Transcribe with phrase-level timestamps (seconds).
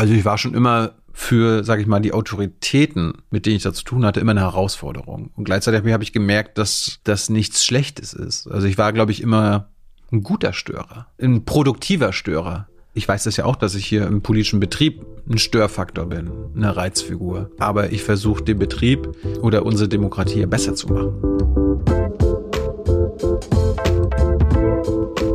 [0.00, 3.74] Also ich war schon immer für, sage ich mal, die Autoritäten, mit denen ich da
[3.74, 5.30] zu tun hatte, immer eine Herausforderung.
[5.36, 8.50] Und gleichzeitig habe ich gemerkt, dass das nichts Schlechtes ist.
[8.50, 9.68] Also ich war, glaube ich, immer
[10.10, 12.66] ein guter Störer, ein produktiver Störer.
[12.94, 16.74] Ich weiß das ja auch, dass ich hier im politischen Betrieb ein Störfaktor bin, eine
[16.74, 17.50] Reizfigur.
[17.58, 19.06] Aber ich versuche den Betrieb
[19.42, 21.12] oder unsere Demokratie besser zu machen.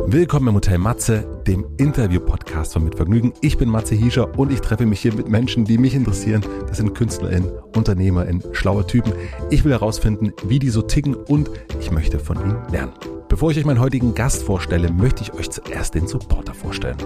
[0.08, 3.32] Willkommen im Hotel Matze, dem Interview-Podcast von Mitvergnügen.
[3.40, 6.44] Ich bin Matze Hiescher und ich treffe mich hier mit Menschen, die mich interessieren.
[6.68, 9.12] Das sind KünstlerInnen, UnternehmerInnen, schlaue Typen.
[9.50, 12.92] Ich will herausfinden, wie die so ticken und ich möchte von ihnen lernen.
[13.28, 16.98] Bevor ich euch meinen heutigen Gast vorstelle, möchte ich euch zuerst den Supporter vorstellen.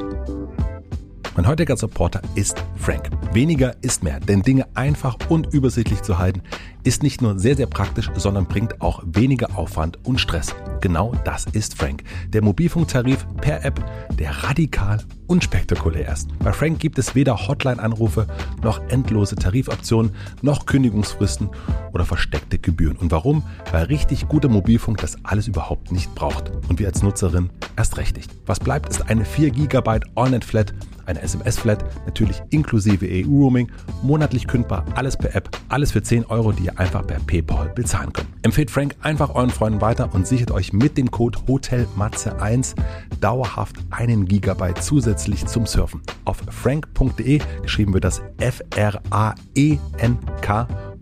[1.37, 3.09] Mein heutiger Supporter ist Frank.
[3.33, 6.43] Weniger ist mehr, denn Dinge einfach und übersichtlich zu halten,
[6.83, 10.55] ist nicht nur sehr, sehr praktisch, sondern bringt auch weniger Aufwand und Stress.
[10.81, 12.03] Genau das ist Frank.
[12.31, 13.85] Der Mobilfunktarif per App,
[14.19, 14.99] der radikal
[15.29, 16.29] unspektakulär ist.
[16.41, 18.27] Bei Frank gibt es weder Hotline-Anrufe,
[18.63, 21.51] noch endlose Tarifoptionen, noch Kündigungsfristen
[21.93, 22.97] oder versteckte Gebühren.
[22.97, 23.45] Und warum?
[23.71, 26.51] Weil richtig guter Mobilfunk das alles überhaupt nicht braucht.
[26.69, 28.33] Und wir als Nutzerin erst recht nicht.
[28.47, 30.75] Was bleibt, ist eine 4 GB All-Net-Flat
[31.11, 33.71] eine SMS-Flat, natürlich inklusive EU-Roaming,
[34.03, 38.13] monatlich kündbar, alles per App, alles für 10 Euro, die ihr einfach per PayPal bezahlen
[38.13, 38.29] könnt.
[38.43, 42.75] Empfehlt Frank einfach euren Freunden weiter und sichert euch mit dem Code HOTELMATZE1
[43.21, 46.01] dauerhaft einen Gigabyte zusätzlich zum Surfen.
[46.25, 49.41] Auf frank.de, geschrieben wird das F-R-A-E-N-K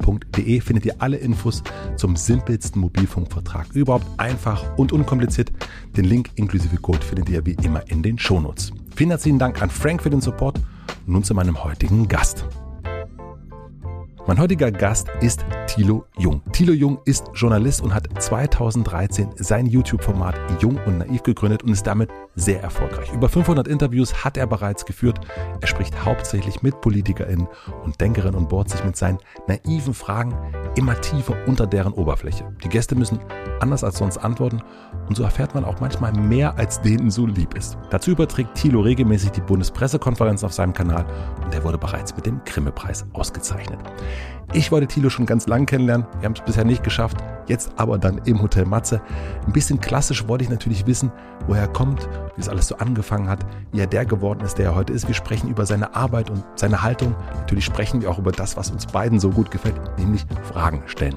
[0.09, 1.63] mobilfunk.de findet ihr alle Infos
[1.97, 3.69] zum simpelsten Mobilfunkvertrag.
[3.75, 5.53] Überhaupt einfach und unkompliziert.
[5.97, 8.73] Den Link inklusive Code findet ihr wie immer in den Shownotes.
[8.99, 10.59] Vielen herzlichen Dank an Frank für den Support
[11.07, 12.45] nun zu meinem heutigen Gast.
[14.27, 16.43] Mein heutiger Gast ist Thilo Jung.
[16.51, 21.87] Thilo Jung ist Journalist und hat 2013 sein YouTube-Format Jung und Naiv gegründet und ist
[21.87, 23.13] damit sehr erfolgreich.
[23.13, 25.21] Über 500 Interviews hat er bereits geführt.
[25.61, 27.49] Er spricht hauptsächlich mit PolitikerInnen
[27.85, 30.35] und Denkerinnen und bohrt sich mit seinen naiven Fragen
[30.77, 32.45] immer tiefer unter deren Oberfläche.
[32.63, 33.19] Die Gäste müssen
[33.61, 34.63] anders als sonst antworten
[35.09, 37.77] und so erfährt man auch manchmal mehr, als denen so lieb ist.
[37.91, 41.05] Dazu überträgt Thilo regelmäßig die Bundespressekonferenz auf seinem Kanal
[41.45, 43.81] und er wurde bereits mit dem Grimme-Preis ausgezeichnet.
[44.55, 46.07] Ich wollte Thilo schon ganz lang kennenlernen.
[46.21, 47.19] Wir haben es bisher nicht geschafft.
[47.49, 49.03] Jetzt aber dann im Hotel Matze.
[49.47, 51.13] Ein bisschen klassisch wollte ich natürlich wissen,
[51.47, 54.67] woher er kommt, wie es alles so angefangen hat, wie er der geworden ist, der
[54.67, 55.09] er heute ist.
[55.09, 57.17] Wir sprechen über seine Arbeit und seine Haltung.
[57.35, 61.17] Natürlich sprechen wir auch über das, was uns beiden so gut gefällt, nämlich Fragen stellen.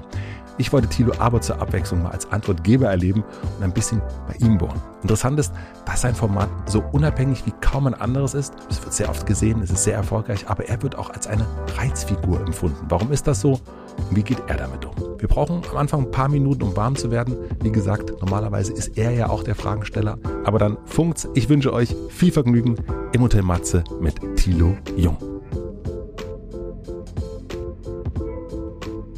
[0.58, 3.24] Ich wollte Thilo aber zur Abwechslung mal als Antwortgeber erleben
[3.56, 4.80] und ein bisschen bei ihm bohren.
[5.02, 5.52] Interessant ist,
[5.86, 8.52] dass sein Format so unabhängig wie kaum ein anderes ist.
[8.68, 11.46] Es wird sehr oft gesehen, es ist sehr erfolgreich, aber er wird auch als eine
[11.78, 12.84] Reizfigur empfunden.
[12.88, 13.60] Warum ist das so?
[14.10, 14.92] Wie geht er damit um?
[15.18, 17.36] Wir brauchen am Anfang ein paar Minuten, um warm zu werden.
[17.62, 20.18] Wie gesagt, normalerweise ist er ja auch der Fragensteller.
[20.44, 21.28] Aber dann funkt's.
[21.34, 22.76] Ich wünsche euch viel Vergnügen
[23.12, 25.16] im Hotel Matze mit Thilo Jung.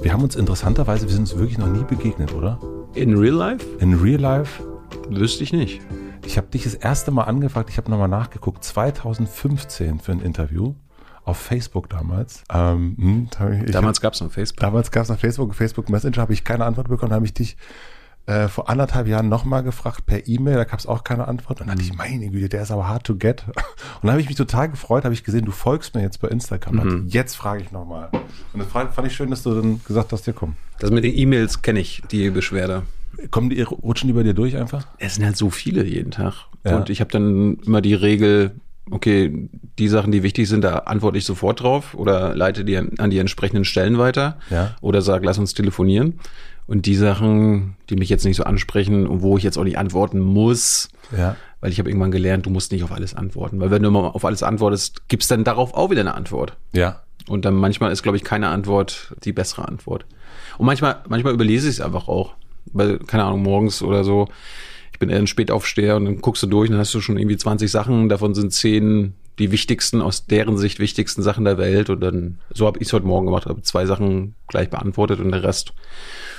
[0.03, 2.59] Wir haben uns interessanterweise, wir sind uns wirklich noch nie begegnet, oder?
[2.95, 3.67] In real life?
[3.81, 4.63] In real life?
[5.09, 5.81] Wüsste ich nicht.
[6.27, 10.75] Ich habe dich das erste Mal angefragt, ich habe nochmal nachgeguckt, 2015 für ein Interview
[11.25, 12.45] auf Facebook damals.
[12.53, 13.29] Ähm, hm,
[13.71, 14.61] damals gab es noch Facebook.
[14.61, 17.57] Damals gab es noch Facebook, Facebook Messenger, habe ich keine Antwort bekommen, habe ich dich
[18.27, 21.61] äh, vor anderthalb Jahren nochmal gefragt per E-Mail, da gab es auch keine Antwort.
[21.61, 21.99] Und dann dachte ich, mhm.
[21.99, 23.45] meine Güte, der ist aber hard to get.
[23.47, 23.55] Und
[24.03, 26.77] dann habe ich mich total gefreut, habe ich gesehen, du folgst mir jetzt bei Instagram.
[26.77, 27.07] Mhm.
[27.09, 28.09] Jetzt frage ich nochmal.
[28.53, 30.57] Und das fand ich schön, dass du dann gesagt hast, dir komm.
[30.79, 32.83] Das mit den E-Mails kenne ich, die Beschwerde.
[33.31, 34.87] Kommen die, rutschen die bei dir durch einfach?
[34.99, 36.47] Es sind halt so viele jeden Tag.
[36.65, 36.77] Ja.
[36.77, 38.57] Und ich habe dann immer die Regel,
[38.91, 43.11] okay, die Sachen, die wichtig sind, da antworte ich sofort drauf oder leite die an
[43.11, 44.39] die entsprechenden Stellen weiter.
[44.51, 44.77] Ja.
[44.81, 46.21] Oder sag, lass uns telefonieren.
[46.67, 49.77] Und die Sachen, die mich jetzt nicht so ansprechen und wo ich jetzt auch nicht
[49.77, 51.37] antworten muss, ja.
[51.61, 53.61] weil ich habe irgendwann gelernt, du musst nicht auf alles antworten.
[53.61, 56.57] Weil wenn du mal auf alles antwortest, gibt's dann darauf auch wieder eine Antwort.
[56.73, 57.03] Ja.
[57.29, 60.07] Und dann manchmal ist, glaube ich, keine Antwort die bessere Antwort.
[60.57, 62.35] Und manchmal, manchmal überlese ich es einfach auch.
[62.73, 64.29] Weil, keine Ahnung, morgens oder so,
[64.95, 67.19] ich bin eher ein Spätaufsteher und dann guckst du durch und dann hast du schon
[67.19, 71.91] irgendwie 20 Sachen, davon sind 10 die wichtigsten, aus deren Sicht wichtigsten Sachen der Welt.
[71.91, 75.33] Und dann, so habe ich es heute Morgen gemacht, habe zwei Sachen gleich beantwortet und
[75.33, 75.73] der Rest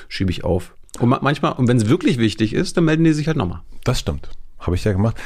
[0.08, 0.74] schiebe ich auf.
[1.00, 3.64] Und manchmal, und wenn es wirklich wichtig ist, dann melden die sich halt nochmal.
[3.84, 4.30] Das stimmt.
[4.60, 5.18] Habe ich ja gemacht.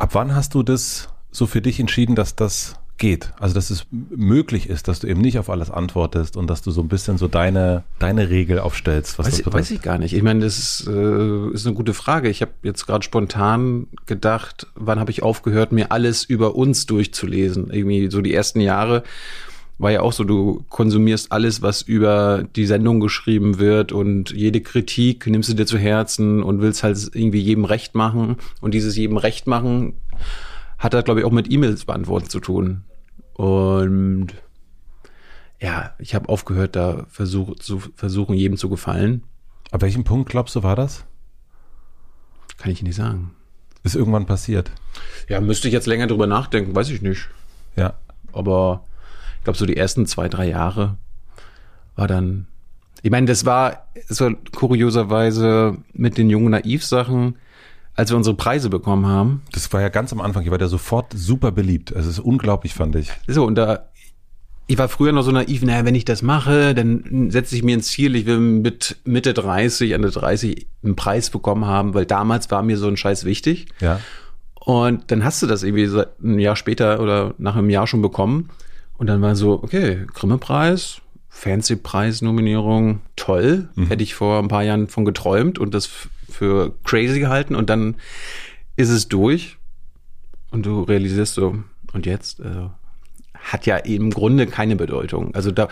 [0.00, 3.32] Ab wann hast du das so für dich entschieden, dass das geht?
[3.40, 6.70] Also, dass es möglich ist, dass du eben nicht auf alles antwortest und dass du
[6.70, 9.18] so ein bisschen so deine, deine Regel aufstellst.
[9.18, 10.14] Was weiß, weiß ich gar nicht.
[10.14, 12.28] Ich meine, das ist, äh, ist eine gute Frage.
[12.28, 17.70] Ich habe jetzt gerade spontan gedacht, wann habe ich aufgehört, mir alles über uns durchzulesen?
[17.72, 19.02] Irgendwie so die ersten Jahre
[19.78, 24.60] war ja auch so, du konsumierst alles, was über die Sendung geschrieben wird und jede
[24.60, 28.36] Kritik nimmst du dir zu Herzen und willst halt irgendwie jedem recht machen.
[28.60, 29.94] Und dieses jedem recht machen
[30.78, 32.84] hat da, glaube ich, auch mit E-Mails beantworten zu tun.
[33.34, 34.28] Und
[35.60, 39.22] ja, ich habe aufgehört, da versuch, zu versuchen, jedem zu gefallen.
[39.70, 41.04] Ab welchem Punkt glaubst du, war das?
[42.58, 43.30] Kann ich nicht sagen.
[43.84, 44.70] Ist irgendwann passiert.
[45.28, 47.28] Ja, müsste ich jetzt länger drüber nachdenken, weiß ich nicht.
[47.76, 47.94] Ja.
[48.32, 48.84] Aber
[49.38, 50.96] ich glaube, so die ersten zwei, drei Jahre
[51.96, 52.46] war dann.
[53.02, 57.36] Ich meine, das war, das war kurioserweise mit den jungen Naiv-Sachen,
[57.94, 59.42] als wir unsere Preise bekommen haben.
[59.52, 60.44] Das war ja ganz am Anfang.
[60.44, 61.94] Ich war ja sofort super beliebt.
[61.94, 63.10] Also es ist unglaublich, fand ich.
[63.26, 63.90] So, und da,
[64.66, 67.76] ich war früher noch so naiv, naja, wenn ich das mache, dann setze ich mir
[67.76, 72.50] ein Ziel, ich will mit Mitte 30, Ende 30 einen Preis bekommen haben, weil damals
[72.50, 73.66] war mir so ein Scheiß wichtig.
[73.80, 74.00] Ja.
[74.54, 78.00] Und dann hast du das irgendwie so ein Jahr später oder nach einem Jahr schon
[78.00, 78.50] bekommen.
[78.96, 83.68] Und dann war so, okay, Grimme-Preis, Fancy-Preis-Nominierung, toll.
[83.88, 85.90] Hätte ich vor ein paar Jahren von geträumt und das
[86.32, 87.54] für crazy gehalten.
[87.54, 87.96] Und dann
[88.76, 89.58] ist es durch.
[90.50, 91.62] Und du realisierst so,
[91.92, 92.40] und jetzt?
[92.40, 92.72] Also,
[93.34, 95.34] hat ja im Grunde keine Bedeutung.
[95.34, 95.68] Also da,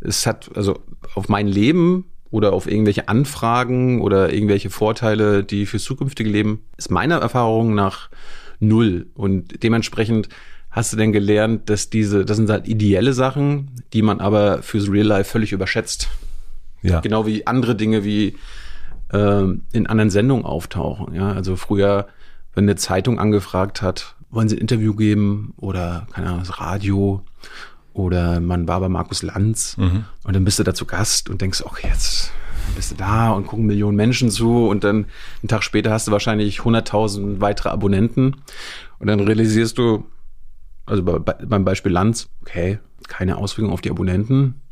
[0.00, 0.80] es hat, also
[1.14, 6.90] auf mein Leben oder auf irgendwelche Anfragen oder irgendwelche Vorteile, die fürs zukünftige Leben, ist
[6.90, 8.10] meiner Erfahrung nach
[8.58, 9.06] null.
[9.14, 10.28] Und dementsprechend
[10.70, 14.90] hast du denn gelernt, dass diese, das sind halt ideelle Sachen, die man aber fürs
[14.90, 16.08] Real Life völlig überschätzt.
[16.80, 17.00] Ja.
[17.00, 18.36] Genau wie andere Dinge wie
[19.12, 21.14] ähm, in anderen Sendungen auftauchen.
[21.14, 22.06] Ja, also früher,
[22.54, 27.22] wenn eine Zeitung angefragt hat, wollen sie ein Interview geben oder keine Ahnung, das Radio
[27.92, 29.76] oder man war bei Markus Lanz
[30.24, 32.32] und dann bist du da zu Gast und denkst, okay, jetzt
[32.74, 35.06] bist du da und gucken Millionen Menschen zu und dann
[35.42, 38.36] einen Tag später hast du wahrscheinlich 100.000 weitere Abonnenten
[38.98, 40.06] und dann realisierst du,
[40.86, 44.62] also bei, bei, beim Beispiel Lanz, okay, keine Auswirkung auf die Abonnenten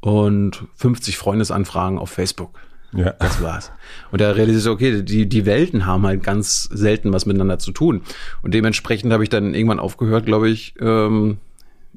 [0.00, 2.58] und 50 Freundesanfragen auf Facebook.
[2.92, 3.10] Ja.
[3.18, 3.72] Das war's.
[4.10, 7.72] Und da realisierst du, okay, die, die Welten haben halt ganz selten was miteinander zu
[7.72, 8.02] tun.
[8.42, 11.38] Und dementsprechend habe ich dann irgendwann aufgehört, glaube ich, ähm,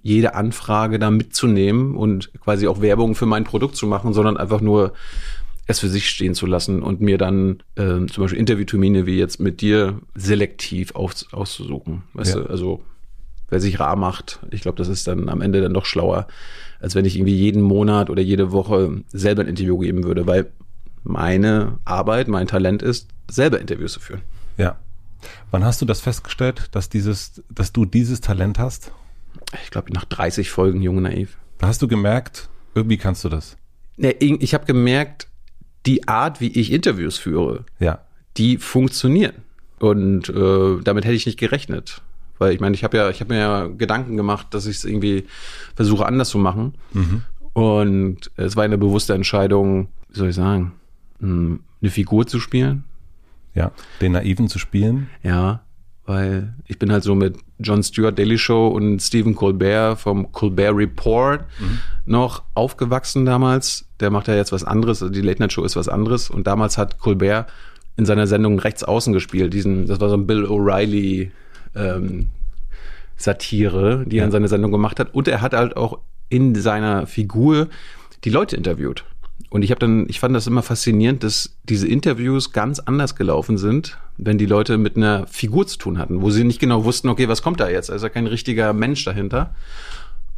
[0.02, 4.62] jede Anfrage da mitzunehmen und quasi auch Werbung für mein Produkt zu machen, sondern einfach
[4.62, 4.94] nur
[5.68, 9.40] es für sich stehen zu lassen und mir dann ähm, zum Beispiel Interviewtermine wie jetzt
[9.40, 12.04] mit dir selektiv aus, auszusuchen.
[12.14, 12.42] Weißt Ja.
[12.42, 12.82] du, also
[13.50, 16.28] wer sich rar macht, ich glaube, das ist dann am Ende dann doch schlauer,
[16.80, 20.48] als wenn ich irgendwie jeden Monat oder jede Woche selber ein Interview geben würde, weil
[21.04, 24.22] meine Arbeit, mein Talent ist, selber Interviews zu führen.
[24.58, 24.78] Ja.
[25.52, 28.92] Wann hast du das festgestellt, dass dieses, dass du dieses Talent hast?
[29.64, 31.38] Ich glaube, nach 30 Folgen Junge Naiv.
[31.58, 33.58] Da hast du gemerkt, irgendwie kannst du das.
[33.98, 35.28] Nee, ich habe gemerkt,
[35.86, 38.00] die Art, wie ich Interviews führe, Ja.
[38.38, 39.34] die funktionieren.
[39.80, 42.02] Und äh, damit hätte ich nicht gerechnet.
[42.38, 44.86] Weil ich meine, ich habe ja, ich habe mir ja Gedanken gemacht, dass ich es
[44.86, 45.26] irgendwie
[45.76, 46.76] versuche anders zu machen.
[47.54, 50.74] Und es war eine bewusste Entscheidung, wie soll ich sagen,
[51.22, 52.84] eine Figur zu spielen.
[53.54, 53.72] Ja.
[54.02, 55.10] Den Naiven zu spielen.
[55.24, 55.62] Ja,
[56.06, 60.76] weil ich bin halt so mit Jon Stewart Daily Show und Stephen Colbert vom Colbert
[60.76, 61.46] Report
[62.06, 63.86] noch aufgewachsen damals.
[64.00, 66.30] Der macht ja jetzt was anderes, also die Late Night Show ist was anderes.
[66.30, 67.52] Und damals hat Colbert
[67.96, 69.54] in seiner Sendung rechts außen gespielt.
[69.54, 71.32] Diesen, das war so ein Bill O'Reilly
[71.76, 72.30] ähm,
[73.18, 75.14] Satire, die er in seiner Sendung gemacht hat.
[75.14, 76.00] Und er hat halt auch
[76.30, 77.68] in seiner Figur
[78.24, 79.04] die Leute interviewt.
[79.50, 83.58] Und ich habe dann, ich fand das immer faszinierend, dass diese Interviews ganz anders gelaufen
[83.58, 87.10] sind, wenn die Leute mit einer Figur zu tun hatten, wo sie nicht genau wussten,
[87.10, 87.90] okay, was kommt da jetzt?
[87.90, 89.56] Ja kein richtiger Mensch dahinter.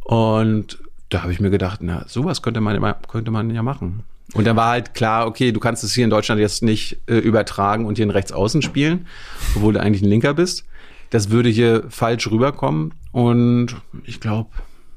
[0.04, 0.78] Und
[1.10, 4.04] da habe ich mir gedacht, na, sowas könnte man, könnte man ja machen.
[4.34, 7.18] Und dann war halt klar, okay, du kannst es hier in Deutschland jetzt nicht äh,
[7.18, 9.06] übertragen und hier in Rechtsaußen spielen,
[9.54, 10.64] obwohl du eigentlich ein Linker bist.
[11.10, 12.94] Das würde hier falsch rüberkommen.
[13.10, 14.48] Und ich glaube,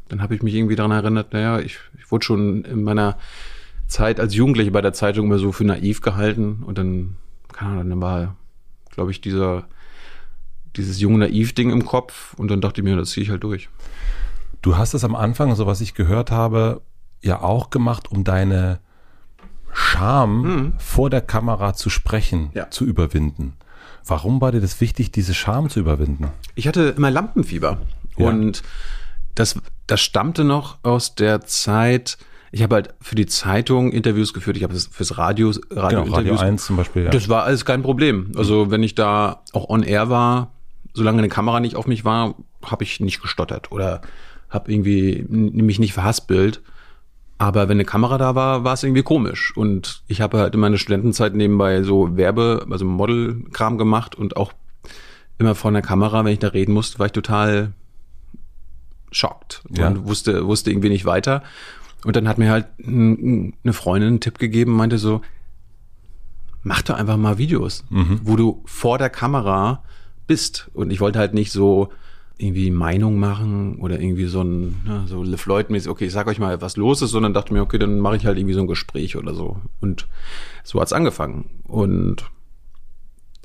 [0.07, 3.17] dann habe ich mich irgendwie daran erinnert, naja, ich, ich wurde schon in meiner
[3.87, 6.63] Zeit als Jugendliche bei der Zeitung immer so für naiv gehalten.
[6.65, 7.17] Und dann,
[7.53, 8.35] keine Ahnung, dann war,
[8.91, 9.67] glaube ich, dieser,
[10.75, 12.33] dieses junge Naiv-Ding im Kopf.
[12.35, 13.69] Und dann dachte ich mir, das ziehe ich halt durch.
[14.61, 16.81] Du hast es am Anfang, so was ich gehört habe,
[17.21, 18.79] ja auch gemacht, um deine
[19.71, 22.69] Scham vor der Kamera zu sprechen, Ja.
[22.69, 23.53] zu überwinden.
[24.05, 26.29] Warum war dir das wichtig, diese Scham zu überwinden?
[26.55, 27.79] Ich hatte immer Lampenfieber.
[28.17, 28.27] Ja.
[28.27, 28.63] Und
[29.33, 32.17] das, das stammte noch aus der Zeit,
[32.51, 36.15] ich habe halt für die Zeitung Interviews geführt, ich habe das fürs Radio, Radio, Genau,
[36.15, 37.03] Radio Interviews 1 zum Beispiel.
[37.05, 37.09] Ja.
[37.09, 38.31] Das war alles kein Problem.
[38.37, 40.51] Also wenn ich da auch on air war,
[40.93, 44.01] solange eine Kamera nicht auf mich war, habe ich nicht gestottert oder
[44.49, 46.61] habe irgendwie mich nicht verhaspelt.
[47.37, 49.51] Aber wenn eine Kamera da war, war es irgendwie komisch.
[49.57, 54.53] Und ich habe halt in meiner Studentenzeit nebenbei so Werbe, also Modelkram gemacht und auch
[55.37, 57.73] immer vor einer Kamera, wenn ich da reden musste, war ich total
[59.11, 59.87] schockt Ja.
[59.87, 61.43] und wusste, wusste irgendwie nicht weiter.
[62.05, 65.21] Und dann hat mir halt eine Freundin einen Tipp gegeben, meinte so,
[66.61, 67.83] mach doch einfach mal Videos,
[68.23, 69.83] wo du vor der Kamera
[70.27, 70.69] bist.
[70.73, 71.89] Und ich wollte halt nicht so
[72.37, 76.37] irgendwie Meinung machen oder irgendwie so ein, ne, so Le Floyd-mäßig, okay, ich sag euch
[76.37, 78.67] mal, was los ist, sondern dachte mir, okay, dann mache ich halt irgendwie so ein
[78.67, 79.57] Gespräch oder so.
[79.79, 80.07] Und
[80.63, 81.49] so hat's angefangen.
[81.63, 82.29] Und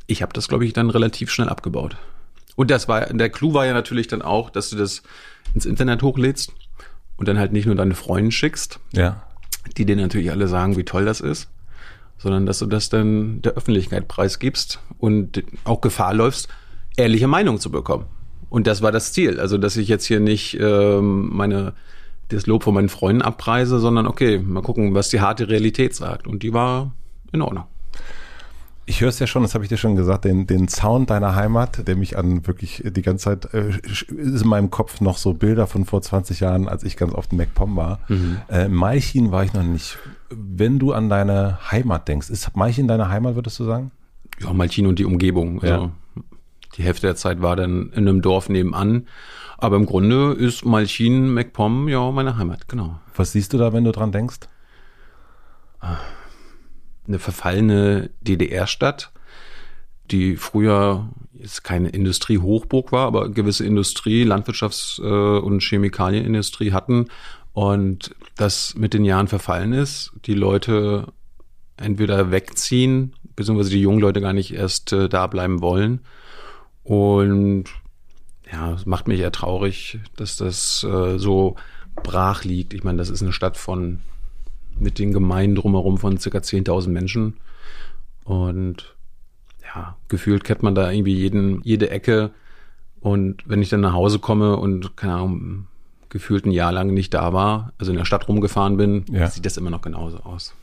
[0.07, 1.97] ich habe das, glaube ich, dann relativ schnell abgebaut.
[2.57, 5.03] Und das war, der Clou war ja natürlich dann auch, dass du das
[5.55, 6.53] ins Internet hochlädst
[7.21, 9.23] und dann halt nicht nur deine Freunde schickst, Ja.
[9.77, 11.49] die dir natürlich alle sagen, wie toll das ist,
[12.19, 16.49] sondern dass du das dann der Öffentlichkeit preisgibst und auch Gefahr läufst,
[16.97, 18.07] ehrliche Meinung zu bekommen.
[18.49, 19.39] Und das war das Ziel.
[19.39, 21.75] Also, dass ich jetzt hier nicht ähm, meine
[22.29, 26.27] das Lob von meinen Freunden abpreise, sondern okay, mal gucken, was die harte Realität sagt.
[26.27, 26.93] Und die war
[27.33, 27.65] in Ordnung.
[28.91, 31.37] Ich höre es ja schon, das habe ich dir schon gesagt, den, den Sound deiner
[31.37, 35.33] Heimat, der mich an wirklich die ganze Zeit, äh, ist in meinem Kopf noch so
[35.33, 38.01] Bilder von vor 20 Jahren, als ich ganz oft in MacPom war.
[38.49, 39.97] Äh, Malchin war ich noch nicht.
[40.31, 43.93] Wenn du an deine Heimat denkst, ist Malchin deine Heimat, würdest du sagen?
[44.41, 45.63] Ja, Malchin und die Umgebung.
[45.63, 45.91] Also Ja.
[46.77, 49.07] die Hälfte der Zeit war dann in einem Dorf nebenan.
[49.59, 52.99] Aber im Grunde ist Malchin, MacPom, ja, meine Heimat, genau.
[53.15, 54.41] Was siehst du da, wenn du dran denkst?
[57.07, 59.13] Eine verfallene DDR-Stadt,
[60.11, 67.07] die früher jetzt keine Industriehochburg war, aber gewisse Industrie, Landwirtschafts- äh, und Chemikalienindustrie hatten
[67.53, 71.13] und das mit den Jahren verfallen ist, die Leute
[71.77, 76.01] entweder wegziehen, beziehungsweise die jungen Leute gar nicht erst äh, da bleiben wollen.
[76.85, 77.65] Und
[78.53, 81.57] ja, es macht mich eher traurig, dass das äh, so
[82.03, 82.75] brach liegt.
[82.75, 84.01] Ich meine, das ist eine Stadt von
[84.81, 87.35] mit den Gemeinden drumherum von circa 10.000 Menschen.
[88.25, 88.95] Und
[89.63, 92.31] ja, gefühlt kennt man da irgendwie jeden, jede Ecke.
[93.01, 95.67] Und wenn ich dann nach Hause komme und, keine Ahnung,
[96.09, 99.29] gefühlt ein Jahr lang nicht da war, also in der Stadt rumgefahren bin, Ja.
[99.29, 100.55] sieht das immer noch genauso aus.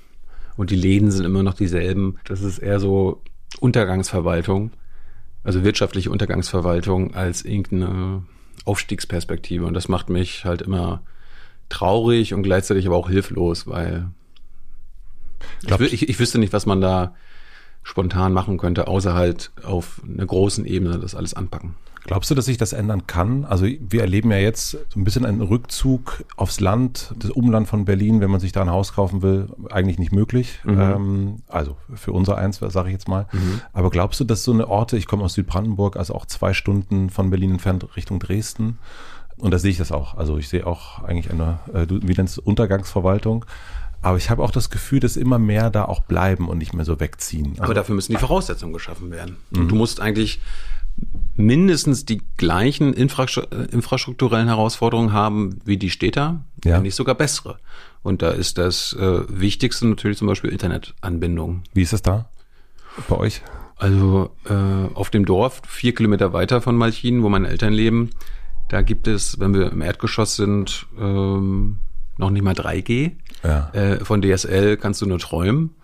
[0.57, 2.17] Und die Läden sind immer noch dieselben.
[2.25, 3.21] Das ist eher so
[3.59, 4.71] Untergangsverwaltung,
[5.43, 8.23] also wirtschaftliche Untergangsverwaltung als irgendeine
[8.65, 9.65] Aufstiegsperspektive.
[9.65, 11.01] Und das macht mich halt immer
[11.69, 14.09] traurig und gleichzeitig aber auch hilflos, weil
[15.63, 17.13] ich, ich, ich wüsste nicht, was man da
[17.83, 21.75] spontan machen könnte, außer halt auf einer großen Ebene das alles anpacken.
[22.07, 23.43] Glaubst du, dass sich das ändern kann?
[23.43, 27.83] Also wir erleben ja jetzt so ein bisschen einen Rückzug aufs Land, das Umland von
[27.83, 30.61] Berlin, wenn man sich da ein Haus kaufen will, eigentlich nicht möglich.
[30.65, 33.27] Ähm, also für unser eins, sage ich jetzt mal.
[33.73, 37.09] Aber glaubst du, dass so eine Orte, ich komme aus Südbrandenburg, also auch zwei Stunden
[37.09, 38.79] von Berlin entfernt Richtung Dresden,
[39.39, 40.15] und da sehe ich das auch.
[40.17, 43.45] Also ich sehe auch eigentlich eine, äh, du- wie nennst du, Untergangsverwaltung.
[44.01, 46.85] Aber ich habe auch das Gefühl, dass immer mehr da auch bleiben und nicht mehr
[46.85, 47.51] so wegziehen.
[47.53, 49.37] Also, Aber dafür müssen die Voraussetzungen geschaffen werden.
[49.55, 50.39] Und du musst eigentlich
[51.35, 53.01] mindestens die gleichen äh,
[53.71, 56.75] infrastrukturellen Herausforderungen haben wie die Städter, Ja.
[56.75, 57.57] wenn nicht sogar bessere.
[58.03, 61.63] Und da ist das äh, Wichtigste natürlich zum Beispiel Internetanbindung.
[61.73, 62.29] wie ist es da
[63.09, 63.41] bei euch?
[63.75, 64.53] Also äh,
[64.95, 68.09] auf dem Dorf, vier Kilometer weiter von Malchin, wo meine Eltern leben,
[68.69, 71.77] da gibt es, wenn wir im Erdgeschoss sind, ähm,
[72.17, 73.13] noch nicht mal 3G.
[73.43, 73.69] Ja.
[73.73, 75.75] Äh, von DSL kannst du nur träumen.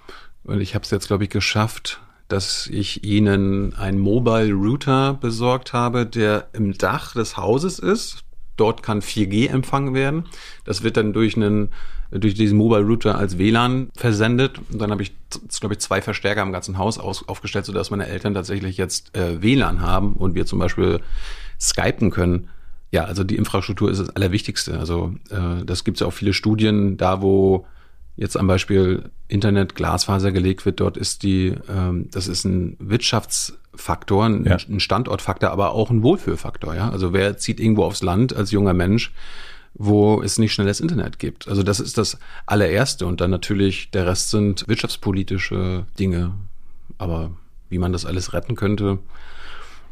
[0.44, 5.74] Und ich habe es jetzt, glaube ich, geschafft, dass ich ihnen einen Mobile Router besorgt
[5.74, 8.24] habe, der im Dach des Hauses ist.
[8.58, 10.26] Dort kann 4G empfangen werden.
[10.66, 11.70] Das wird dann durch einen
[12.20, 14.60] durch diesen Mobile Router als WLAN versendet.
[14.72, 15.14] Und dann habe ich,
[15.60, 19.42] glaube ich, zwei Verstärker im ganzen Haus aus, aufgestellt, sodass meine Eltern tatsächlich jetzt äh,
[19.42, 21.00] WLAN haben und wir zum Beispiel
[21.60, 22.50] skypen können.
[22.94, 24.78] Ja, also die Infrastruktur ist das Allerwichtigste.
[24.78, 27.66] Also äh, das gibt es ja auch viele Studien, da wo
[28.16, 34.26] jetzt am Beispiel Internet Glasfaser gelegt wird, dort ist die, ähm, das ist ein Wirtschaftsfaktor,
[34.26, 34.58] ein, Ja.
[34.70, 36.76] ein Standortfaktor, aber auch ein Wohlfühlfaktor.
[36.76, 39.12] Ja, also wer zieht irgendwo aufs Land als junger Mensch,
[39.74, 41.48] wo es nicht schnelles Internet gibt?
[41.48, 46.34] Also das ist das allererste und dann natürlich der Rest sind wirtschaftspolitische Dinge.
[47.00, 47.32] Aber
[47.70, 49.00] wie man das alles retten könnte,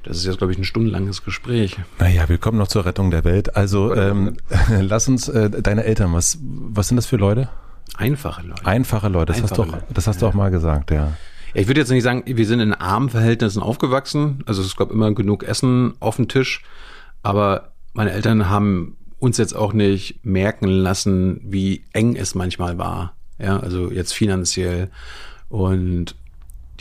[0.04, 1.78] das ist jetzt glaube ich ein stundenlanges Gespräch.
[2.00, 3.56] Naja, wir kommen noch zur Rettung der Welt.
[3.56, 4.38] Also ähm,
[4.82, 7.50] lass uns äh, deine Eltern, was, was sind das für Leute?
[7.98, 8.66] Einfache Leute.
[8.66, 11.14] Einfache Leute, das hast du Einfache auch, Leute, das hast du auch mal gesagt, ja.
[11.54, 14.44] Ja, ich würde jetzt nicht sagen, wir sind in armen Verhältnissen aufgewachsen.
[14.46, 16.64] Also es gab immer genug Essen auf dem Tisch.
[17.24, 23.14] Aber meine Eltern haben uns jetzt auch nicht merken lassen, wie eng es manchmal war.
[23.38, 24.90] Ja, also jetzt finanziell.
[25.50, 26.16] Und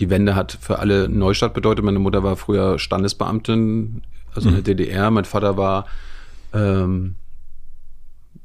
[0.01, 1.85] die Wende hat für alle Neustadt bedeutet.
[1.85, 4.03] Meine Mutter war früher Standesbeamtin,
[4.35, 5.11] also in der DDR.
[5.11, 5.87] Mein Vater war,
[6.55, 7.17] ähm,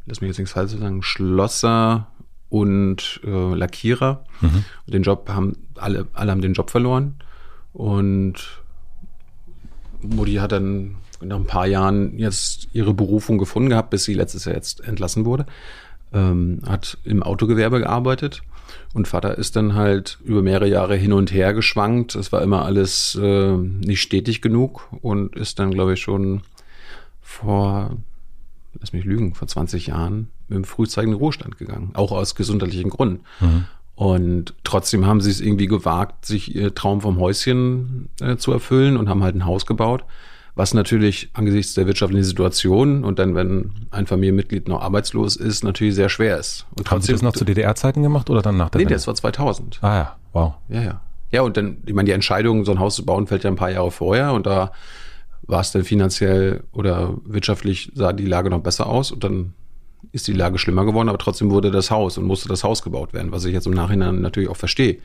[0.05, 2.07] lass mich jetzt nichts falsch sagen, Schlosser
[2.49, 4.25] und äh, Lackierer.
[4.85, 7.15] Und den Job haben alle, alle haben den Job verloren.
[7.71, 8.61] Und
[10.01, 14.45] Mutti hat dann nach ein paar Jahren jetzt ihre Berufung gefunden gehabt, bis sie letztes
[14.45, 15.45] Jahr jetzt entlassen wurde.
[16.13, 18.43] Ähm, hat im Autogewerbe gearbeitet
[18.95, 22.15] und Vater ist dann halt über mehrere Jahre hin und her geschwankt.
[22.15, 26.43] Es war immer alles äh, nicht stetig genug und ist dann, glaube ich, schon
[27.21, 27.97] vor,
[28.79, 33.25] lass mich lügen, vor 20 Jahren mit dem frühzeitigen Ruhestand gegangen, auch aus gesundheitlichen Gründen.
[33.41, 33.65] Mhm.
[33.95, 38.95] Und trotzdem haben sie es irgendwie gewagt, sich ihr Traum vom Häuschen äh, zu erfüllen
[38.95, 40.05] und haben halt ein Haus gebaut
[40.55, 45.95] was natürlich angesichts der wirtschaftlichen Situation und dann, wenn ein Familienmitglied noch arbeitslos ist, natürlich
[45.95, 46.65] sehr schwer ist.
[46.77, 48.93] Und Haben Sie das noch zu DDR-Zeiten gemacht oder dann nach der Nee, Wende?
[48.95, 49.79] das war 2000.
[49.81, 50.53] Ah ja, wow.
[50.69, 51.01] Ja, ja.
[51.31, 53.57] Ja, und dann, ich meine, die Entscheidung, so ein Haus zu bauen, fällt ja ein
[53.57, 54.71] paar Jahre vorher und da
[55.47, 59.53] war es dann finanziell oder wirtschaftlich sah die Lage noch besser aus und dann
[60.13, 63.13] ist die Lage schlimmer geworden, aber trotzdem wurde das Haus und musste das Haus gebaut
[63.13, 64.99] werden, was ich jetzt im Nachhinein natürlich auch verstehe.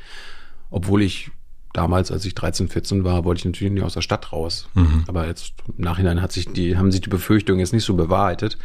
[0.71, 1.30] Obwohl ich
[1.73, 4.69] damals, als ich 13, 14 war, wollte ich natürlich nicht aus der Stadt raus.
[4.75, 5.05] Mhm.
[5.07, 8.59] Aber jetzt im Nachhinein hat sich die, haben sich die Befürchtungen jetzt nicht so bewahrheitet.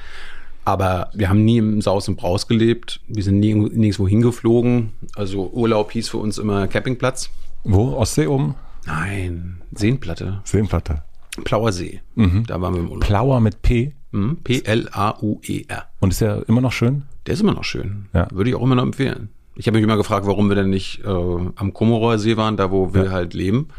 [0.65, 2.99] Aber wir haben nie im Saus und Braus gelebt.
[3.07, 4.93] Wir sind nie nirgendwo hingeflogen.
[5.15, 7.29] Also Urlaub hieß für uns immer Campingplatz.
[7.63, 7.93] Wo?
[7.93, 8.55] Ostsee oben?
[8.85, 10.41] Nein, Seenplatte.
[10.43, 11.03] Seenplatte.
[11.43, 12.01] Plauer See.
[12.15, 12.45] Mhm.
[12.47, 13.05] Da waren wir im Urlaub.
[13.05, 13.93] Plauer mit P?
[14.11, 14.37] Mhm.
[14.43, 15.85] P-L-A-U-E-R.
[15.99, 17.03] Und ist der immer noch schön?
[17.27, 18.07] Der ist immer noch schön.
[18.13, 18.27] Ja.
[18.31, 19.29] Würde ich auch immer noch empfehlen.
[19.55, 22.71] Ich habe mich immer gefragt, warum wir denn nicht äh, am Komorower See waren, da
[22.71, 23.11] wo wir ja.
[23.11, 23.69] halt leben.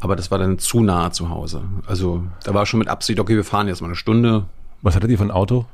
[0.00, 1.62] Aber das war dann zu nah zu Hause.
[1.86, 4.46] Also da war schon mit Absicht, okay, wir fahren jetzt mal eine Stunde.
[4.80, 5.66] Was hattet ihr für ein Auto?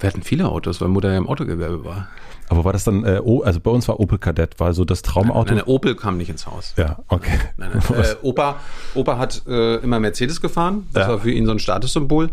[0.00, 2.08] Wir hatten viele Autos, weil Mutter ja im Autogewerbe war.
[2.48, 5.54] Aber war das dann, äh, also bei uns war Opel Kadett, war so das Traumauto?
[5.54, 6.74] Nein, nein, Opel kam nicht ins Haus.
[6.76, 7.38] Ja, okay.
[7.58, 8.00] Nein, nein.
[8.02, 8.56] Äh, Opa,
[8.94, 11.12] Opa hat äh, immer Mercedes gefahren, das ja.
[11.12, 12.30] war für ihn so ein Statussymbol.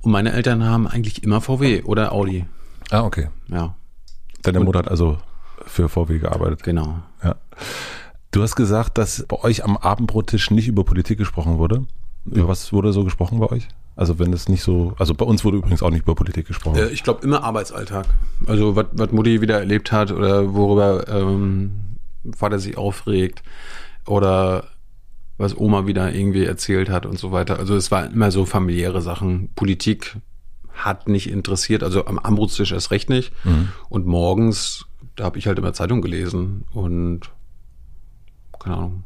[0.00, 2.46] Und meine Eltern haben eigentlich immer VW oder Audi.
[2.90, 3.28] Ah, okay.
[3.48, 3.74] Ja.
[4.42, 5.18] Deine Mutter hat also
[5.66, 6.62] für VW gearbeitet.
[6.62, 7.00] Genau.
[7.22, 7.36] Ja.
[8.30, 11.86] Du hast gesagt, dass bei euch am Abendbrottisch nicht über Politik gesprochen wurde.
[12.26, 13.68] Über was wurde so gesprochen bei euch?
[13.96, 16.78] Also wenn es nicht so, also bei uns wurde übrigens auch nicht über Politik gesprochen.
[16.78, 18.06] Äh, ich glaube immer Arbeitsalltag.
[18.46, 21.96] Also was, Mutti wieder erlebt hat oder worüber ähm,
[22.36, 23.42] Vater sich aufregt
[24.06, 24.64] oder
[25.36, 27.58] was Oma wieder irgendwie erzählt hat und so weiter.
[27.58, 29.50] Also es war immer so familiäre Sachen.
[29.54, 30.16] Politik
[30.72, 33.32] hat nicht interessiert, also am Abendbrottisch erst recht nicht.
[33.44, 33.70] Mhm.
[33.88, 34.86] Und morgens
[35.18, 37.30] da habe ich halt immer Zeitung gelesen und
[38.58, 39.04] keine Ahnung.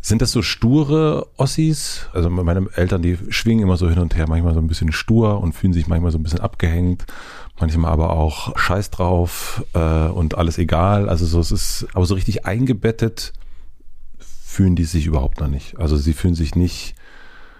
[0.00, 2.06] Sind das so sture Ossis?
[2.12, 5.40] Also meine Eltern, die schwingen immer so hin und her, manchmal so ein bisschen stur
[5.40, 7.06] und fühlen sich manchmal so ein bisschen abgehängt,
[7.58, 11.08] manchmal aber auch Scheiß drauf äh, und alles egal.
[11.08, 13.32] Also so es ist, aber so richtig eingebettet
[14.20, 15.80] fühlen die sich überhaupt noch nicht.
[15.80, 16.94] Also sie fühlen sich nicht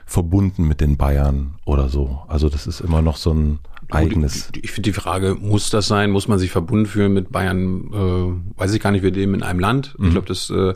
[0.06, 2.22] verbunden mit den Bayern oder so.
[2.28, 3.58] Also das ist immer noch so ein
[3.90, 4.50] eigenes.
[4.60, 6.10] Ich finde die Frage, muss das sein?
[6.10, 7.90] Muss man sich verbunden fühlen mit Bayern?
[7.92, 9.94] Äh, weiß ich gar nicht, wir leben in einem Land.
[9.98, 10.06] Mhm.
[10.06, 10.74] Ich glaube, das, äh,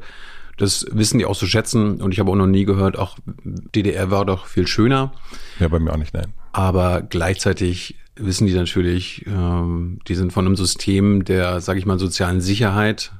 [0.56, 2.00] das wissen die auch zu schätzen.
[2.00, 5.12] Und ich habe auch noch nie gehört, auch DDR war doch viel schöner.
[5.58, 6.32] Ja, bei mir auch nicht, nein.
[6.52, 11.98] Aber gleichzeitig wissen die natürlich, ähm, die sind von einem System der, sage ich mal,
[11.98, 13.12] sozialen Sicherheit,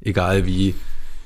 [0.00, 0.74] egal wie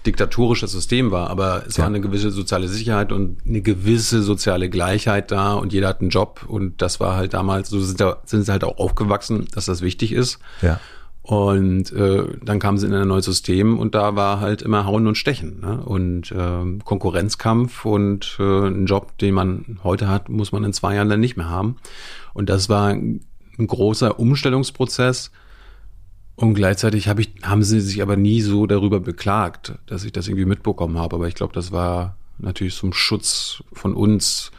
[0.07, 1.83] diktatorisches System war, aber es ja.
[1.83, 6.11] war eine gewisse soziale Sicherheit und eine gewisse soziale Gleichheit da und jeder hat einen
[6.11, 9.67] Job und das war halt damals, so sind, da, sind sie halt auch aufgewachsen, dass
[9.67, 10.39] das wichtig ist.
[10.63, 10.81] Ja.
[11.23, 15.09] Und äh, dann kamen sie in ein neues System und da war halt immer Hauen
[15.09, 15.59] und Stechen.
[15.61, 15.81] Ne?
[15.85, 20.95] Und äh, Konkurrenzkampf und äh, ein Job, den man heute hat, muss man in zwei
[20.95, 21.79] Jahren dann nicht mehr haben.
[22.33, 23.27] Und das war ein
[23.59, 25.33] großer Umstellungsprozess
[26.37, 30.29] und gleichzeitig hab ich, haben sie sich aber nie so darüber beklagt, dass ich das
[30.29, 31.17] irgendwie mitbekommen habe.
[31.17, 34.51] Aber ich glaube, das war natürlich zum Schutz von uns.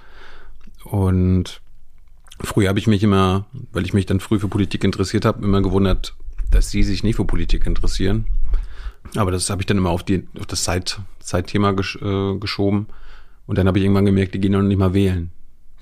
[0.83, 1.61] Und
[2.41, 5.61] früher habe ich mich immer, weil ich mich dann früh für Politik interessiert habe, immer
[5.61, 6.15] gewundert,
[6.49, 8.25] dass sie sich nicht für Politik interessieren.
[9.15, 12.87] Aber das habe ich dann immer auf, die, auf das Zeit, Zeitthema gesch, äh, geschoben.
[13.45, 15.31] Und dann habe ich irgendwann gemerkt, die gehen noch nicht mal wählen.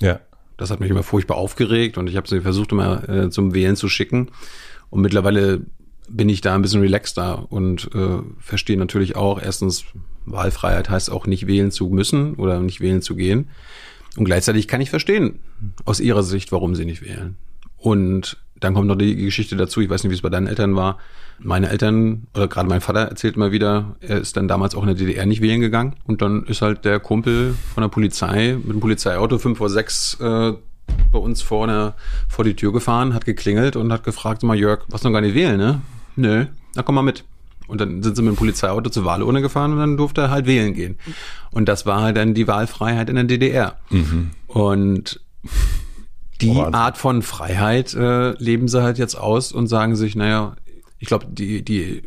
[0.01, 0.19] Ja.
[0.57, 3.75] Das hat mich immer furchtbar aufgeregt und ich habe sie versucht, immer äh, zum Wählen
[3.75, 4.29] zu schicken.
[4.89, 5.65] Und mittlerweile
[6.09, 9.85] bin ich da ein bisschen relaxter und äh, verstehe natürlich auch, erstens,
[10.25, 13.49] Wahlfreiheit heißt auch nicht wählen zu müssen oder nicht wählen zu gehen.
[14.17, 15.39] Und gleichzeitig kann ich verstehen,
[15.83, 17.35] aus ihrer Sicht, warum sie nicht wählen.
[17.77, 20.75] Und dann kommt noch die Geschichte dazu, ich weiß nicht, wie es bei deinen Eltern
[20.75, 20.97] war.
[21.39, 24.87] Meine Eltern, oder gerade mein Vater erzählt immer wieder, er ist dann damals auch in
[24.87, 25.95] der DDR nicht wählen gegangen.
[26.05, 30.17] Und dann ist halt der Kumpel von der Polizei mit dem Polizeiauto fünf vor sechs
[30.21, 30.53] äh,
[31.11, 31.93] bei uns vorne
[32.29, 35.35] vor die Tür gefahren, hat geklingelt und hat gefragt, mal Jörg, was noch gar nicht
[35.35, 35.81] wählen, ne?
[36.15, 37.23] Nö, na komm mal mit.
[37.67, 40.45] Und dann sind sie mit dem Polizeiauto zur Wahlurne gefahren und dann durfte er halt
[40.45, 40.97] wählen gehen.
[41.51, 43.77] Und das war halt dann die Wahlfreiheit in der DDR.
[43.89, 44.31] Mhm.
[44.47, 45.19] Und
[46.41, 50.55] die oh, Art von Freiheit äh, leben sie halt jetzt aus und sagen sich, naja,
[50.99, 52.03] ich glaube, die, die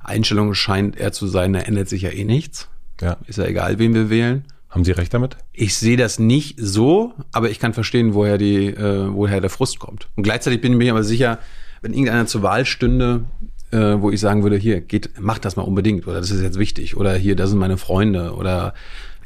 [0.00, 2.68] Einstellung scheint eher zu sein, da ändert sich ja eh nichts.
[3.00, 3.16] Ja.
[3.26, 4.44] Ist ja egal, wen wir wählen.
[4.68, 5.36] Haben Sie recht damit?
[5.52, 9.80] Ich sehe das nicht so, aber ich kann verstehen, woher die, äh, woher der Frust
[9.80, 10.08] kommt.
[10.14, 11.40] Und gleichzeitig bin ich mir aber sicher,
[11.82, 13.24] wenn irgendeiner zur Wahl stünde,
[13.70, 16.58] äh, wo ich sagen würde, hier, geht, macht das mal unbedingt oder das ist jetzt
[16.58, 18.74] wichtig oder hier, das sind meine Freunde oder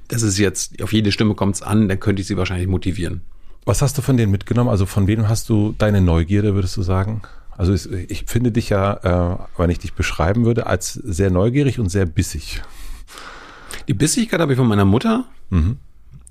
[0.09, 3.23] das ist jetzt, auf jede Stimme kommt es an, dann könnte ich sie wahrscheinlich motivieren.
[3.65, 4.69] Was hast du von denen mitgenommen?
[4.69, 7.23] Also von wem hast du deine Neugierde, würdest du sagen?
[7.57, 7.73] Also
[8.09, 12.05] ich finde dich ja, äh, wenn ich dich beschreiben würde, als sehr neugierig und sehr
[12.05, 12.63] bissig.
[13.89, 15.25] Die Bissigkeit habe ich von meiner Mutter.
[15.51, 15.79] Mhm.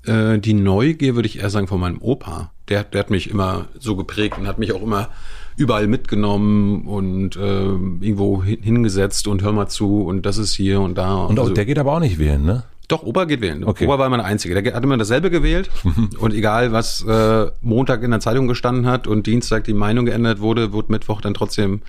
[0.04, 2.52] Äh, die Neugier würde ich eher sagen von meinem Opa.
[2.68, 5.08] Der, der hat mich immer so geprägt und hat mich auch immer
[5.56, 10.96] überall mitgenommen und äh, irgendwo hingesetzt und hör mal zu und das ist hier und
[10.96, 11.14] da.
[11.16, 12.64] Und, also, der geht aber auch nicht wählen, ne?
[12.88, 13.64] Doch, Opa geht wählen.
[13.64, 13.86] Okay.
[13.86, 14.60] Opa war immer der Einzige.
[14.60, 15.70] Der hat immer dasselbe gewählt.
[16.18, 20.40] und egal, was äh, Montag in der Zeitung gestanden hat und Dienstag die Meinung geändert
[20.40, 21.80] wurde, wurde Mittwoch dann trotzdem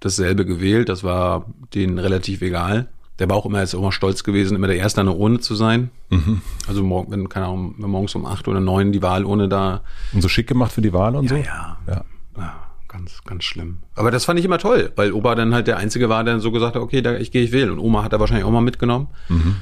[0.00, 0.88] dasselbe gewählt.
[0.88, 2.88] Das war denen relativ egal.
[3.18, 5.38] Der war auch immer jetzt auch mal stolz gewesen, immer der Erste an der Urne
[5.38, 5.90] zu sein.
[6.10, 6.40] Mhm.
[6.66, 9.82] Also morgen, wenn, keine Ahnung, wenn morgens um acht oder neun die Wahlurne da.
[10.12, 11.36] Und so schick gemacht für die Wahl und ja, so?
[11.36, 12.04] Ja, ja.
[12.36, 12.54] ja.
[12.92, 13.78] Ganz, ganz schlimm.
[13.94, 16.52] Aber das fand ich immer toll, weil Opa dann halt der Einzige war, der so
[16.52, 17.70] gesagt hat, okay, da, ich gehe, ich wählen.
[17.70, 19.08] Und Oma hat er wahrscheinlich auch mal mitgenommen.
[19.30, 19.56] Mhm.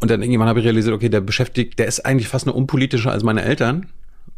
[0.00, 3.10] Und dann irgendwann habe ich realisiert, okay, der beschäftigt, der ist eigentlich fast nur unpolitischer
[3.10, 3.86] als meine Eltern,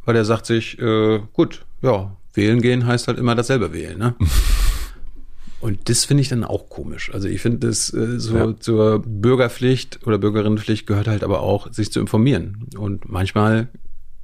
[0.06, 4.14] weil der sagt sich, äh, gut, ja, wählen gehen heißt halt immer dasselbe wählen, ne?
[5.60, 7.12] Und das finde ich dann auch komisch.
[7.12, 8.56] Also ich finde, das äh, so ja.
[8.58, 12.68] zur Bürgerpflicht oder Bürgerinnenpflicht gehört halt aber auch, sich zu informieren.
[12.78, 13.68] Und manchmal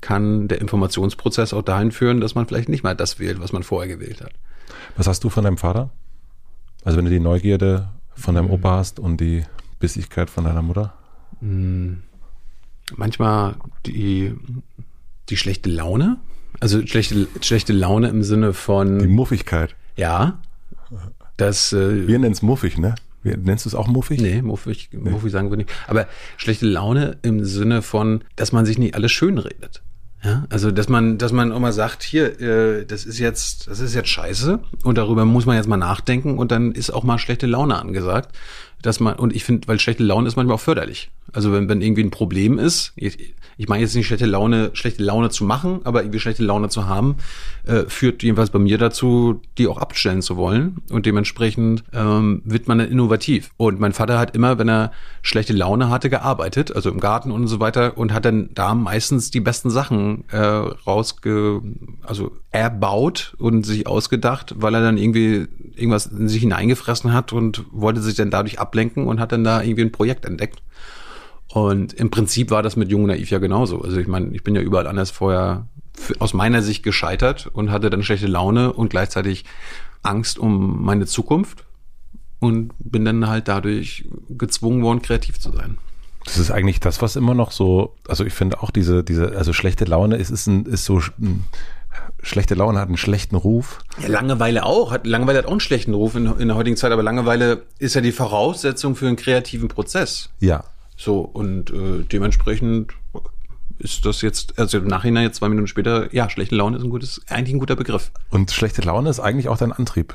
[0.00, 3.62] kann der Informationsprozess auch dahin führen, dass man vielleicht nicht mal das wählt, was man
[3.62, 4.32] vorher gewählt hat.
[4.96, 5.90] Was hast du von deinem Vater?
[6.84, 9.44] Also wenn du die Neugierde von deinem Opa hast und die
[9.78, 10.94] Bissigkeit von deiner Mutter?
[11.40, 12.02] Hm.
[12.94, 14.34] Manchmal die,
[15.28, 16.18] die schlechte Laune.
[16.60, 19.00] Also schlechte, schlechte Laune im Sinne von.
[19.00, 19.74] Die Muffigkeit.
[19.96, 20.38] Ja.
[21.36, 22.94] Das, äh, Wir nennen es muffig, ne?
[23.34, 24.20] Nennst du es auch muffig?
[24.20, 25.10] Nee, muffig, nee.
[25.10, 25.72] muffig sagen wir nicht.
[25.86, 29.82] Aber schlechte Laune im Sinne von, dass man sich nicht alles schön redet.
[30.24, 33.80] Ja, also dass man, dass man auch mal sagt, hier, äh, das ist jetzt, das
[33.80, 37.18] ist jetzt scheiße und darüber muss man jetzt mal nachdenken und dann ist auch mal
[37.18, 38.36] schlechte Laune angesagt,
[38.82, 41.10] dass man und ich finde, weil schlechte Laune ist manchmal auch förderlich.
[41.32, 45.02] Also wenn, wenn irgendwie ein Problem ist, ich, ich meine jetzt nicht schlechte Laune, schlechte
[45.02, 47.16] Laune zu machen, aber irgendwie schlechte Laune zu haben,
[47.64, 50.82] äh, führt jedenfalls bei mir dazu, die auch abstellen zu wollen.
[50.90, 53.50] Und dementsprechend ähm, wird man dann innovativ.
[53.56, 54.92] Und mein Vater hat immer, wenn er
[55.22, 59.30] schlechte Laune hatte, gearbeitet, also im Garten und so weiter, und hat dann da meistens
[59.30, 61.62] die besten Sachen äh, rausge,
[62.02, 67.64] also erbaut und sich ausgedacht, weil er dann irgendwie irgendwas in sich hineingefressen hat und
[67.70, 70.62] wollte sich dann dadurch ablenken und hat dann da irgendwie ein Projekt entdeckt.
[71.56, 73.80] Und im Prinzip war das mit Jung Naiv ja genauso.
[73.80, 75.66] Also ich meine, ich bin ja überall anders vorher
[76.18, 79.46] aus meiner Sicht gescheitert und hatte dann schlechte Laune und gleichzeitig
[80.02, 81.64] Angst um meine Zukunft
[82.40, 85.78] und bin dann halt dadurch gezwungen worden, kreativ zu sein.
[86.26, 89.54] Das ist eigentlich das, was immer noch so, also ich finde auch diese, diese, also
[89.54, 91.44] schlechte Laune ist, ist, ein, ist so, ein,
[92.22, 93.78] schlechte Laune hat einen schlechten Ruf.
[93.98, 94.90] Ja, Langeweile auch.
[94.90, 97.94] Hat, Langeweile hat auch einen schlechten Ruf in, in der heutigen Zeit, aber Langeweile ist
[97.94, 100.28] ja die Voraussetzung für einen kreativen Prozess.
[100.38, 100.64] Ja,
[100.96, 102.92] so, und äh, dementsprechend
[103.78, 106.90] ist das jetzt, also im Nachhinein jetzt zwei Minuten später, ja, schlechte Laune ist ein
[106.90, 108.10] gutes, eigentlich ein guter Begriff.
[108.30, 110.14] Und schlechte Laune ist eigentlich auch dein Antrieb.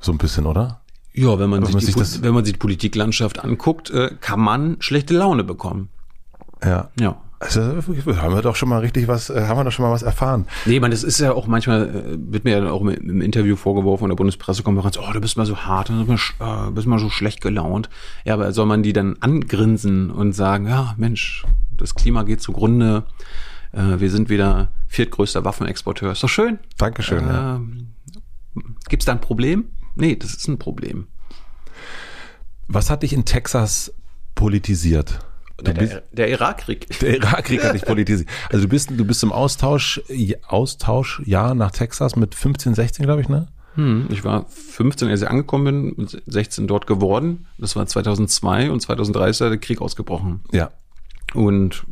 [0.00, 0.80] So ein bisschen, oder?
[1.12, 4.40] Ja, wenn man, sich, man sich die, wenn man sich die Politiklandschaft anguckt, äh, kann
[4.40, 5.90] man schlechte Laune bekommen.
[6.64, 6.90] Ja.
[6.98, 7.20] Ja.
[7.42, 10.02] Also haben wir doch schon mal richtig was, äh, haben wir doch schon mal was
[10.02, 10.46] erfahren.
[10.64, 14.02] Nee, man, das ist ja auch manchmal, äh, wird mir ja auch im, Interview vorgeworfen
[14.02, 17.00] von der Bundespressekonferenz, oh, du bist mal so hart, du bist mal, äh, bist mal
[17.00, 17.90] so schlecht gelaunt.
[18.24, 21.44] Ja, aber soll man die dann angrinsen und sagen, ja, Mensch,
[21.76, 23.04] das Klima geht zugrunde,
[23.72, 26.12] äh, wir sind wieder viertgrößter Waffenexporteur.
[26.12, 26.60] Ist doch schön.
[26.78, 27.24] Dankeschön.
[27.24, 27.60] Äh, ja.
[28.88, 29.64] Gibt es da ein Problem?
[29.96, 31.08] Nee, das ist ein Problem.
[32.68, 33.92] Was hat dich in Texas
[34.36, 35.18] politisiert?
[35.60, 36.88] Der, der, der Irakkrieg.
[37.00, 38.28] Der Irakkrieg hat dich politisiert.
[38.50, 40.00] Also du bist, du bist im Austausch,
[40.46, 43.48] Austausch, ja, nach Texas mit 15, 16, glaube ich, ne?
[43.74, 47.46] Hm, ich war 15, als ich angekommen bin, 16 dort geworden.
[47.58, 50.40] Das war 2002 und 2003 ist der Krieg ausgebrochen.
[50.52, 50.70] Ja.
[51.34, 51.84] Und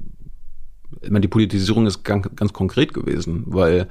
[1.01, 3.89] ich meine, die Politisierung ist ganz, ganz konkret gewesen, weil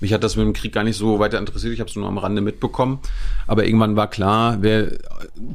[0.00, 1.72] mich hat das mit dem Krieg gar nicht so weiter interessiert.
[1.74, 2.98] Ich habe es nur am Rande mitbekommen.
[3.46, 4.92] Aber irgendwann war klar, wer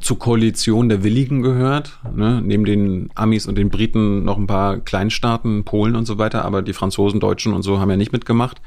[0.00, 1.98] zur Koalition der Willigen gehört.
[2.14, 2.40] Ne?
[2.42, 6.44] Neben den Amis und den Briten noch ein paar Kleinstaaten, Polen und so weiter.
[6.44, 8.60] Aber die Franzosen, Deutschen und so haben ja nicht mitgemacht.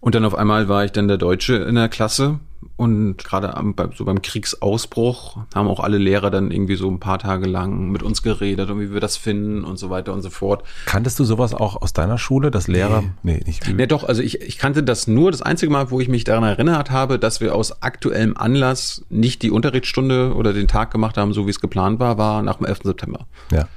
[0.00, 2.40] Und dann auf einmal war ich dann der Deutsche in der Klasse
[2.76, 3.54] und gerade
[3.96, 8.02] so beim Kriegsausbruch haben auch alle Lehrer dann irgendwie so ein paar Tage lang mit
[8.02, 10.62] uns geredet und wie wir das finden und so weiter und so fort.
[10.84, 13.02] Kanntest du sowas auch aus deiner Schule, dass Lehrer?
[13.22, 13.68] Nee, nee nicht.
[13.68, 16.44] Nee, doch, also ich, ich kannte das nur das einzige Mal, wo ich mich daran
[16.44, 21.32] erinnert habe, dass wir aus aktuellem Anlass nicht die Unterrichtsstunde oder den Tag gemacht haben,
[21.32, 22.80] so wie es geplant war, war nach dem 11.
[22.84, 23.26] September.
[23.52, 23.68] Ja.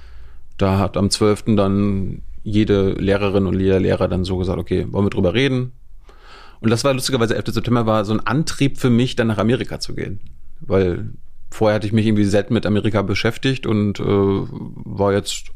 [0.57, 1.55] Da hat am 12.
[1.55, 5.73] dann jede Lehrerin und jeder Lehrer dann so gesagt, okay, wollen wir drüber reden?
[6.61, 7.53] Und das war lustigerweise 11.
[7.53, 10.19] September war so ein Antrieb für mich, dann nach Amerika zu gehen.
[10.59, 11.13] Weil
[11.49, 15.51] vorher hatte ich mich irgendwie selten mit Amerika beschäftigt und äh, war jetzt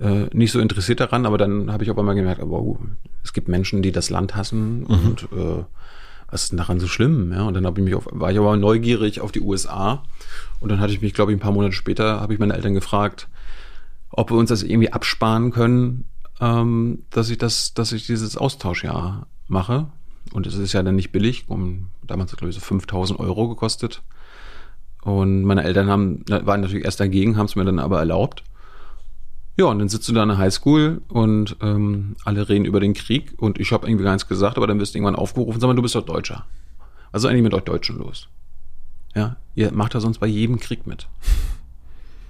[0.00, 2.78] äh, nicht so interessiert daran, aber dann habe ich auf einmal gemerkt, aber oh,
[3.22, 4.86] es gibt Menschen, die das Land hassen mhm.
[4.88, 5.64] und äh,
[6.30, 7.32] was ist denn daran so schlimm?
[7.32, 10.02] Ja, und dann habe ich mich auf, war ich aber neugierig auf die USA
[10.58, 12.74] und dann hatte ich mich, glaube ich, ein paar Monate später habe ich meine Eltern
[12.74, 13.28] gefragt,
[14.10, 16.06] ob wir uns das irgendwie absparen können,
[16.40, 19.86] ähm, dass ich das, dass ich dieses Austauschjahr mache.
[20.32, 24.02] Und es ist ja dann nicht billig, um damals glaube ich so 5000 Euro gekostet.
[25.02, 28.42] Und meine Eltern haben, waren natürlich erst dagegen, haben es mir dann aber erlaubt.
[29.56, 32.94] Ja, und dann sitzt du da in der Highschool und ähm, alle reden über den
[32.94, 35.68] Krieg und ich habe irgendwie gar nichts gesagt, aber dann wirst du irgendwann aufgerufen, sag
[35.68, 36.44] mal, du bist doch Deutscher.
[37.12, 38.28] Also eigentlich mit euch Deutschen los.
[39.14, 41.06] Ja, ihr macht da sonst bei jedem Krieg mit.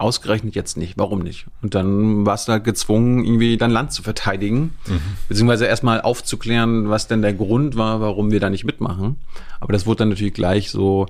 [0.04, 0.98] Ausgerechnet jetzt nicht.
[0.98, 1.46] Warum nicht?
[1.62, 5.00] Und dann warst du halt gezwungen, irgendwie dein Land zu verteidigen, mhm.
[5.28, 9.16] beziehungsweise erstmal aufzuklären, was denn der Grund war, warum wir da nicht mitmachen.
[9.60, 11.06] Aber das wurde dann natürlich gleich so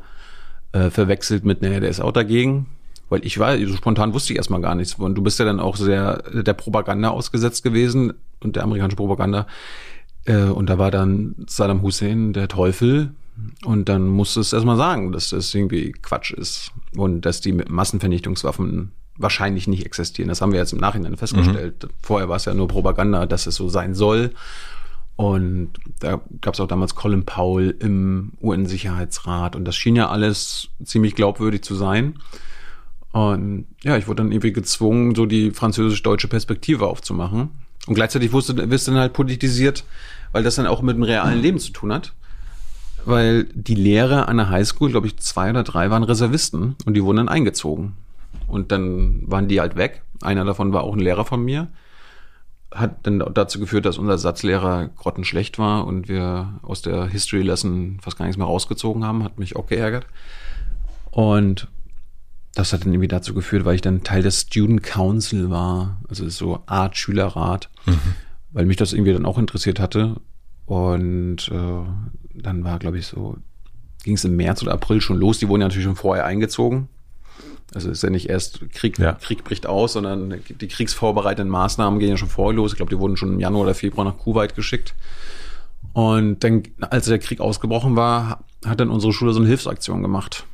[0.70, 2.66] äh, verwechselt mit, naja, der ist auch dagegen.
[3.08, 4.94] Weil ich war, so spontan wusste ich erstmal gar nichts.
[4.94, 9.48] Und du bist ja dann auch sehr der Propaganda ausgesetzt gewesen und der amerikanischen Propaganda.
[10.24, 13.10] Äh, und da war dann Saddam Hussein der Teufel.
[13.64, 16.72] Und dann musst du es erstmal sagen, dass das irgendwie Quatsch ist.
[16.96, 20.28] Und dass die Massenvernichtungswaffen wahrscheinlich nicht existieren.
[20.28, 21.84] Das haben wir jetzt im Nachhinein festgestellt.
[21.84, 21.88] Mhm.
[22.02, 24.32] Vorher war es ja nur Propaganda, dass es so sein soll.
[25.16, 25.70] Und
[26.00, 29.54] da gab es auch damals Colin Powell im UN-Sicherheitsrat.
[29.54, 32.16] Und das schien ja alles ziemlich glaubwürdig zu sein.
[33.12, 37.50] Und ja, ich wurde dann irgendwie gezwungen, so die französisch-deutsche Perspektive aufzumachen.
[37.86, 39.84] Und gleichzeitig wusste, wirst du dann halt politisiert,
[40.32, 42.12] weil das dann auch mit dem realen Leben zu tun hat.
[43.06, 47.02] Weil die Lehrer an der Highschool, glaube ich, zwei oder drei waren Reservisten und die
[47.02, 47.94] wurden dann eingezogen.
[48.46, 50.02] Und dann waren die halt weg.
[50.22, 51.68] Einer davon war auch ein Lehrer von mir.
[52.72, 57.98] Hat dann dazu geführt, dass unser Satzlehrer grottenschlecht war und wir aus der History Lesson
[58.02, 59.22] fast gar nichts mehr rausgezogen haben.
[59.22, 60.06] Hat mich auch geärgert.
[61.10, 61.68] Und
[62.54, 66.28] das hat dann irgendwie dazu geführt, weil ich dann Teil des Student Council war, also
[66.28, 67.98] so Art Schülerrat, mhm.
[68.52, 70.16] weil mich das irgendwie dann auch interessiert hatte.
[70.66, 71.84] Und äh,
[72.34, 73.36] dann war, glaube ich, so,
[74.02, 75.38] ging es im März oder April schon los.
[75.38, 76.88] Die wurden ja natürlich schon vorher eingezogen.
[77.74, 79.12] Also ist ja nicht erst Krieg, ja.
[79.14, 82.72] Krieg bricht aus, sondern die kriegsvorbereitenden Maßnahmen gehen ja schon vorher los.
[82.72, 84.94] Ich glaube, die wurden schon im Januar oder Februar nach Kuwait geschickt.
[85.92, 90.44] Und dann, als der Krieg ausgebrochen war, hat dann unsere Schule so eine Hilfsaktion gemacht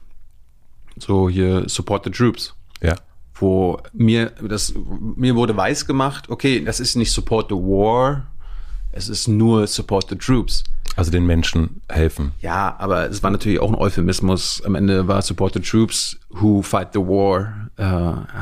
[1.02, 2.54] so hier Support the Troops.
[2.82, 2.96] Ja.
[3.34, 4.74] Wo mir das
[5.16, 8.26] mir wurde weiß gemacht, okay, das ist nicht Support the War,
[8.92, 10.64] es ist nur Support the Troops.
[10.96, 12.32] Also den Menschen helfen.
[12.40, 14.62] Ja, aber es war natürlich auch ein Euphemismus.
[14.64, 17.70] Am Ende war Support the Troops who fight the war.
[17.76, 18.40] Äh,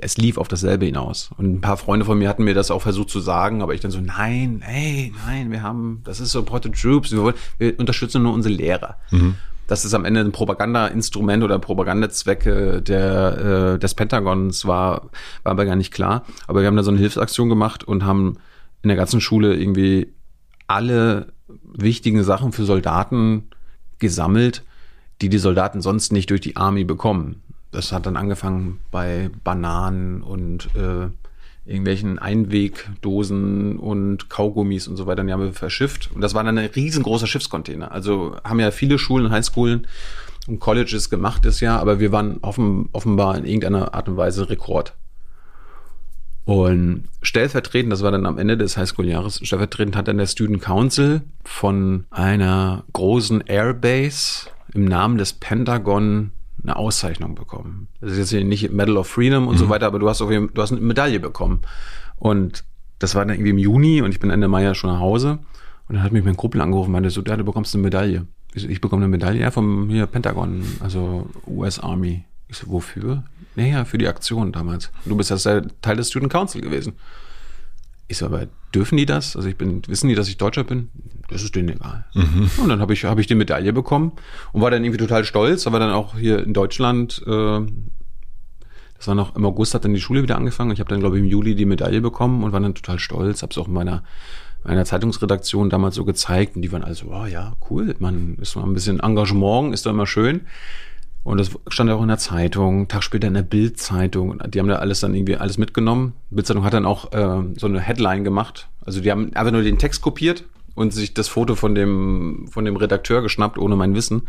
[0.00, 1.30] es lief auf dasselbe hinaus.
[1.36, 3.80] Und ein paar Freunde von mir hatten mir das auch versucht zu sagen, aber ich
[3.80, 7.78] dann so, nein, hey, nein, wir haben, das ist Support the Troops, wir, wollen, wir
[7.78, 8.96] unterstützen nur unsere Lehrer.
[9.10, 9.34] Mhm
[9.66, 15.08] dass es am Ende ein Propaganda-Instrument oder Propagandazwecke der, äh, des Pentagons war,
[15.42, 16.24] war aber gar nicht klar.
[16.46, 18.36] Aber wir haben da so eine Hilfsaktion gemacht und haben
[18.84, 20.12] in der ganzen Schule irgendwie
[20.66, 23.48] alle wichtigen Sachen für Soldaten
[23.98, 24.62] gesammelt,
[25.20, 27.42] die die Soldaten sonst nicht durch die Army bekommen.
[27.70, 31.08] Das hat dann angefangen bei Bananen und äh,
[31.66, 36.10] irgendwelchen Einwegdosen und Kaugummis und so weiter, die haben wir verschifft.
[36.14, 37.90] Und das war dann ein riesengroßer Schiffscontainer.
[37.90, 39.86] Also haben ja viele Schulen, Highschoolen
[40.46, 44.48] und Colleges gemacht das Jahr, aber wir waren offen, offenbar in irgendeiner Art und Weise
[44.50, 44.94] Rekord.
[46.44, 51.22] Und stellvertretend, das war dann am Ende des Highschool-Jahres, stellvertretend hat dann der Student Council
[51.42, 57.88] von einer großen Airbase im Namen des Pentagon eine Auszeichnung bekommen.
[58.00, 59.58] Das ist jetzt hier nicht Medal of Freedom und mhm.
[59.58, 61.60] so weiter, aber du hast auf jeden du hast eine Medaille bekommen.
[62.16, 62.64] Und
[62.98, 65.38] das war dann irgendwie im Juni und ich bin Ende Mai ja schon nach Hause.
[65.88, 68.26] Und dann hat mich mein Kumpel angerufen und meinte so, ja, du bekommst eine Medaille.
[68.54, 72.24] Ich, so, ich bekomme eine Medaille ja, vom hier Pentagon, also US Army.
[72.48, 73.24] Ich so, wofür?
[73.56, 74.90] Naja, für die Aktion damals.
[75.04, 76.94] Du bist ja Teil des Student Council gewesen.
[78.08, 79.36] Ich so, aber dürfen die das?
[79.36, 80.90] Also ich bin, wissen die, dass ich Deutscher bin?
[81.28, 82.04] Das ist denen egal.
[82.14, 82.50] Mhm.
[82.58, 84.12] Und dann habe ich, hab ich die Medaille bekommen
[84.52, 87.60] und war dann irgendwie total stolz, aber dann auch hier in Deutschland, äh,
[88.96, 90.72] das war noch im August hat dann die Schule wieder angefangen.
[90.72, 93.42] Ich habe dann, glaube ich, im Juli die Medaille bekommen und war dann total stolz.
[93.42, 94.02] Habe es auch in meiner,
[94.64, 98.64] meiner Zeitungsredaktion damals so gezeigt und die waren also, oh ja, cool, man ist mal
[98.64, 100.42] ein bisschen Engagement, ist doch immer schön.
[101.24, 104.42] Und das stand auch in der Zeitung, Tag später in der Bild-Zeitung.
[104.46, 106.12] Die haben da alles dann irgendwie alles mitgenommen.
[106.30, 108.68] Bild-Zeitung hat dann auch äh, so eine Headline gemacht.
[108.84, 112.66] Also die haben einfach nur den Text kopiert und sich das Foto von dem, von
[112.66, 114.28] dem Redakteur geschnappt, ohne mein Wissen.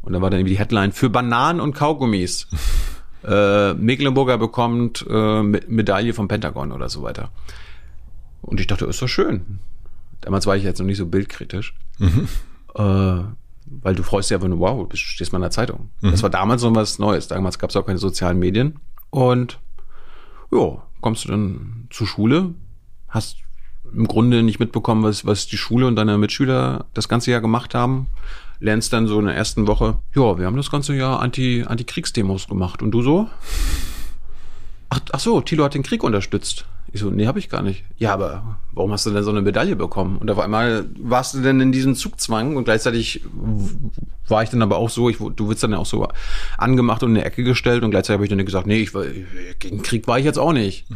[0.00, 2.48] Und da war dann irgendwie die Headline für Bananen und Kaugummis.
[3.24, 7.30] äh, Mecklenburger bekommt äh, Medaille vom Pentagon oder so weiter.
[8.40, 9.58] Und ich dachte, ist doch schön.
[10.22, 11.74] Damals war ich jetzt noch nicht so bildkritisch.
[11.98, 12.28] Mhm.
[12.74, 13.24] Äh,
[13.82, 15.90] weil du freust dich einfach nur, wow, du stehst mal in der Zeitung.
[16.00, 16.10] Mhm.
[16.10, 17.28] Das war damals so was Neues.
[17.28, 18.80] Damals gab es auch keine sozialen Medien.
[19.10, 19.60] Und
[20.52, 22.54] ja, kommst du dann zur Schule,
[23.08, 23.38] hast
[23.92, 27.74] im Grunde nicht mitbekommen, was, was die Schule und deine Mitschüler das ganze Jahr gemacht
[27.74, 28.08] haben.
[28.60, 32.46] Lernst dann so in der ersten Woche, ja, wir haben das ganze Jahr Anti, Anti-Kriegsdemos
[32.46, 32.82] gemacht.
[32.82, 33.28] Und du so?
[34.90, 36.66] Ach, ach so, Thilo hat den Krieg unterstützt.
[36.92, 37.84] Ich so, nee, habe ich gar nicht.
[37.98, 40.18] Ja, aber warum hast du denn so eine Medaille bekommen?
[40.18, 43.22] Und auf einmal warst du denn in diesem Zugzwang und gleichzeitig
[44.26, 46.08] war ich dann aber auch so, ich, du wirst dann ja auch so
[46.58, 48.92] angemacht und in eine Ecke gestellt und gleichzeitig habe ich dann gesagt, nee, ich
[49.60, 50.86] gegen Krieg war ich jetzt auch nicht.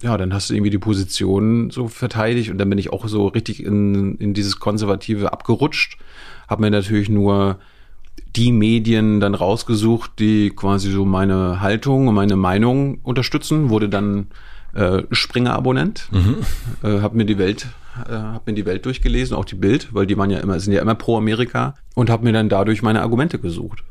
[0.00, 3.26] Ja, dann hast du irgendwie die Position so verteidigt und dann bin ich auch so
[3.26, 5.98] richtig in, in dieses Konservative abgerutscht.
[6.48, 7.58] Habe mir natürlich nur
[8.36, 14.28] die Medien dann rausgesucht, die quasi so meine Haltung und meine Meinung unterstützen, wurde dann
[14.74, 16.36] äh, Springer-Abonnent, mhm.
[16.82, 17.66] äh, habe mir die Welt
[18.08, 20.72] äh, habe mir die Welt durchgelesen, auch die Bild, weil die waren ja immer sind
[20.72, 23.84] ja immer pro Amerika und habe mir dann dadurch meine Argumente gesucht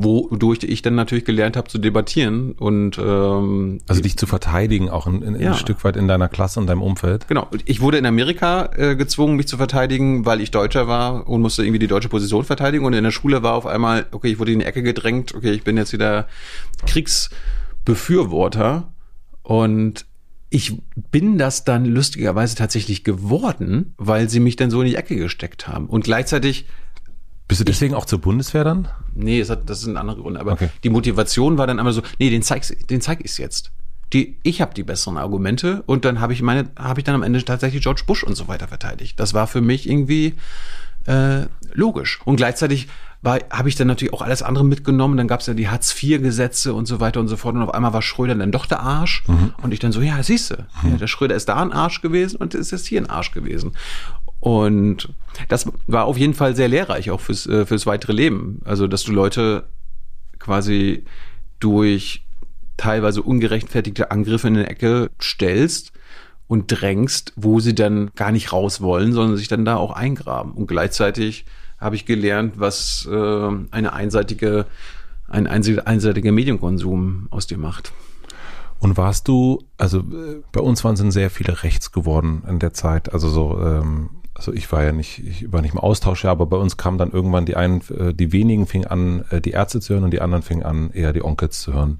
[0.00, 5.08] wodurch ich dann natürlich gelernt habe zu debattieren und ähm, also dich zu verteidigen auch
[5.08, 5.54] ein, ein, ja.
[5.54, 7.26] Stück weit in deiner Klasse und deinem Umfeld.
[7.26, 7.48] Genau.
[7.64, 11.64] Ich wurde in Amerika äh, gezwungen, mich zu verteidigen, weil ich Deutscher war und musste
[11.64, 14.52] irgendwie die deutsche Position verteidigen und in der Schule war auf einmal okay, ich wurde
[14.52, 16.28] in die Ecke gedrängt, okay, ich bin jetzt wieder
[16.86, 18.92] Kriegsbefürworter
[19.42, 20.06] und
[20.50, 20.80] ich
[21.10, 25.68] bin das dann lustigerweise tatsächlich geworden, weil sie mich dann so in die Ecke gesteckt
[25.68, 25.86] haben.
[25.86, 26.66] Und gleichzeitig.
[27.46, 28.88] Bist du deswegen ich, auch zur Bundeswehr dann?
[29.14, 30.38] Nee, das, hat, das sind andere Gründe.
[30.38, 30.68] Aber okay.
[30.84, 33.72] die Motivation war dann einmal so, nee, den zeig's, den zeig ich's jetzt.
[34.12, 37.22] Die, ich habe die besseren Argumente und dann habe ich meine, habe ich dann am
[37.22, 39.18] Ende tatsächlich George Bush und so weiter verteidigt.
[39.18, 40.34] Das war für mich irgendwie
[41.06, 42.20] äh, logisch.
[42.24, 42.88] Und gleichzeitig
[43.24, 45.16] habe ich dann natürlich auch alles andere mitgenommen.
[45.16, 47.54] Dann gab es ja die Hartz-IV-Gesetze und so weiter und so fort.
[47.56, 49.24] Und auf einmal war Schröder dann doch der Arsch.
[49.26, 49.54] Mhm.
[49.60, 50.92] Und ich dann so, ja, siehst du, mhm.
[50.92, 53.72] ja, der Schröder ist da ein Arsch gewesen und ist jetzt hier ein Arsch gewesen.
[54.40, 55.12] Und
[55.48, 58.60] das war auf jeden Fall sehr lehrreich, auch fürs, äh, fürs weitere Leben.
[58.64, 59.68] Also, dass du Leute
[60.38, 61.04] quasi
[61.58, 62.24] durch
[62.76, 65.92] teilweise ungerechtfertigte Angriffe in eine Ecke stellst
[66.46, 70.52] und drängst, wo sie dann gar nicht raus wollen, sondern sich dann da auch eingraben.
[70.52, 71.44] Und gleichzeitig
[71.78, 74.66] habe ich gelernt, was äh, eine einseitige,
[75.28, 77.92] ein einseitiger Medienkonsum aus dir macht.
[78.80, 82.72] Und warst du, also äh, bei uns waren es sehr viele rechts geworden in der
[82.72, 83.12] Zeit.
[83.12, 86.56] Also so, ähm, also ich war ja nicht, ich war nicht im Austausch, aber bei
[86.56, 89.94] uns kam dann irgendwann die einen, äh, die wenigen fingen an, äh, die Ärzte zu
[89.94, 91.98] hören und die anderen fingen an, eher die Onkels zu hören.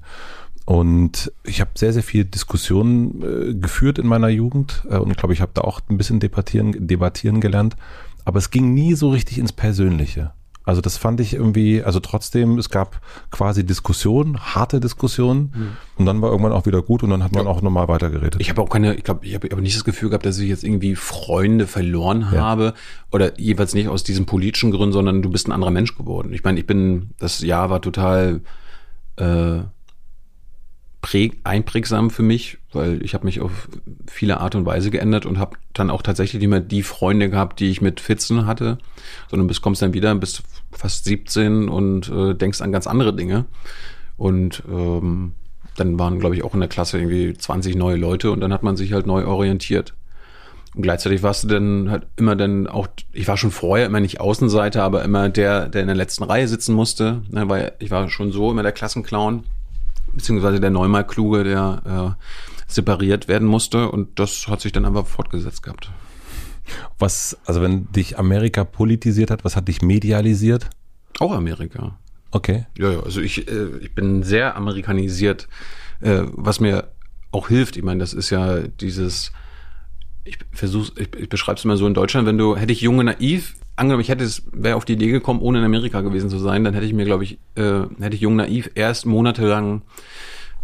[0.65, 5.33] Und ich habe sehr, sehr viel Diskussionen äh, geführt in meiner Jugend äh, und glaube,
[5.33, 7.77] ich habe da auch ein bisschen debattieren, debattieren gelernt.
[8.29, 10.33] Aber es ging nie so richtig ins Persönliche.
[10.63, 15.69] Also das fand ich irgendwie, also trotzdem, es gab quasi Diskussionen, harte Diskussionen mhm.
[15.97, 17.51] und dann war irgendwann auch wieder gut und dann hat man ja.
[17.51, 18.37] auch nochmal weitergeredet.
[18.39, 20.51] Ich habe auch keine, ich glaube, ich habe aber nicht das Gefühl gehabt, dass ich
[20.51, 22.43] jetzt irgendwie Freunde verloren ja.
[22.43, 22.75] habe
[23.11, 26.35] oder jeweils nicht aus diesen politischen Gründen, sondern du bist ein anderer Mensch geworden.
[26.35, 28.43] Ich meine, ich bin, das Jahr war total
[29.17, 29.61] äh,
[31.45, 33.69] einprägsam für mich, weil ich habe mich auf
[34.07, 37.61] viele Art und Weise geändert und habe dann auch tatsächlich nicht mehr die Freunde gehabt,
[37.61, 38.79] die ich mit 14 hatte,
[39.31, 43.47] sondern bis kommst dann wieder bis fast 17 und äh, denkst an ganz andere Dinge.
[44.17, 45.33] Und ähm,
[45.77, 48.63] dann waren, glaube ich, auch in der Klasse irgendwie 20 neue Leute und dann hat
[48.63, 49.95] man sich halt neu orientiert.
[50.75, 54.21] Und gleichzeitig warst du dann halt immer dann auch, ich war schon vorher immer nicht
[54.21, 58.11] Außenseiter, aber immer der, der in der letzten Reihe sitzen musste, ne, weil ich war
[58.11, 59.45] schon so immer der Klassenclown
[60.15, 65.07] beziehungsweise der neunmal Kluge, der äh, separiert werden musste und das hat sich dann einfach
[65.07, 65.91] fortgesetzt gehabt.
[66.99, 70.69] Was, also wenn dich Amerika politisiert hat, was hat dich medialisiert?
[71.19, 71.99] Auch Amerika.
[72.31, 72.67] Okay.
[72.77, 75.49] Ja, ja, also ich, äh, ich bin sehr amerikanisiert,
[76.01, 76.91] äh, was mir
[77.31, 77.77] auch hilft.
[77.77, 79.33] Ich meine, das ist ja dieses,
[80.25, 83.05] ich versuche, ich, ich beschreibe es mal so in Deutschland, wenn du, hätte ich junge
[83.05, 86.39] naiv angenommen, ich hätte es, wäre auf die Idee gekommen, ohne in Amerika gewesen zu
[86.39, 89.83] sein, dann hätte ich mir, glaube ich, äh, hätte ich jung naiv erst monatelang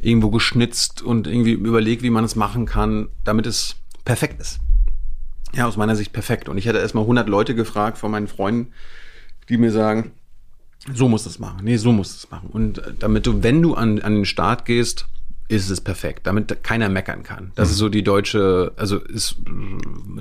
[0.00, 4.60] irgendwo geschnitzt und irgendwie überlegt, wie man es machen kann, damit es perfekt ist.
[5.54, 6.48] Ja, aus meiner Sicht perfekt.
[6.48, 8.72] Und ich hätte erstmal 100 Leute gefragt von meinen Freunden,
[9.48, 10.12] die mir sagen,
[10.92, 11.60] so musst du es machen.
[11.62, 12.50] Nee, so musst du es machen.
[12.50, 15.06] Und äh, damit du, wenn du an, an den Start gehst,
[15.48, 17.52] ist es perfekt, damit keiner meckern kann.
[17.54, 17.72] Das mhm.
[17.72, 19.36] ist so die deutsche, also ist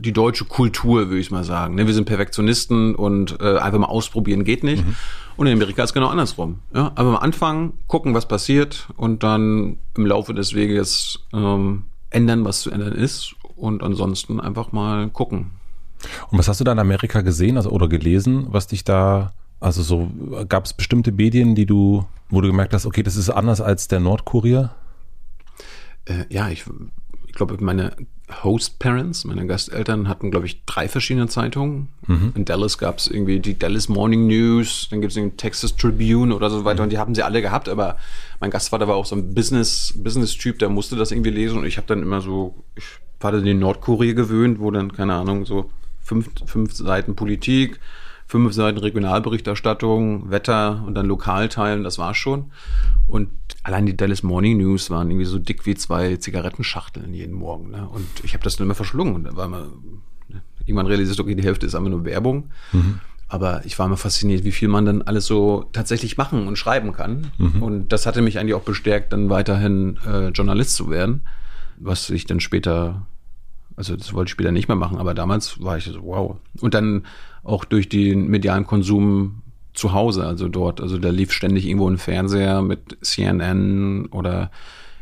[0.02, 1.76] die deutsche Kultur, würde ich mal sagen.
[1.76, 4.86] Ne, wir sind Perfektionisten und äh, einfach mal ausprobieren geht nicht.
[4.86, 4.96] Mhm.
[5.38, 6.60] Und in Amerika ist genau andersrum.
[6.76, 12.46] Ja, aber am Anfang gucken, was passiert und dann im Laufe des Weges ähm, ändern,
[12.46, 15.52] was zu ändern ist und ansonsten einfach mal gucken.
[16.30, 19.32] Und was hast du da in Amerika gesehen, also oder gelesen, was dich da
[19.64, 20.10] also so
[20.50, 23.88] gab es bestimmte Medien, die du, wo du gemerkt hast, okay, das ist anders als
[23.88, 24.72] der Nordkurier?
[26.06, 26.66] Äh, ja, ich,
[27.28, 27.96] ich glaube, meine
[28.44, 29.26] Host Parents.
[29.26, 31.90] Meine Gasteltern hatten, glaube ich, drei verschiedene Zeitungen.
[32.36, 36.34] In Dallas gab es irgendwie die Dallas Morning News, dann gibt es den Texas Tribune
[36.34, 37.98] oder so weiter und die haben sie alle gehabt, aber
[38.40, 41.78] mein Gastvater war auch so ein Business, Business-Typ, der musste das irgendwie lesen und ich
[41.78, 42.86] habe dann immer so, ich
[43.20, 45.70] war dann in Nordkorea gewöhnt, wo dann, keine Ahnung, so
[46.02, 47.80] fünf, fünf Seiten Politik,
[48.34, 52.46] fünf Seiten Regionalberichterstattung, Wetter und dann Lokalteilen, das war's schon.
[53.06, 53.30] Und
[53.62, 57.70] allein die Dallas Morning News waren irgendwie so dick wie zwei Zigarettenschachteln jeden Morgen.
[57.70, 57.88] Ne?
[57.88, 59.28] Und ich habe das dann immer verschlungen.
[59.36, 59.68] War mal,
[60.30, 60.42] ne?
[60.66, 62.50] irgendwann realisiert, okay, die Hälfte ist einfach nur Werbung.
[63.28, 66.92] Aber ich war immer fasziniert, wie viel man dann alles so tatsächlich machen und schreiben
[66.92, 67.32] kann.
[67.62, 71.22] Und das hatte mich eigentlich auch bestärkt, dann weiterhin äh, Journalist zu werden,
[71.78, 73.06] was ich dann später
[73.76, 76.38] also das wollte ich später nicht mehr machen, aber damals war ich so, wow.
[76.62, 77.06] Und dann
[77.44, 79.42] auch durch den medialen Konsum
[79.74, 84.52] zu Hause, also dort, also da lief ständig irgendwo ein Fernseher mit CNN oder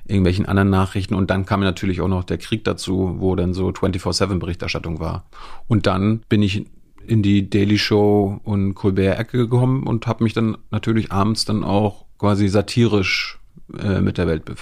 [0.05, 3.69] irgendwelchen anderen Nachrichten und dann kam natürlich auch noch der Krieg dazu, wo dann so
[3.69, 5.25] 24-7 Berichterstattung war.
[5.67, 6.65] Und dann bin ich
[7.05, 12.05] in die Daily Show und Colbert-Ecke gekommen und habe mich dann natürlich abends dann auch
[12.17, 13.39] quasi satirisch
[13.77, 14.55] äh, mit der Welt be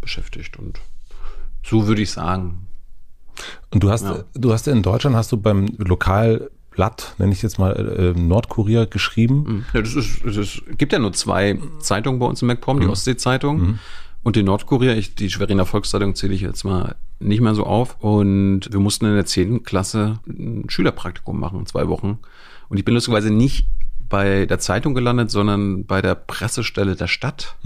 [0.00, 0.80] beschäftigt und
[1.62, 2.66] so würde ich sagen,
[3.70, 4.24] Und du hast, Ja.
[4.34, 5.66] du hast in Deutschland hast du beim
[6.72, 7.72] Lokalblatt, nenne ich jetzt mal,
[8.16, 9.64] äh, Nordkorea geschrieben.
[9.72, 12.86] Ja, das ist, es ist, gibt ja nur zwei Zeitungen bei uns in MacPom, die
[12.86, 13.78] Ostsee-Zeitung
[14.22, 14.94] und die Nordkorea.
[14.94, 17.96] Ich, die Schweriner Volkszeitung zähle ich jetzt mal nicht mehr so auf.
[18.00, 19.62] Und wir mussten in der 10.
[19.62, 22.18] Klasse ein Schülerpraktikum machen, zwei Wochen.
[22.68, 23.66] Und ich bin lustigerweise nicht
[24.08, 27.56] bei der Zeitung gelandet, sondern bei der Pressestelle der Stadt.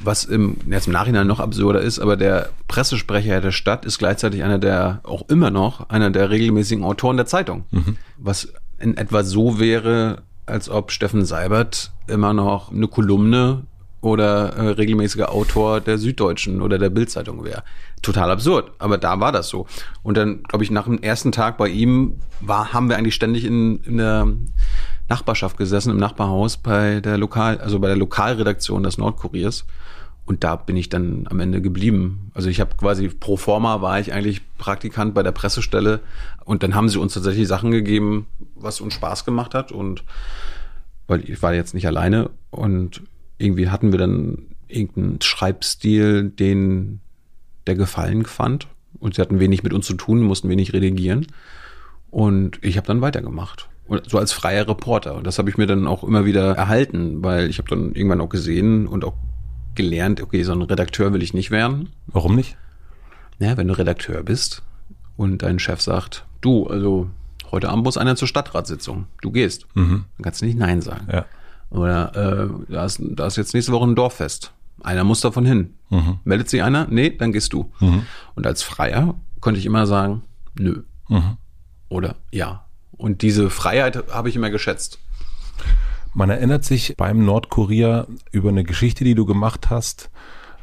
[0.00, 4.42] Was im, jetzt im Nachhinein noch absurder ist, aber der Pressesprecher der Stadt ist gleichzeitig
[4.42, 7.64] einer der, auch immer noch, einer der regelmäßigen Autoren der Zeitung.
[8.18, 13.64] Was in etwa so wäre, als ob Steffen Seibert immer noch eine Kolumne
[14.00, 17.64] oder äh, regelmäßiger Autor der Süddeutschen oder der Bildzeitung wäre.
[18.02, 19.66] Total absurd, aber da war das so.
[20.02, 23.44] Und dann, glaube ich, nach dem ersten Tag bei ihm war, haben wir eigentlich ständig
[23.44, 24.28] in, in der
[25.08, 29.64] Nachbarschaft gesessen, im Nachbarhaus bei der Lokal, also bei der Lokalredaktion des Nordkuriers.
[30.24, 32.32] Und da bin ich dann am Ende geblieben.
[32.34, 36.00] Also ich habe quasi pro forma war ich eigentlich Praktikant bei der Pressestelle
[36.44, 38.26] und dann haben sie uns tatsächlich Sachen gegeben,
[38.56, 40.02] was uns Spaß gemacht hat und
[41.06, 43.02] weil ich war jetzt nicht alleine und
[43.38, 47.00] irgendwie hatten wir dann irgendeinen Schreibstil, den
[47.68, 48.66] der gefallen fand
[48.98, 51.28] und sie hatten wenig mit uns zu tun, mussten wenig redigieren
[52.10, 53.68] und ich habe dann weitergemacht.
[54.06, 55.14] So als freier Reporter.
[55.14, 58.20] Und das habe ich mir dann auch immer wieder erhalten, weil ich habe dann irgendwann
[58.20, 59.14] auch gesehen und auch
[59.74, 61.90] gelernt, okay, so ein Redakteur will ich nicht werden.
[62.06, 62.56] Warum nicht?
[63.38, 64.62] Ja, wenn du Redakteur bist
[65.16, 67.08] und dein Chef sagt, du, also
[67.52, 71.06] heute Abend muss einer zur Stadtratssitzung, du gehst, dann kannst du nicht Nein sagen.
[71.12, 71.26] Ja.
[71.70, 74.52] Oder äh, da, ist, da ist jetzt nächste Woche ein Dorffest.
[74.82, 75.74] Einer muss davon hin.
[76.24, 76.86] Meldet sich einer?
[76.90, 77.70] Nee, dann gehst du.
[78.34, 80.22] Und als Freier konnte ich immer sagen,
[80.58, 80.82] nö.
[81.88, 82.65] Oder ja.
[82.96, 84.98] Und diese Freiheit habe ich immer geschätzt.
[86.14, 90.10] Man erinnert sich beim Nordkorea über eine Geschichte, die du gemacht hast,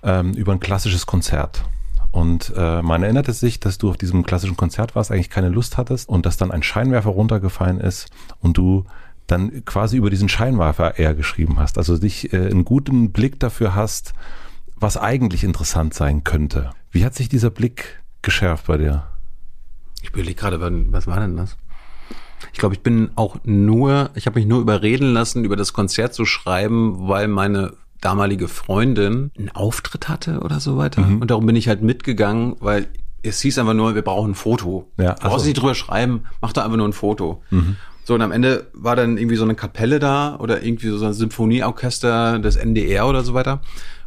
[0.01, 1.63] ähm, über ein klassisches Konzert.
[2.11, 5.77] Und äh, man erinnerte sich, dass du auf diesem klassischen Konzert warst, eigentlich keine Lust
[5.77, 8.09] hattest und dass dann ein Scheinwerfer runtergefallen ist
[8.39, 8.85] und du
[9.27, 11.77] dann quasi über diesen Scheinwerfer eher geschrieben hast.
[11.77, 14.13] Also dich äh, einen guten Blick dafür hast,
[14.75, 16.71] was eigentlich interessant sein könnte.
[16.91, 19.07] Wie hat sich dieser Blick geschärft bei dir?
[20.01, 20.59] Ich überlege gerade,
[20.91, 21.57] was war denn das?
[22.51, 26.13] Ich glaube, ich bin auch nur, ich habe mich nur überreden lassen, über das Konzert
[26.13, 31.01] zu schreiben, weil meine damalige Freundin einen Auftritt hatte oder so weiter.
[31.21, 32.87] Und darum bin ich halt mitgegangen, weil
[33.21, 34.91] es hieß einfach nur, wir brauchen ein Foto.
[34.97, 37.41] Ja, du ach brauchst nicht drüber schreiben, mach da einfach nur ein Foto.
[38.03, 41.13] So, und am Ende war dann irgendwie so eine Kapelle da oder irgendwie so ein
[41.13, 43.61] Symphonieorchester des NDR oder so weiter.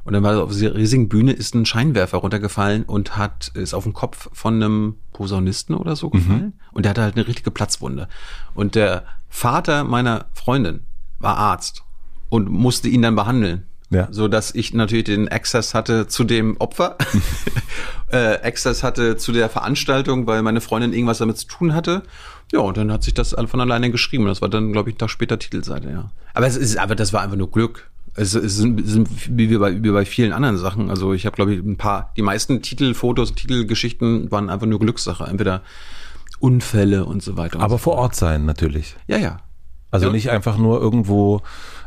[0.04, 3.84] Und dann war auf dieser riesigen Bühne ist ein Scheinwerfer runtergefallen und hat, ist auf
[3.84, 6.52] den Kopf von einem Posaunisten oder so gefallen.
[6.72, 8.06] Und der hatte halt eine richtige Platzwunde.
[8.54, 10.80] Und der Vater meiner Freundin
[11.18, 11.84] war Arzt
[12.28, 13.64] und musste ihn dann behandeln.
[13.88, 14.08] Ja.
[14.10, 16.98] So dass ich natürlich den Access hatte zu dem Opfer,
[18.10, 22.02] äh, Access hatte zu der Veranstaltung, weil meine Freundin irgendwas damit zu tun hatte.
[22.52, 24.26] Ja, und dann hat sich das von alleine geschrieben.
[24.26, 26.10] Das war dann, glaube ich, einen Tag später Titelseite, ja.
[26.34, 27.90] Aber es ist, aber das war einfach nur Glück.
[28.16, 30.90] Es, es sind, es sind wie bei, wie bei vielen anderen Sachen.
[30.90, 35.24] Also ich habe, glaube ich, ein paar, die meisten Titelfotos, Titelgeschichten waren einfach nur Glückssache.
[35.24, 35.62] Entweder
[36.38, 37.60] Unfälle und so weiter.
[37.60, 38.96] Aber so vor Ort sein natürlich.
[39.06, 39.38] Ja, ja.
[39.90, 40.12] Also Ja.
[40.12, 41.42] nicht einfach nur irgendwo,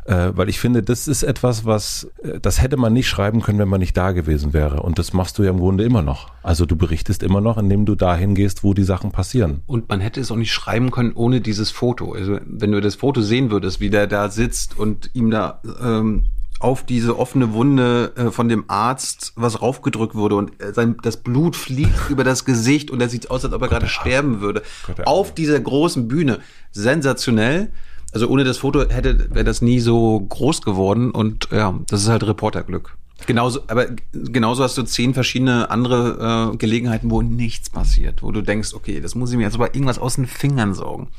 [0.05, 3.59] äh, weil ich finde, das ist etwas, was, äh, das hätte man nicht schreiben können,
[3.59, 4.81] wenn man nicht da gewesen wäre.
[4.81, 6.31] Und das machst du ja im Grunde immer noch.
[6.43, 9.61] Also du berichtest immer noch, indem du dahin gehst, wo die Sachen passieren.
[9.67, 12.13] Und man hätte es auch nicht schreiben können ohne dieses Foto.
[12.13, 16.25] Also wenn du das Foto sehen würdest, wie der da sitzt und ihm da ähm,
[16.59, 21.17] auf diese offene Wunde äh, von dem Arzt was raufgedrückt wurde und äh, sein, das
[21.17, 24.61] Blut fliegt über das Gesicht und er sieht aus, als ob er gerade sterben würde.
[24.85, 26.39] Gott, auf dieser großen Bühne.
[26.71, 27.71] Sensationell.
[28.11, 32.09] Also ohne das Foto hätte wäre das nie so groß geworden und ja, das ist
[32.09, 32.95] halt Reporterglück.
[33.27, 38.41] Genauso, aber genauso hast du zehn verschiedene andere äh, Gelegenheiten, wo nichts passiert, wo du
[38.41, 41.09] denkst, okay, das muss ich mir jetzt aber irgendwas aus den Fingern saugen.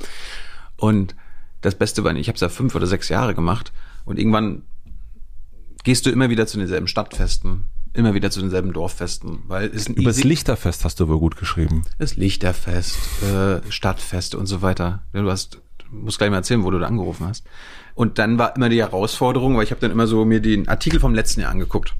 [0.78, 1.14] Und
[1.61, 3.70] das Beste war, ich habe es ja fünf oder sechs Jahre gemacht
[4.07, 4.62] und irgendwann
[5.84, 9.95] gehst du immer wieder zu denselben Stadtfesten, immer wieder zu denselben Dorffesten, weil es ein
[9.95, 11.82] Übers easy- Lichterfest hast du wohl gut geschrieben.
[11.99, 15.03] das Lichterfest, äh, Stadtfeste und so weiter.
[15.12, 15.61] Du hast,
[15.91, 17.45] du musst gleich mal erzählen, wo du da angerufen hast.
[17.95, 21.01] Und dann war immer die Herausforderung, weil ich habe dann immer so mir den Artikel
[21.01, 21.95] vom letzten Jahr angeguckt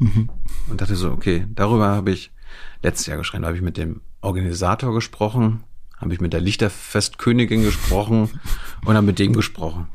[0.70, 2.30] und dachte so, okay, darüber habe ich
[2.82, 5.64] letztes Jahr geschrieben, da habe ich mit dem Organisator gesprochen,
[5.99, 8.30] habe ich mit der Lichterfestkönigin gesprochen
[8.84, 9.88] und dann mit dem gesprochen.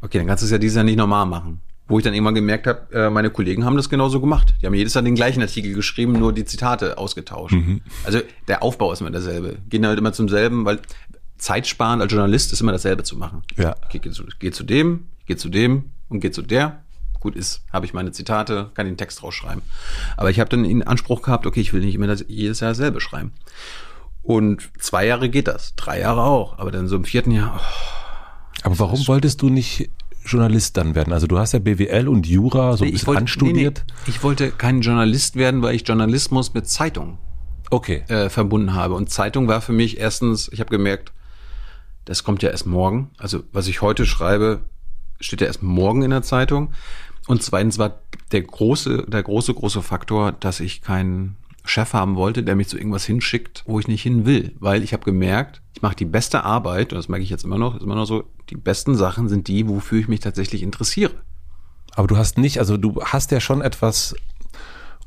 [0.00, 1.60] Okay, dann kannst du es ja dieses Jahr nicht normal machen.
[1.86, 4.54] Wo ich dann irgendwann gemerkt habe, äh, meine Kollegen haben das genauso gemacht.
[4.62, 7.54] Die haben jedes Jahr den gleichen Artikel geschrieben, nur die Zitate ausgetauscht.
[8.04, 9.58] Also der Aufbau ist immer derselbe.
[9.68, 10.80] Gehen halt immer zum selben, weil
[11.44, 13.42] Zeitsparen als Journalist ist immer dasselbe zu machen.
[13.56, 13.74] Ja.
[13.92, 16.80] Ich geh zu, geh zu dem, geh zu dem und geh zu der.
[17.20, 19.60] Gut ist, habe ich meine Zitate, kann den Text rausschreiben.
[20.16, 22.70] Aber ich habe dann in Anspruch gehabt, okay, ich will nicht immer das, jedes Jahr
[22.70, 23.32] dasselbe schreiben.
[24.22, 26.58] Und zwei Jahre geht das, drei Jahre auch.
[26.58, 29.90] Aber dann so im vierten Jahr, oh, Aber warum wolltest du nicht
[30.24, 31.12] Journalist dann werden?
[31.12, 33.84] Also du hast ja BWL und Jura so ein bisschen wollte- anstudiert.
[33.86, 37.18] nee, nee, ich wollte kein Journalist werden, weil ich Journalismus mit Zeitung
[37.70, 38.04] Okay.
[38.08, 38.94] äh, verbunden habe.
[38.94, 41.12] Und Zeitung war für mich erstens, ich habe gemerkt,
[42.04, 43.10] das kommt ja erst morgen.
[43.18, 44.60] Also was ich heute schreibe,
[45.20, 46.72] steht ja erst morgen in der Zeitung.
[47.26, 48.00] Und zweitens war
[48.32, 52.76] der große, der große, große Faktor, dass ich keinen Chef haben wollte, der mich zu
[52.76, 54.54] irgendwas hinschickt, wo ich nicht hin will.
[54.58, 57.56] Weil ich habe gemerkt, ich mache die beste Arbeit, und das merke ich jetzt immer
[57.56, 61.12] noch, ist immer noch so, die besten Sachen sind die, wofür ich mich tatsächlich interessiere.
[61.96, 64.14] Aber du hast nicht, also du hast ja schon etwas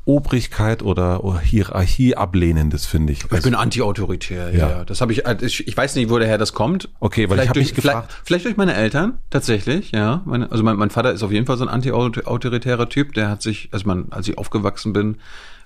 [0.08, 3.24] Obrigkeit oder, oder Hierarchie ablehnendes, finde ich.
[3.30, 4.68] Ich bin anti-autoritär, ja.
[4.70, 4.84] Ja.
[4.86, 6.88] Das habe ich, also ich, ich weiß nicht, woher das kommt.
[6.98, 10.22] Okay, weil ich Vielleicht hab durch, mich gefragt- Vielleicht, vielleicht durch meine Eltern, tatsächlich, ja.
[10.24, 13.12] Meine, also mein, mein Vater ist auf jeden Fall so ein anti-autoritärer Typ.
[13.12, 15.16] Der hat sich, also man, als ich aufgewachsen bin,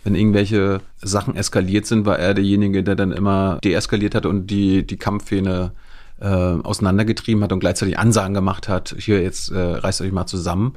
[0.03, 4.84] wenn irgendwelche Sachen eskaliert sind, war er derjenige, der dann immer deeskaliert hat und die,
[4.84, 5.70] die Kampfhähne
[6.20, 10.74] äh, auseinandergetrieben hat und gleichzeitig Ansagen gemacht hat, hier jetzt äh, reißt euch mal zusammen.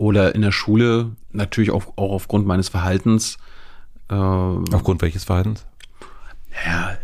[0.00, 3.36] Oder in der Schule, natürlich auch, auch aufgrund meines Verhaltens,
[4.08, 5.66] äh, Aufgrund welches Verhaltens?
[6.64, 6.96] ja,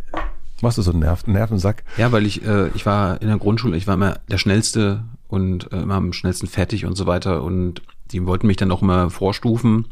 [0.63, 1.85] Machst du so einen Nerv Nervensack?
[1.99, 5.71] Ja, weil ich, äh, ich war in der Grundschule, ich war immer der Schnellste und
[5.73, 7.43] äh, immer am schnellsten fertig und so weiter.
[7.43, 7.83] Und
[8.13, 9.89] die wollten mich dann auch immer vorstufen.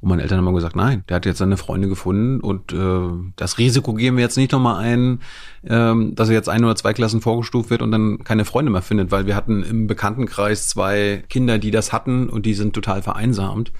[0.00, 3.32] Und meine Eltern haben immer gesagt, nein, der hat jetzt seine Freunde gefunden und äh,
[3.36, 5.20] das Risiko gehen wir jetzt nicht nochmal ein,
[5.66, 8.82] ähm, dass er jetzt ein oder zwei Klassen vorgestuft wird und dann keine Freunde mehr
[8.82, 13.02] findet, weil wir hatten im Bekanntenkreis zwei Kinder, die das hatten und die sind total
[13.02, 13.72] vereinsamt.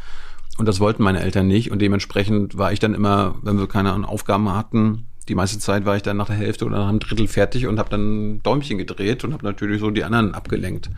[0.59, 1.71] Und das wollten meine Eltern nicht.
[1.71, 5.97] Und dementsprechend war ich dann immer, wenn wir keine Aufgaben hatten, die meiste Zeit war
[5.97, 9.25] ich dann nach der Hälfte oder nach einem Drittel fertig und habe dann Däumchen gedreht
[9.25, 10.91] und habe natürlich so die anderen abgelenkt.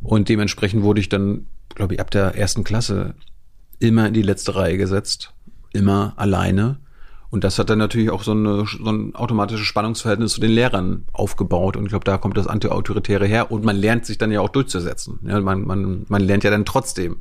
[0.00, 3.14] Und dementsprechend wurde ich dann, glaube ich, ab der ersten Klasse
[3.78, 5.32] immer in die letzte Reihe gesetzt,
[5.72, 6.78] immer alleine.
[7.30, 11.04] Und das hat dann natürlich auch so, eine, so ein automatisches Spannungsverhältnis zu den Lehrern
[11.12, 11.76] aufgebaut.
[11.76, 13.50] Und ich glaube, da kommt das Anti-Autoritäre her.
[13.52, 15.18] Und man lernt sich dann ja auch durchzusetzen.
[15.26, 17.18] Ja, man, man, man lernt ja dann trotzdem,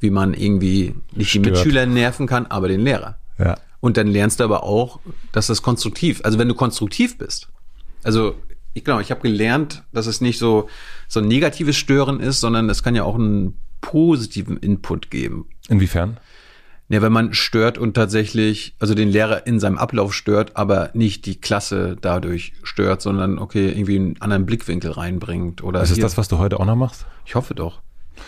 [0.00, 1.46] wie man irgendwie nicht die Stört.
[1.46, 3.16] Mitschüler nerven kann, aber den Lehrer.
[3.38, 3.56] Ja.
[3.80, 4.98] Und dann lernst du aber auch,
[5.30, 7.48] dass das konstruktiv, also wenn du konstruktiv bist.
[8.02, 8.34] Also
[8.74, 10.68] ich glaube, ich habe gelernt, dass es nicht so
[11.06, 15.46] so ein negatives Stören ist, sondern es kann ja auch einen positiven Input geben.
[15.68, 16.18] Inwiefern?
[16.90, 21.26] Ja, wenn man stört und tatsächlich, also den Lehrer in seinem Ablauf stört, aber nicht
[21.26, 26.16] die Klasse dadurch stört, sondern okay, irgendwie einen anderen Blickwinkel reinbringt oder Ist es das,
[26.16, 27.04] was du heute auch noch machst?
[27.26, 27.82] ich hoffe doch.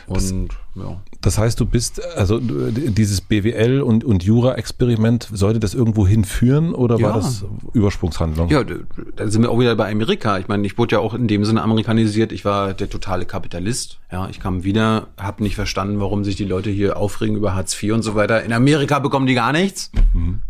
[0.07, 1.01] Und ja.
[1.21, 6.95] Das heißt, du bist, also dieses BWL und, und Jura-Experiment, sollte das irgendwo hinführen oder
[7.01, 7.17] war Ja.
[7.17, 8.49] das Übersprungshandlung?
[8.51, 10.39] Ja, da sind wir auch wieder bei Amerika.
[10.39, 12.33] Ich meine, ich wurde ja auch in dem Sinne amerikanisiert.
[12.33, 13.99] Ich war der totale Kapitalist.
[14.13, 17.81] Ja, ich kam wieder, habe nicht verstanden, warum sich die Leute hier aufregen über Hartz
[17.83, 18.43] IV und so weiter.
[18.43, 19.91] In Amerika bekommen die gar nichts.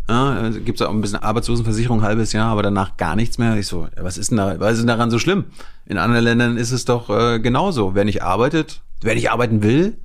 [0.09, 3.57] Ja, äh, gibt's auch ein bisschen Arbeitslosenversicherung, ein halbes Jahr, aber danach gar nichts mehr.
[3.57, 5.45] Ich so, ja, was ist denn da, was ist denn daran so schlimm?
[5.87, 7.95] In anderen Ländern ist es doch äh, genauso.
[7.95, 9.97] Wer nicht arbeitet, wer nicht arbeiten will,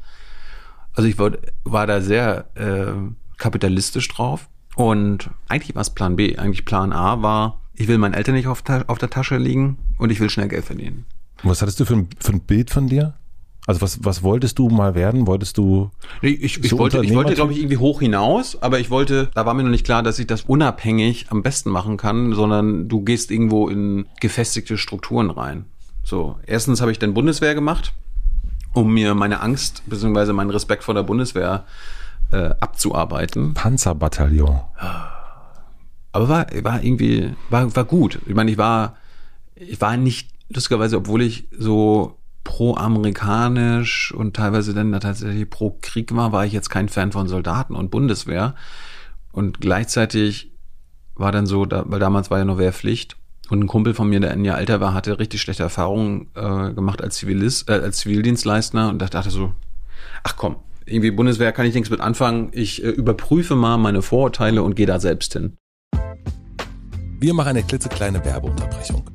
[0.96, 1.32] also ich war,
[1.64, 2.94] war da sehr äh,
[3.38, 4.50] kapitalistisch drauf.
[4.76, 6.38] Und eigentlich war es Plan B.
[6.38, 10.12] Eigentlich Plan A war, ich will meinen Eltern nicht auf, auf der Tasche liegen und
[10.12, 11.06] ich will schnell Geld verdienen.
[11.44, 13.14] Was hattest du für ein, für ein Bild von dir?
[13.68, 15.26] Also was, was wolltest du mal werden?
[15.28, 15.90] Wolltest du
[16.22, 19.32] Nee, Ich, ich So wollte, ich wollte, glaube ich, irgendwie hoch hinaus, aber ich wollte,
[19.34, 22.88] da war mir noch nicht klar, dass ich das unabhängig am besten machen kann, sondern
[22.88, 25.66] du gehst irgendwo in gefestigte Strukturen rein.
[26.04, 27.94] So, erstens habe ich dann Bundeswehr gemacht
[28.76, 30.34] um mir meine Angst bzw.
[30.34, 31.66] meinen Respekt vor der Bundeswehr
[32.32, 33.54] äh, abzuarbeiten.
[33.54, 34.60] Panzerbataillon.
[36.12, 38.20] Aber war, war irgendwie, war, war gut.
[38.26, 38.96] Ich meine, ich war,
[39.56, 46.46] ich war nicht, lustigerweise, obwohl ich so pro-amerikanisch und teilweise dann tatsächlich pro-Krieg war, war
[46.46, 48.56] ich jetzt kein Fan von Soldaten und Bundeswehr.
[49.32, 50.52] Und gleichzeitig
[51.16, 53.18] war dann so, da, weil damals war ja noch Wehrpflicht.
[53.50, 56.74] Und ein Kumpel von mir, der ein Jahr älter war, hatte richtig schlechte Erfahrungen äh,
[56.74, 59.54] gemacht als, Zivilist, äh, als Zivildienstleister und da dachte so,
[60.24, 62.50] ach komm, irgendwie Bundeswehr kann ich nichts mit anfangen.
[62.52, 65.58] Ich äh, überprüfe mal meine Vorurteile und gehe da selbst hin.
[67.20, 69.15] Wir machen eine klitzekleine Werbeunterbrechung.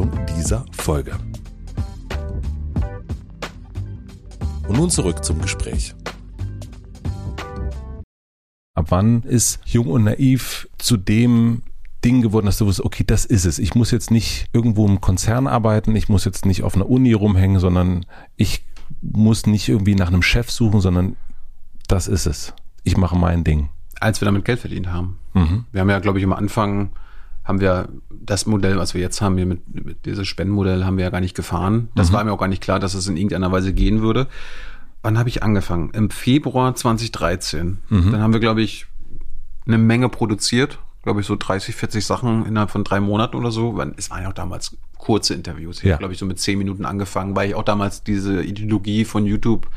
[0.37, 1.17] dieser Folge.
[4.67, 5.93] Und nun zurück zum Gespräch.
[8.73, 11.63] Ab wann ist Jung und Naiv zu dem
[12.03, 13.59] Ding geworden, dass du wusstest, okay, das ist es.
[13.59, 17.13] Ich muss jetzt nicht irgendwo im Konzern arbeiten, ich muss jetzt nicht auf einer Uni
[17.13, 18.05] rumhängen, sondern
[18.37, 18.65] ich
[19.01, 21.15] muss nicht irgendwie nach einem Chef suchen, sondern
[21.87, 22.53] das ist es.
[22.83, 23.69] Ich mache mein Ding.
[23.99, 25.19] Als wir damit Geld verdient haben.
[25.33, 25.65] Mhm.
[25.71, 26.91] Wir haben ja, glaube ich, am Anfang
[27.51, 31.03] haben wir das Modell, was wir jetzt haben, hier mit, mit dieses Spendenmodell haben wir
[31.03, 31.89] ja gar nicht gefahren.
[31.95, 32.13] Das mhm.
[32.13, 34.27] war mir auch gar nicht klar, dass es in irgendeiner Weise gehen würde.
[35.01, 35.91] Wann habe ich angefangen?
[35.91, 37.79] Im Februar 2013.
[37.89, 38.11] Mhm.
[38.11, 38.87] Dann haben wir, glaube ich,
[39.65, 43.79] eine Menge produziert glaube ich, so 30, 40 Sachen innerhalb von drei Monaten oder so.
[43.97, 45.79] Es waren ja auch damals kurze Interviews.
[45.79, 45.93] Ich ja.
[45.93, 49.25] habe, glaube ich, so mit zehn Minuten angefangen, weil ich auch damals diese Ideologie von
[49.25, 49.67] YouTube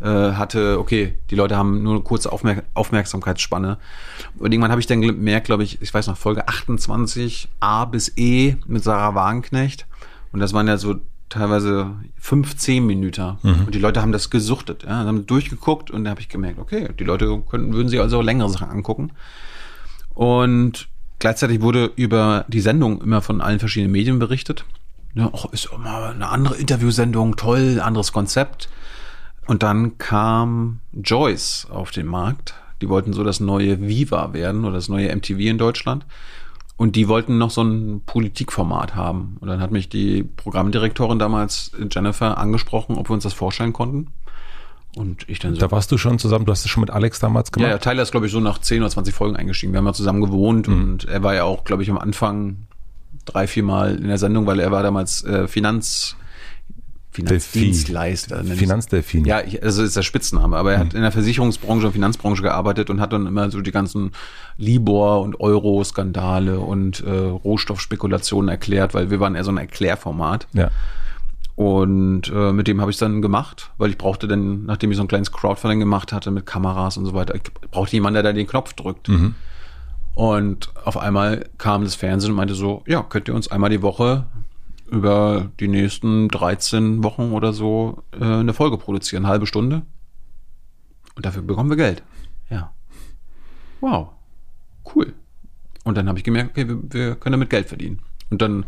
[0.00, 3.78] äh, hatte, okay, die Leute haben nur eine kurze Aufmerk Aufmerksamkeitsspanne.
[4.38, 8.12] Und irgendwann habe ich dann gemerkt, glaube ich, ich weiß noch, Folge 28, A bis
[8.16, 9.86] E mit Sarah Wagenknecht.
[10.32, 10.96] Und das waren ja so
[11.28, 13.38] teilweise 15 Minuten.
[13.42, 13.64] Mhm.
[13.66, 16.88] Und die Leute haben das gesuchtet, ja, haben durchgeguckt und da habe ich gemerkt, okay,
[16.98, 19.12] die Leute könnten, würden sich also längere Sachen angucken.
[20.14, 20.88] Und
[21.18, 24.64] gleichzeitig wurde über die Sendung immer von allen verschiedenen Medien berichtet.
[25.14, 28.68] Ja, oh, ist immer eine andere Interviewsendung, toll, anderes Konzept.
[29.50, 32.54] Und dann kam Joyce auf den Markt.
[32.80, 36.06] Die wollten so das neue Viva werden oder das neue MTV in Deutschland.
[36.76, 39.38] Und die wollten noch so ein Politikformat haben.
[39.40, 44.12] Und dann hat mich die Programmdirektorin damals, Jennifer, angesprochen, ob wir uns das vorstellen konnten.
[44.94, 45.60] Und ich dann so.
[45.60, 47.66] Da warst du schon zusammen, du hast es schon mit Alex damals gemacht?
[47.66, 49.72] Ja, ja Tyler ist, glaube ich, so nach 10 oder 20 Folgen eingestiegen.
[49.72, 50.74] Wir haben ja zusammen gewohnt mhm.
[50.74, 52.68] und er war ja auch, glaube ich, am Anfang
[53.24, 56.14] drei, vier Mal in der Sendung, weil er war damals äh, Finanz,
[57.26, 58.44] Finanzdienstleister.
[58.44, 59.24] Finanzdelfin.
[59.24, 60.82] Ja, ich, also ist der Spitzname, aber er mhm.
[60.82, 64.12] hat in der Versicherungsbranche und Finanzbranche gearbeitet und hat dann immer so die ganzen
[64.56, 70.46] Libor- und Euro-Skandale und äh, Rohstoffspekulationen erklärt, weil wir waren eher so ein Erklärformat.
[70.52, 70.70] Ja.
[71.56, 75.02] Und äh, mit dem habe ich dann gemacht, weil ich brauchte dann, nachdem ich so
[75.02, 78.32] ein kleines Crowdfunding gemacht hatte mit Kameras und so weiter, ich brauchte jemanden, der da
[78.32, 79.08] den Knopf drückt.
[79.08, 79.34] Mhm.
[80.14, 83.82] Und auf einmal kam das Fernsehen und meinte so, ja, könnt ihr uns einmal die
[83.82, 84.24] Woche
[84.90, 89.82] über die nächsten 13 Wochen oder so äh, eine Folge produzieren, eine halbe Stunde.
[91.14, 92.02] Und dafür bekommen wir Geld.
[92.48, 92.72] Ja.
[93.80, 94.08] Wow.
[94.94, 95.14] Cool.
[95.84, 98.00] Und dann habe ich gemerkt, okay, wir, wir können damit Geld verdienen.
[98.30, 98.64] Und dann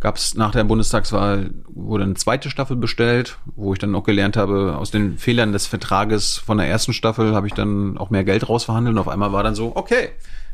[0.00, 4.36] gab es nach der Bundestagswahl, wurde eine zweite Staffel bestellt, wo ich dann auch gelernt
[4.36, 8.24] habe, aus den Fehlern des Vertrages von der ersten Staffel habe ich dann auch mehr
[8.24, 10.10] Geld rausverhandelt und auf einmal war dann so, okay,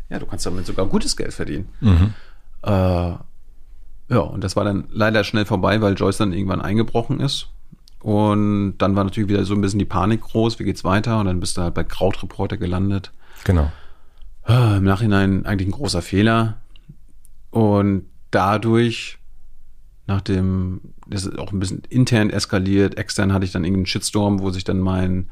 [0.09, 1.69] ja, du kannst damit sogar gutes Geld verdienen.
[1.81, 2.15] Mhm.
[2.62, 3.12] Äh,
[4.09, 7.49] ja, und das war dann leider schnell vorbei, weil Joyce dann irgendwann eingebrochen ist.
[8.01, 11.19] Und dann war natürlich wieder so ein bisschen die Panik groß, wie geht's weiter?
[11.21, 13.13] Und dann bist du halt bei Krautreporter gelandet.
[13.45, 13.73] Genau.
[14.47, 16.59] Äh, Im Nachhinein eigentlich ein großer Fehler.
[17.51, 19.19] Und dadurch
[20.07, 24.51] nachdem das ist auch ein bisschen intern eskaliert, extern hatte ich dann irgendeinen Shitstorm, wo
[24.51, 25.31] sich dann mein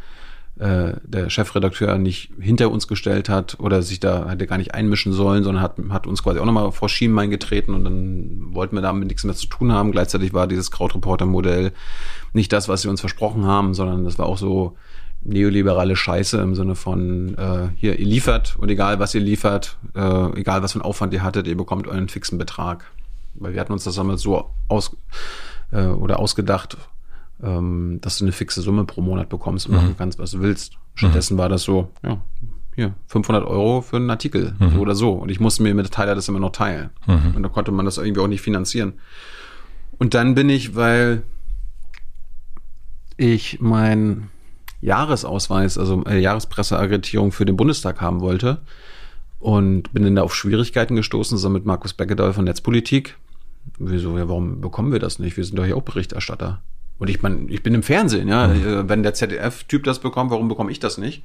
[0.59, 5.12] äh, der Chefredakteur nicht hinter uns gestellt hat oder sich da hätte gar nicht einmischen
[5.12, 8.82] sollen, sondern hat, hat uns quasi auch nochmal vor Schienbein getreten und dann wollten wir
[8.82, 9.92] damit nichts mehr zu tun haben.
[9.92, 11.72] Gleichzeitig war dieses Krautreporter-Modell
[12.32, 14.76] nicht das, was sie uns versprochen haben, sondern das war auch so
[15.24, 20.38] neoliberale Scheiße im Sinne von äh, hier, ihr liefert und egal was ihr liefert, äh,
[20.38, 22.90] egal was für einen Aufwand ihr hattet, ihr bekommt euren fixen Betrag.
[23.34, 24.96] Weil wir hatten uns das damals so aus
[25.70, 26.76] äh, oder ausgedacht,
[27.43, 29.78] ähm, dass du eine fixe Summe pro Monat bekommst und mhm.
[29.78, 30.74] machen kannst, was du willst.
[30.95, 31.38] Stattdessen mhm.
[31.38, 32.20] war das so, ja,
[32.74, 34.70] hier, 500 Euro für einen Artikel, mhm.
[34.70, 35.12] so oder so.
[35.12, 36.90] Und ich musste mir mit Teiler das immer noch teilen.
[37.07, 37.36] Mhm.
[37.36, 38.95] Und da konnte man das irgendwie auch nicht finanzieren.
[39.99, 41.22] Und dann bin ich, weil
[43.16, 44.28] ich mein
[44.80, 48.62] Jahresausweis, also äh, Jahrespresseaggreditierung für den Bundestag haben wollte
[49.38, 53.16] und bin dann da auf Schwierigkeiten gestoßen, zusammen mit Markus Beckedahl von Netzpolitik.
[53.78, 55.36] Wieso, ja, warum bekommen wir das nicht?
[55.36, 56.62] Wir sind doch hier auch Berichterstatter.
[57.03, 58.46] Und ich meine, ich bin im Fernsehen, ja.
[58.46, 58.64] Mhm.
[58.64, 61.24] Äh, wenn der ZDF-Typ das bekommt, warum bekomme ich das nicht?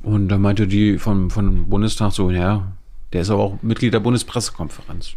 [0.00, 2.70] Und da meinte die vom, vom Bundestag so, ja,
[3.12, 5.14] der ist aber auch Mitglied der Bundespressekonferenz.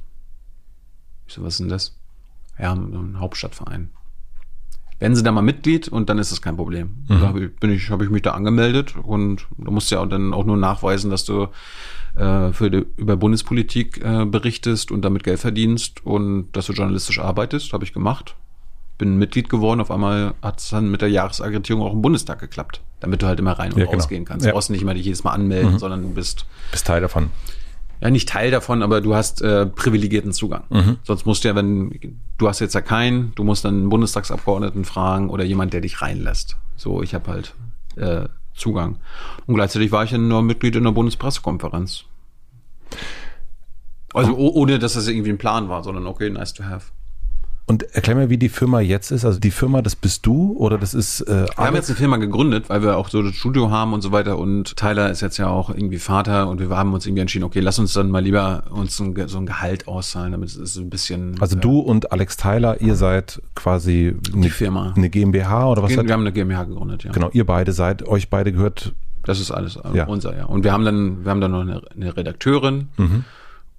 [1.27, 1.95] Ich so, was ist denn das?
[2.57, 3.91] Ja, ein Hauptstadtverein.
[4.97, 7.05] Werden Sie da mal Mitglied und dann ist das kein Problem.
[7.07, 7.19] Mhm.
[7.19, 10.57] Da bin ich, habe ich mich da angemeldet und du musst ja dann auch nur
[10.57, 11.49] nachweisen, dass du
[12.15, 17.19] äh, für die, über Bundespolitik äh, berichtest und damit Geld verdienst und dass du journalistisch
[17.19, 17.71] arbeitest.
[17.71, 18.35] Habe ich gemacht.
[18.97, 19.79] Bin Mitglied geworden.
[19.79, 23.39] Auf einmal hat es dann mit der Jahresaggregierung auch im Bundestag geklappt, damit du halt
[23.39, 23.97] immer rein und ja, genau.
[23.97, 24.45] rausgehen kannst.
[24.45, 24.51] Ja.
[24.51, 25.79] Du brauchst nicht immer dich jedes Mal anmelden, mhm.
[25.79, 27.29] sondern du bist, bist Teil davon
[28.01, 30.63] ja nicht Teil davon, aber du hast äh, privilegierten Zugang.
[30.69, 30.97] Mhm.
[31.03, 34.85] Sonst musst du ja, wenn du hast jetzt ja keinen, du musst dann einen Bundestagsabgeordneten
[34.85, 36.57] fragen oder jemand, der dich reinlässt.
[36.75, 37.55] So, ich habe halt
[37.95, 38.97] äh, Zugang.
[39.45, 42.05] Und gleichzeitig war ich dann nur Mitglied in der Bundespressekonferenz.
[44.13, 46.91] Also ohne, dass das irgendwie ein Plan war, sondern okay, nice to have.
[47.70, 49.26] Und erklär mir, wie die Firma jetzt ist.
[49.26, 51.20] Also die Firma, das bist du oder das ist.
[51.22, 54.01] Äh, wir haben jetzt eine Firma gegründet, weil wir auch so das Studio haben und
[54.01, 54.39] so weiter.
[54.39, 57.59] Und Tyler ist jetzt ja auch irgendwie Vater und wir haben uns irgendwie entschieden, okay,
[57.59, 60.89] lass uns dann mal lieber uns ein, so ein Gehalt auszahlen, damit es so ein
[60.89, 61.36] bisschen.
[61.41, 64.93] Also äh, du und Alex Tyler, ihr seid quasi eine, die Firma.
[64.95, 65.89] eine GmbH oder was?
[65.89, 67.11] Wir, wir haben eine GmbH gegründet, ja.
[67.11, 68.93] Genau, ihr beide seid, euch beide gehört.
[69.26, 70.05] Das ist alles ja.
[70.05, 70.45] unser, ja.
[70.45, 72.88] Und wir haben dann, wir haben dann noch eine, eine Redakteurin.
[72.95, 73.26] Mhm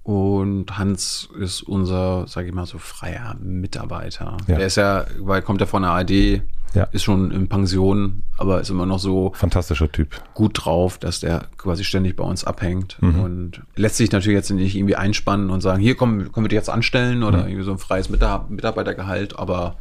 [0.09, 4.39] und Hans ist unser, sage ich mal so, freier Mitarbeiter.
[4.47, 4.57] Ja.
[4.57, 6.41] Der ist ja, weil kommt ja von der ARD,
[6.73, 6.85] ja.
[6.93, 10.19] ist schon in Pension, aber ist immer noch so fantastischer Typ.
[10.33, 13.21] Gut drauf, dass der quasi ständig bei uns abhängt mhm.
[13.21, 16.57] und lässt sich natürlich jetzt nicht irgendwie einspannen und sagen, hier kommen, können wir dich
[16.57, 17.49] jetzt anstellen oder mhm.
[17.49, 19.77] irgendwie so ein freies Mitarbeitergehalt, aber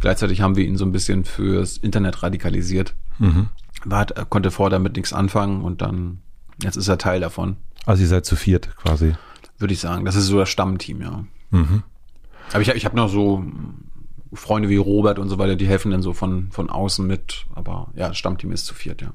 [0.00, 2.94] gleichzeitig haben wir ihn so ein bisschen fürs Internet radikalisiert.
[3.18, 3.48] Mhm.
[3.84, 6.20] War, konnte vorher damit nichts anfangen und dann,
[6.62, 7.56] jetzt ist er Teil davon.
[7.84, 9.14] Also ihr seid zu viert quasi
[9.62, 10.04] würde ich sagen.
[10.04, 11.24] Das ist so das Stammteam, ja.
[11.50, 11.82] Mhm.
[12.52, 13.42] Aber ich, ich habe noch so
[14.34, 17.46] Freunde wie Robert und so weiter, die helfen dann so von, von außen mit.
[17.54, 19.12] Aber ja, das Stammteam ist zu viert, ja.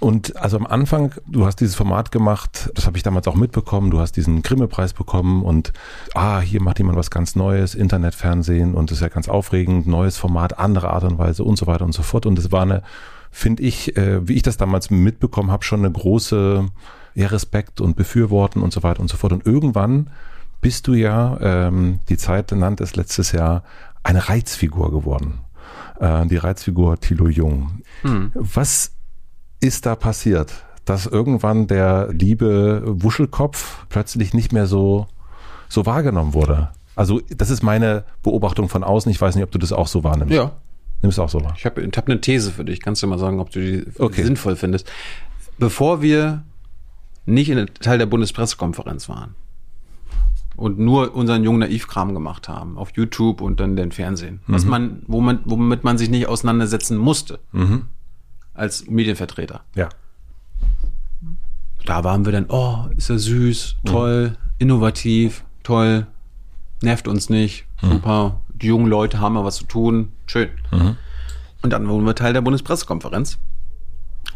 [0.00, 3.90] Und also am Anfang, du hast dieses Format gemacht, das habe ich damals auch mitbekommen,
[3.90, 5.74] du hast diesen Grimme-Preis bekommen und
[6.14, 10.16] ah, hier macht jemand was ganz Neues, Internetfernsehen und das ist ja ganz aufregend, neues
[10.16, 12.24] Format, andere Art und Weise und so weiter und so fort.
[12.24, 12.82] Und es war eine,
[13.30, 16.66] finde ich, äh, wie ich das damals mitbekommen habe, schon eine große
[17.14, 19.32] ja, Respekt und Befürworten und so weiter und so fort.
[19.32, 20.10] Und irgendwann
[20.60, 23.62] bist du ja, ähm, die Zeit nannte es letztes Jahr,
[24.02, 25.40] eine Reizfigur geworden.
[25.98, 27.82] Äh, die Reizfigur Thilo Jung.
[28.02, 28.32] Hm.
[28.34, 28.92] Was
[29.60, 30.52] ist da passiert?
[30.84, 35.06] Dass irgendwann der liebe Wuschelkopf plötzlich nicht mehr so,
[35.68, 36.70] so wahrgenommen wurde.
[36.96, 39.10] Also, das ist meine Beobachtung von außen.
[39.10, 40.34] Ich weiß nicht, ob du das auch so wahrnimmst.
[40.34, 40.52] Ja.
[41.02, 41.54] Nimmst du auch so wahr?
[41.56, 42.80] Ich habe ich hab eine These für dich.
[42.80, 44.22] Kannst du mal sagen, ob du die okay.
[44.22, 44.90] sinnvoll findest.
[45.58, 46.42] Bevor wir
[47.30, 49.34] nicht in Teil der Bundespressekonferenz waren
[50.56, 54.52] und nur unseren jungen Naivkram gemacht haben auf YouTube und dann den Fernsehen, mhm.
[54.52, 54.66] was
[55.06, 57.86] wo man, womit man sich nicht auseinandersetzen musste mhm.
[58.52, 59.62] als Medienvertreter.
[59.74, 59.88] Ja.
[61.86, 64.36] Da waren wir dann, oh, ist er süß, toll, mhm.
[64.58, 66.06] innovativ, toll,
[66.82, 67.92] nervt uns nicht, mhm.
[67.92, 70.50] super, die jungen Leute haben mal was zu tun, schön.
[70.72, 70.96] Mhm.
[71.62, 73.38] Und dann wurden wir Teil der Bundespressekonferenz.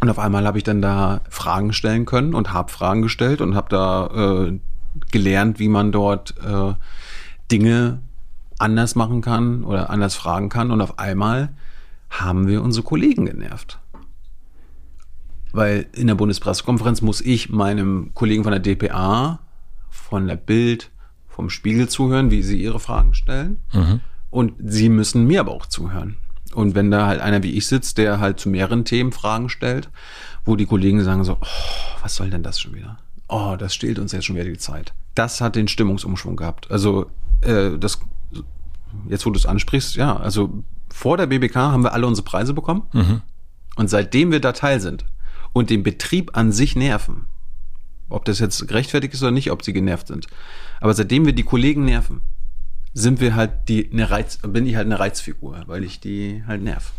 [0.05, 3.55] Und auf einmal habe ich dann da Fragen stellen können und habe Fragen gestellt und
[3.55, 4.59] habe da äh,
[5.11, 6.75] gelernt, wie man dort äh,
[7.51, 8.03] Dinge
[8.59, 10.71] anders machen kann oder anders fragen kann.
[10.71, 11.55] Und auf einmal
[12.11, 13.79] haben wir unsere Kollegen genervt.
[15.53, 19.39] Weil in der Bundespressekonferenz muss ich meinem Kollegen von der DPA,
[19.89, 20.91] von der Bild,
[21.29, 23.63] vom Spiegel zuhören, wie sie ihre Fragen stellen.
[23.73, 24.01] Mhm.
[24.29, 26.19] Und sie müssen mir aber auch zuhören.
[26.55, 29.91] Und wenn da halt einer wie ich sitzt, der halt zu mehreren Themen Fragen stellt,
[30.45, 31.47] wo die Kollegen sagen so, oh,
[32.03, 32.99] was soll denn das schon wieder?
[33.29, 34.93] Oh, das stehlt uns jetzt schon wieder die Zeit.
[35.15, 36.71] Das hat den Stimmungsumschwung gehabt.
[36.71, 38.01] Also äh, das,
[39.09, 42.55] jetzt wo du es ansprichst, ja, also vor der BBK haben wir alle unsere Preise
[42.55, 42.83] bekommen.
[42.93, 43.23] Mhm.
[43.77, 45.05] Und seitdem wir da Teil sind
[45.53, 47.27] und den Betrieb an sich nerven,
[48.09, 50.27] ob das jetzt gerechtfertigt ist oder nicht, ob sie genervt sind,
[50.81, 52.21] aber seitdem wir die Kollegen nerven,
[52.95, 56.63] sind wir halt die eine Reiz, bin ich halt eine Reizfigur, weil ich die halt
[56.63, 56.93] nerv.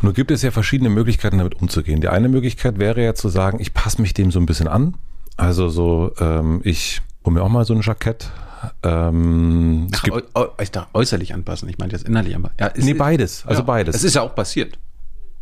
[0.00, 2.00] Und nun gibt es ja verschiedene Möglichkeiten, damit umzugehen.
[2.00, 4.94] Die eine Möglichkeit wäre ja zu sagen, ich passe mich dem so ein bisschen an.
[5.36, 8.30] Also so, ähm, ich hole mir auch mal so ein Jackett.
[8.82, 12.56] Ähm, Ach, äu äu ich dachte, äußerlich anpassen, ich meine jetzt innerlich anpassen.
[12.60, 13.96] Ja, nee, beides, also ja, beides.
[13.96, 14.78] Es ist ja auch passiert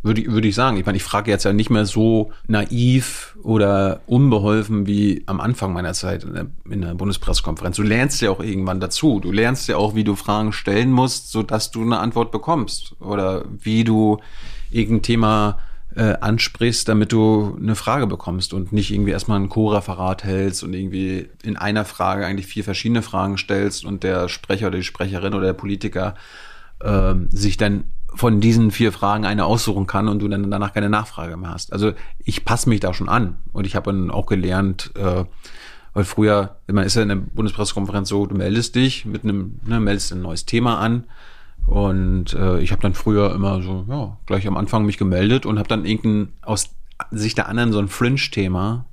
[0.03, 0.77] würde ich, würde ich sagen.
[0.77, 5.73] Ich meine, ich frage jetzt ja nicht mehr so naiv oder unbeholfen wie am Anfang
[5.73, 7.75] meiner Zeit in der, in der Bundespressekonferenz.
[7.75, 9.19] Du lernst ja auch irgendwann dazu.
[9.19, 12.95] Du lernst ja auch, wie du Fragen stellen musst, so dass du eine Antwort bekommst.
[12.99, 14.19] Oder wie du
[14.71, 15.59] irgendein Thema
[15.95, 20.73] äh, ansprichst, damit du eine Frage bekommst und nicht irgendwie erstmal ein Co-Referat hältst und
[20.73, 25.33] irgendwie in einer Frage eigentlich vier verschiedene Fragen stellst und der Sprecher oder die Sprecherin
[25.33, 26.15] oder der Politiker
[26.79, 30.89] äh, sich dann von diesen vier Fragen eine aussuchen kann und du dann danach keine
[30.89, 31.73] Nachfrage mehr hast.
[31.73, 35.25] Also ich passe mich da schon an und ich habe dann auch gelernt, äh,
[35.93, 39.79] weil früher, man ist ja in der Bundespressekonferenz so, du meldest dich mit einem, ne,
[39.79, 41.05] meldest ein neues Thema an
[41.65, 45.57] und äh, ich habe dann früher immer so, ja, gleich am Anfang mich gemeldet und
[45.57, 46.69] habe dann irgendein aus
[47.11, 48.85] Sicht der anderen so ein Fringe-Thema,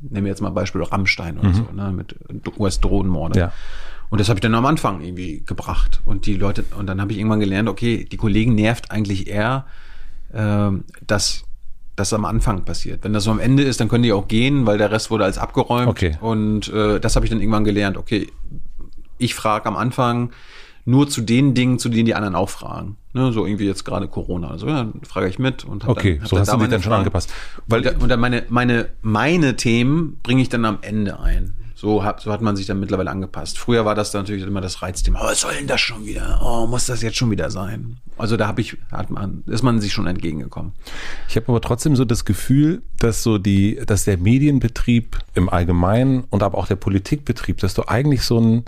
[0.00, 1.54] nehmen wir jetzt mal Beispiel Rammstein oder mhm.
[1.54, 2.16] so, ne, mit
[2.58, 3.38] US-Drohnenmorde.
[3.38, 3.52] Ja.
[4.10, 6.00] Und das habe ich dann am Anfang irgendwie gebracht.
[6.04, 9.66] Und die Leute, und dann habe ich irgendwann gelernt, okay, die Kollegen nervt eigentlich eher,
[10.32, 10.70] äh,
[11.06, 11.44] dass
[11.96, 13.04] das am Anfang passiert.
[13.04, 15.24] Wenn das so am Ende ist, dann können die auch gehen, weil der Rest wurde
[15.24, 15.88] als abgeräumt.
[15.88, 16.16] Okay.
[16.20, 17.96] Und äh, das habe ich dann irgendwann gelernt.
[17.96, 18.28] Okay,
[19.18, 20.30] ich frage am Anfang
[20.84, 22.96] nur zu den Dingen, zu denen die anderen auch fragen.
[23.12, 24.48] Ne, so irgendwie jetzt gerade Corona.
[24.48, 26.56] Also ja, dann frage ich mit und habe okay, dann, hab so dann hast da
[26.56, 27.32] du dich dann schon angepasst.
[27.66, 31.54] Weil, und dann meine, meine, meine Themen bringe ich dann am Ende ein.
[31.80, 33.56] So hat, so hat man sich dann mittlerweile angepasst.
[33.56, 35.20] Früher war das dann natürlich immer das Reizthema.
[35.22, 36.40] Oh, was soll denn das schon wieder?
[36.42, 37.98] Oh, muss das jetzt schon wieder sein?
[38.16, 40.72] Also da habe ich, hat man, ist man sich schon entgegengekommen.
[41.28, 46.24] Ich habe aber trotzdem so das Gefühl, dass so die, dass der Medienbetrieb im Allgemeinen
[46.30, 48.64] und aber auch der Politikbetrieb, dass du eigentlich so ein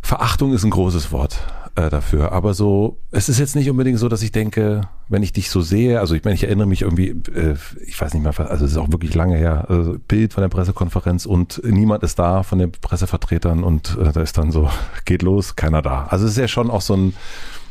[0.00, 1.38] Verachtung ist ein großes Wort
[1.74, 2.32] äh, dafür.
[2.32, 5.60] Aber so, es ist jetzt nicht unbedingt so, dass ich denke, wenn ich dich so
[5.60, 7.56] sehe, also ich meine, ich erinnere mich irgendwie, äh,
[7.86, 10.48] ich weiß nicht mehr, also es ist auch wirklich lange her, also Bild von der
[10.48, 14.70] Pressekonferenz und niemand ist da von den Pressevertretern und äh, da ist dann so,
[15.04, 16.06] geht los, keiner da.
[16.10, 17.14] Also es ist ja schon auch so ein,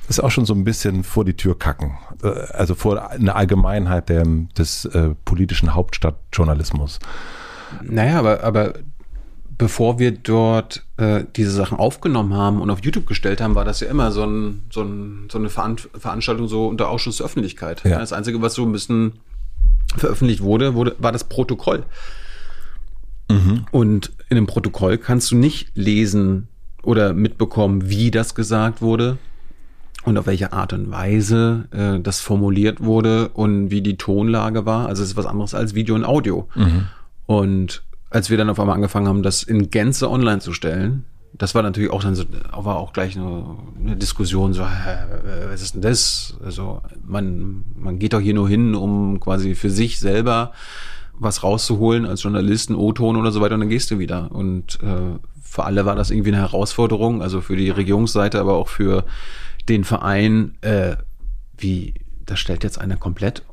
[0.07, 1.97] ist auch schon so ein bisschen vor die Tür kacken.
[2.23, 4.25] Äh, also vor eine Allgemeinheit der,
[4.57, 6.99] des äh, politischen Hauptstadtjournalismus.
[7.83, 8.73] Naja, aber, aber
[9.59, 13.81] bevor wir dort äh, diese Sachen aufgenommen haben und auf YouTube gestellt haben, war das
[13.81, 17.83] ja immer so, ein, so, ein, so eine Veran Veranstaltung so unter Ausschuss der Öffentlichkeit.
[17.83, 17.99] Ja.
[17.99, 19.19] Das Einzige, was so ein bisschen
[19.97, 21.83] veröffentlicht wurde, wurde war das Protokoll.
[23.29, 23.65] Mhm.
[23.71, 26.47] Und in dem Protokoll kannst du nicht lesen
[26.81, 29.17] oder mitbekommen, wie das gesagt wurde
[30.05, 34.87] und auf welche Art und Weise äh, das formuliert wurde und wie die Tonlage war.
[34.87, 36.47] Also es ist was anderes als Video und Audio.
[36.55, 36.87] Mhm.
[37.25, 41.53] Und als wir dann auf einmal angefangen haben, das in Gänze online zu stellen, das
[41.53, 44.97] war natürlich auch dann so, war auch gleich eine, eine Diskussion, so, hä,
[45.49, 46.37] was ist denn das?
[46.43, 50.53] Also man, man geht doch hier nur hin, um quasi für sich selber
[51.13, 54.31] was rauszuholen als Journalisten, O-Ton oder so weiter und dann gehst du wieder.
[54.31, 58.69] Und äh, für alle war das irgendwie eine Herausforderung, also für die Regierungsseite, aber auch
[58.69, 59.05] für
[59.67, 60.95] den Verein, äh,
[61.57, 61.93] wie,
[62.25, 63.43] das stellt jetzt einer komplett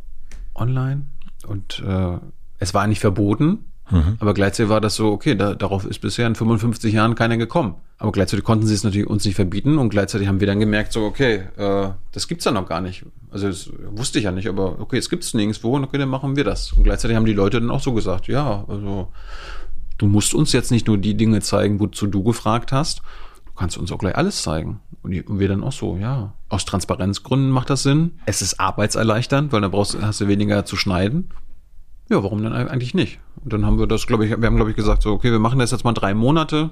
[0.54, 1.06] online
[1.46, 2.18] und äh,
[2.58, 4.16] es war nicht verboten, Mhm.
[4.18, 7.76] Aber gleichzeitig war das so, okay, da, darauf ist bisher in 55 Jahren keiner gekommen.
[7.98, 10.92] Aber gleichzeitig konnten sie es natürlich uns nicht verbieten und gleichzeitig haben wir dann gemerkt,
[10.92, 13.04] so, okay, äh, das gibt's ja noch gar nicht.
[13.30, 16.36] Also das wusste ich ja nicht, aber okay, es gibt's nirgendwo und okay, dann machen
[16.36, 16.72] wir das.
[16.72, 19.08] Und gleichzeitig haben die Leute dann auch so gesagt, ja, also
[19.98, 23.02] du musst uns jetzt nicht nur die Dinge zeigen, wozu du gefragt hast,
[23.46, 24.80] du kannst uns auch gleich alles zeigen.
[25.02, 28.18] Und wir dann auch so, ja, aus Transparenzgründen macht das Sinn.
[28.26, 31.30] Es ist arbeitserleichternd, weil dann brauchst, hast du weniger zu schneiden.
[32.08, 33.20] Ja, warum denn eigentlich nicht?
[33.46, 35.38] Und dann haben wir das, glaube ich, wir haben, glaube ich, gesagt, so, okay, wir
[35.38, 36.70] machen das jetzt mal drei Monate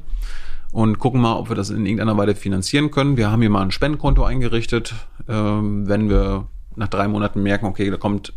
[0.73, 3.17] und gucken mal, ob wir das in irgendeiner Weise finanzieren können.
[3.17, 4.93] Wir haben hier mal ein Spendenkonto eingerichtet.
[5.29, 8.33] Ähm, wenn wir nach drei Monaten merken, okay, da kommt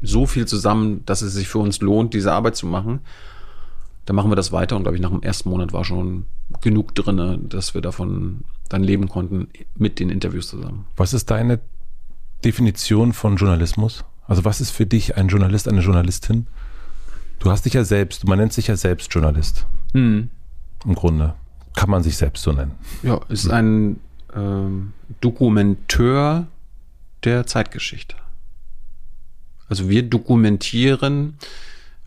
[0.00, 3.00] so viel zusammen, dass es sich für uns lohnt, diese Arbeit zu machen,
[4.06, 4.76] dann machen wir das weiter.
[4.76, 6.24] Und glaube ich, nach dem ersten Monat war schon
[6.62, 10.86] genug drinne, dass wir davon dann leben konnten mit den Interviews zusammen.
[10.96, 11.60] Was ist deine
[12.46, 14.06] Definition von Journalismus?
[14.26, 16.46] Also was ist für dich ein Journalist, eine Journalistin?
[17.42, 19.66] Du hast dich ja selbst, man nennt sich ja selbst Journalist.
[19.94, 20.30] Mhm.
[20.84, 21.34] Im Grunde
[21.74, 22.76] kann man sich selbst so nennen.
[23.02, 23.98] Ja, ist ein
[24.32, 26.46] ähm, Dokumenteur
[27.24, 28.14] der Zeitgeschichte.
[29.68, 31.36] Also wir dokumentieren,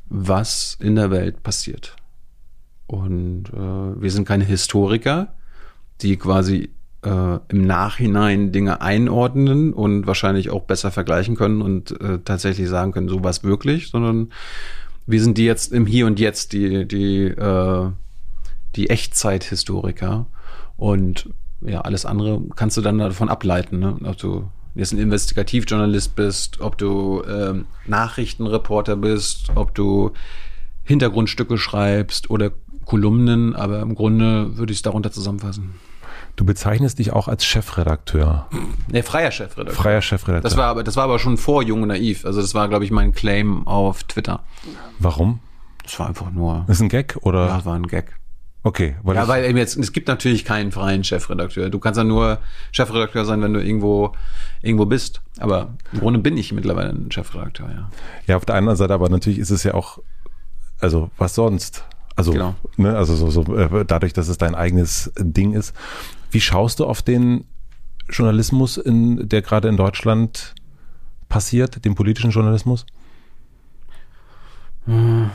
[0.05, 1.97] was in der Welt passiert.
[2.87, 5.33] Und äh, wir sind keine Historiker,
[5.99, 6.69] die quasi
[7.01, 12.93] äh, im Nachhinein Dinge einordnen und wahrscheinlich auch besser vergleichen können und äh, tatsächlich sagen
[12.93, 14.29] können, so was wirklich, sondern
[15.07, 17.91] wir sind die jetzt im Hier und Jetzt, die, die, äh,
[18.75, 20.25] die Echtzeithistoriker.
[20.77, 21.29] Und
[21.61, 23.97] ja, alles andere kannst du dann davon ableiten, ne?
[24.03, 30.11] ob du jetzt ein Investigativjournalist bist, ob du ähm, Nachrichtenreporter bist, ob du
[30.83, 32.51] Hintergrundstücke schreibst oder
[32.83, 35.75] Kolumnen, aber im Grunde würde ich es darunter zusammenfassen.
[36.35, 38.49] Du bezeichnest dich auch als Chefredakteur.
[38.87, 39.75] Nee, freier Chefredakteur.
[39.75, 40.41] Freier Chefredakteur.
[40.49, 42.25] Das war aber, das war aber schon vor Jung und Naiv.
[42.25, 44.43] Also das war, glaube ich, mein Claim auf Twitter.
[44.99, 45.39] Warum?
[45.83, 46.65] Das war einfach nur.
[46.67, 47.47] Ist ein Gag oder?
[47.47, 48.17] Ja, war ein Gag.
[48.63, 51.69] Okay, weil ja, weil eben jetzt es gibt natürlich keinen freien Chefredakteur.
[51.69, 52.39] Du kannst ja nur
[52.71, 54.13] Chefredakteur sein, wenn du irgendwo
[54.63, 55.21] irgendwo bist.
[55.37, 57.69] Aber im Grunde bin ich mittlerweile ein Chefredakteur.
[57.69, 57.89] Ja.
[58.25, 59.99] Ja, auf der anderen Seite, aber natürlich ist es ja auch,
[60.79, 61.85] also was sonst?
[62.15, 62.55] Also, genau.
[62.77, 65.73] ne, also so, so äh, dadurch, dass es dein eigenes Ding ist.
[66.31, 67.45] Wie schaust du auf den
[68.09, 70.55] Journalismus, in, der gerade in Deutschland
[71.27, 72.85] passiert, den politischen Journalismus?
[74.85, 75.29] Hm.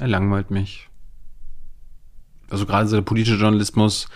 [0.00, 0.88] Er langweilt mich.
[2.50, 4.08] Also gerade so der politische Journalismus,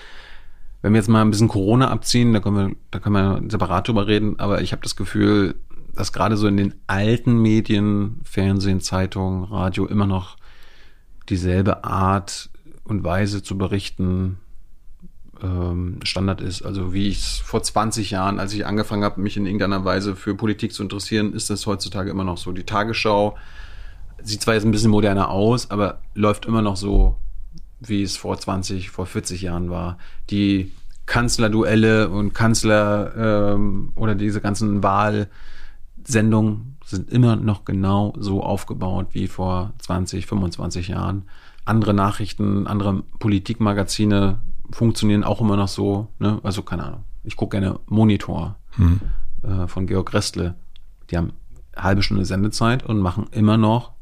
[0.82, 3.88] wenn wir jetzt mal ein bisschen Corona abziehen, da können wir, da können wir separat
[3.88, 5.54] drüber reden, aber ich habe das Gefühl,
[5.94, 10.36] dass gerade so in den alten Medien, Fernsehen, Zeitung, Radio immer noch
[11.29, 12.51] dieselbe Art
[12.85, 14.39] und Weise zu berichten
[15.43, 16.62] ähm, Standard ist.
[16.62, 20.16] Also wie ich es vor 20 Jahren, als ich angefangen habe, mich in irgendeiner Weise
[20.16, 22.53] für Politik zu interessieren, ist das heutzutage immer noch so.
[22.53, 23.37] Die Tagesschau
[24.22, 27.16] sieht zwar jetzt ein bisschen moderner aus, aber läuft immer noch so,
[27.81, 29.99] wie es vor 20, vor 40 Jahren war.
[30.31, 30.72] Die
[31.07, 39.26] Kanzlerduelle und Kanzler ähm, oder diese ganzen Wahlsendungen sind immer noch genau so aufgebaut wie
[39.26, 41.24] vor 20, 25 Jahren.
[41.64, 46.09] Andere Nachrichten, andere Politikmagazine funktionieren auch immer noch so.
[46.20, 46.39] Ne?
[46.45, 47.05] Also keine Ahnung.
[47.24, 49.01] Ich gucke gerne Monitor hm.
[49.43, 50.55] äh, von Georg Restle.
[51.11, 51.32] Die haben
[51.74, 53.93] eine halbe Stunde Sendezeit und machen immer noch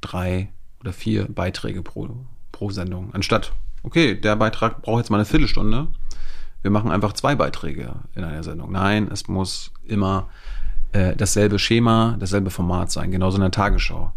[0.00, 0.48] drei
[0.80, 2.08] oder vier Beiträge pro,
[2.50, 3.10] pro Sendung.
[3.12, 3.52] Anstatt,
[3.82, 5.88] okay, der Beitrag braucht jetzt mal eine Viertelstunde.
[6.62, 8.72] Wir machen einfach zwei Beiträge in einer Sendung.
[8.72, 10.28] Nein, es muss immer
[10.92, 14.12] äh, dasselbe Schema, dasselbe Format sein, genauso in der Tagesschau.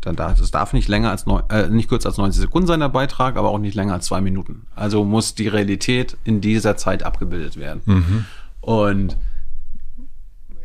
[0.00, 2.80] Dann darf, es darf nicht länger als neun, äh, nicht kürzer als 90 Sekunden sein,
[2.80, 4.66] der Beitrag, aber auch nicht länger als zwei Minuten.
[4.74, 7.82] Also muss die Realität in dieser Zeit abgebildet werden.
[7.84, 8.24] Mhm.
[8.60, 9.16] Und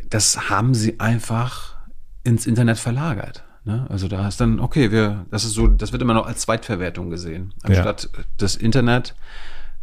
[0.10, 1.76] das haben sie einfach
[2.24, 3.44] ins Internet verlagert.
[3.66, 3.86] Ne?
[3.90, 7.10] Also da ist dann, okay, wir, das ist so, das wird immer noch als Zweitverwertung
[7.10, 7.54] gesehen.
[7.64, 8.24] Anstatt ja.
[8.38, 9.16] das Internet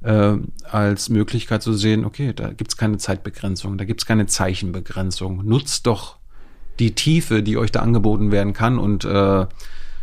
[0.02, 0.36] äh,
[0.70, 5.44] als Möglichkeit zu sehen, okay, da gibt's keine Zeitbegrenzung, da gibt's keine Zeichenbegrenzung.
[5.44, 6.16] Nutzt doch
[6.78, 9.46] die Tiefe, die euch da angeboten werden kann und äh,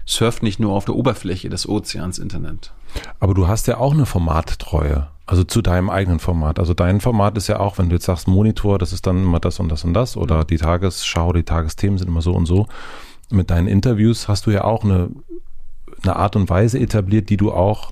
[0.05, 2.71] surft nicht nur auf der Oberfläche des Ozeans Internet.
[3.19, 6.57] Aber du hast ja auch eine Formattreue, also zu deinem eigenen Format.
[6.57, 9.39] Also dein Format ist ja auch, wenn du jetzt sagst Monitor, das ist dann immer
[9.39, 12.67] das und das und das oder die Tagesschau, die Tagesthemen sind immer so und so.
[13.29, 15.11] Mit deinen Interviews hast du ja auch eine,
[16.01, 17.91] eine Art und Weise etabliert, die du auch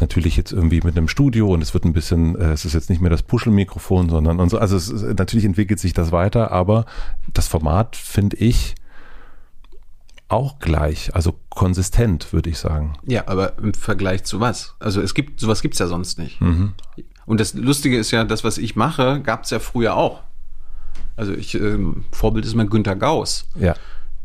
[0.00, 2.90] natürlich jetzt irgendwie mit einem Studio und es wird ein bisschen, äh, es ist jetzt
[2.90, 6.86] nicht mehr das Puschelmikrofon, sondern und so, also es, natürlich entwickelt sich das weiter, aber
[7.32, 8.74] das Format finde ich
[10.28, 12.94] auch gleich, also konsistent, würde ich sagen.
[13.06, 14.74] Ja, aber im Vergleich zu was?
[14.80, 16.40] Also es gibt, sowas gibt's ja sonst nicht.
[16.40, 16.72] Mhm.
[17.26, 20.22] Und das Lustige ist ja, das, was ich mache, gab's ja früher auch.
[21.16, 23.46] Also ich, ähm, Vorbild ist mal Günter Gauss.
[23.54, 23.74] Ja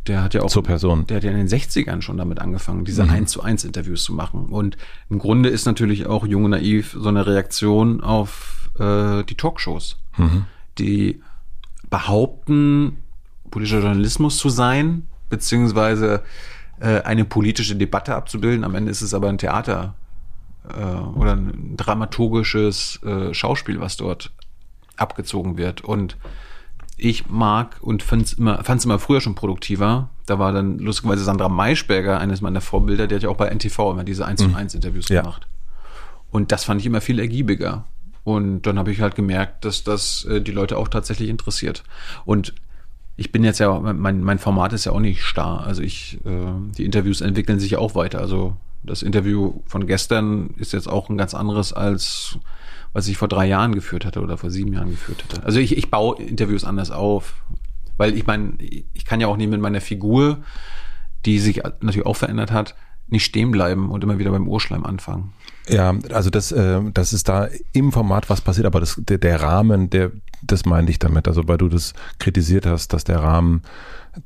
[0.08, 1.05] der hat ja auch zur Person.
[1.08, 3.12] Der hat ja in den 60ern schon damit angefangen, diese mhm.
[3.12, 4.47] 1 zu 1 Interviews zu machen.
[4.47, 4.78] Und
[5.10, 10.45] im Grunde ist natürlich auch Junge Naiv so eine Reaktion auf äh, die Talkshows, mhm.
[10.78, 11.22] die
[11.89, 12.97] behaupten,
[13.49, 16.24] politischer Journalismus zu sein, beziehungsweise
[16.80, 18.64] äh, eine politische Debatte abzubilden.
[18.64, 19.95] Am Ende ist es aber ein Theater
[20.70, 24.32] äh, oder ein dramaturgisches äh, Schauspiel, was dort
[24.95, 25.82] abgezogen wird.
[25.82, 26.18] Und
[26.98, 30.10] ich mag und fand's immer, fand's immer früher schon produktiver.
[30.26, 33.91] Da war dann lustigerweise Sandra Maischberger, eines meiner Vorbilder, die hat ja auch bei NTV
[33.91, 34.78] immer diese 1 zu 1 mhm.
[34.78, 35.22] Interviews ja.
[35.22, 35.48] gemacht.
[36.32, 37.86] Und das fand ich immer viel ergiebiger.
[38.24, 41.84] Und dann habe ich halt gemerkt, dass das äh, die Leute auch tatsächlich interessiert.
[42.26, 42.54] Und
[43.16, 45.66] ich bin jetzt ja, mein, mein Format ist ja auch nicht starr.
[45.66, 48.20] Also ich, äh, die Interviews entwickeln sich ja auch weiter.
[48.20, 52.38] Also das Interview von gestern ist jetzt auch ein ganz anderes als
[52.98, 55.45] was ich vor drei Jahren geführt hatte oder vor sieben Jahren geführt hatte.
[55.45, 57.36] Also ich, ich baue Interviews anders auf,
[57.95, 60.39] weil ich meine, ich kann ja auch nicht mit meiner Figur,
[61.24, 62.74] die sich natürlich auch verändert hat,
[63.08, 65.34] nicht stehen bleiben und immer wieder beim Urschleim anfangen.
[65.68, 69.43] Ja, also das, äh, das ist da im Format was passiert, aber das, der, der
[69.43, 70.10] Rahmen, der,
[70.41, 71.28] das meinte ich damit.
[71.28, 73.62] Also weil du das kritisiert hast, dass der Rahmen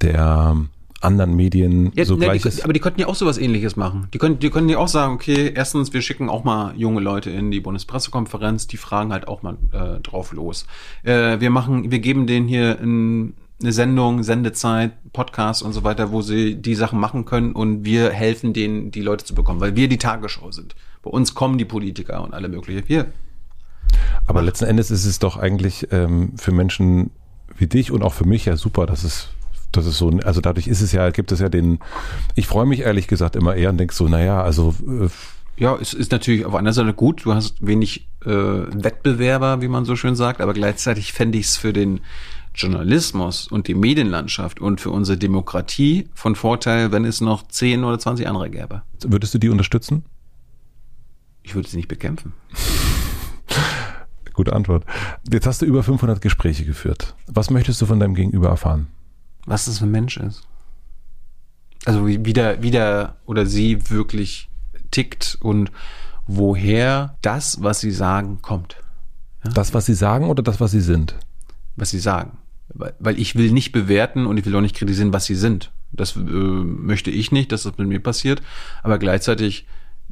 [0.01, 0.55] der
[1.01, 2.63] anderen Medien Ja, so ne, gleich die, ist.
[2.63, 4.07] aber die könnten ja auch sowas ähnliches machen.
[4.13, 7.29] Die können, die können ja auch sagen, okay, erstens, wir schicken auch mal junge Leute
[7.29, 10.65] in die Bundespressekonferenz, die fragen halt auch mal äh, drauf los.
[11.03, 16.11] Äh, wir machen, wir geben denen hier ein, eine Sendung, Sendezeit, Podcast und so weiter,
[16.11, 19.75] wo sie die Sachen machen können und wir helfen denen, die Leute zu bekommen, weil
[19.75, 20.75] wir die Tagesschau sind.
[21.03, 22.87] Bei uns kommen die Politiker und alle mögliche.
[22.87, 23.07] Wir.
[24.27, 27.11] Aber letzten Endes ist es doch eigentlich ähm, für Menschen
[27.57, 29.29] wie dich und auch für mich ja super, dass es
[29.71, 31.79] das ist so, also dadurch ist es ja, gibt es ja den,
[32.35, 35.09] ich freue mich ehrlich gesagt immer eher und denke so, naja, also äh,
[35.57, 39.85] Ja, es ist natürlich auf einer Seite gut, du hast wenig äh, Wettbewerber, wie man
[39.85, 42.01] so schön sagt, aber gleichzeitig fände ich es für den
[42.53, 47.97] Journalismus und die Medienlandschaft und für unsere Demokratie von Vorteil, wenn es noch 10 oder
[47.97, 48.81] 20 andere gäbe.
[49.03, 50.03] würdest du die unterstützen?
[51.43, 52.33] Ich würde sie nicht bekämpfen.
[54.33, 54.85] Gute Antwort.
[55.31, 57.15] Jetzt hast du über 500 Gespräche geführt.
[57.27, 58.87] Was möchtest du von deinem Gegenüber erfahren?
[59.45, 60.43] Was das für ein Mensch ist.
[61.85, 64.49] Also wie, wie, der, wie der oder sie wirklich
[64.91, 65.71] tickt und
[66.27, 68.77] woher das, was sie sagen, kommt.
[69.43, 71.15] Das, was sie sagen oder das, was sie sind?
[71.75, 72.37] was sie sagen.
[72.73, 75.71] Weil, weil ich will nicht bewerten und ich will auch nicht kritisieren, was sie sind.
[75.91, 78.41] Das äh, möchte ich nicht, dass das mit mir passiert.
[78.83, 79.65] Aber gleichzeitig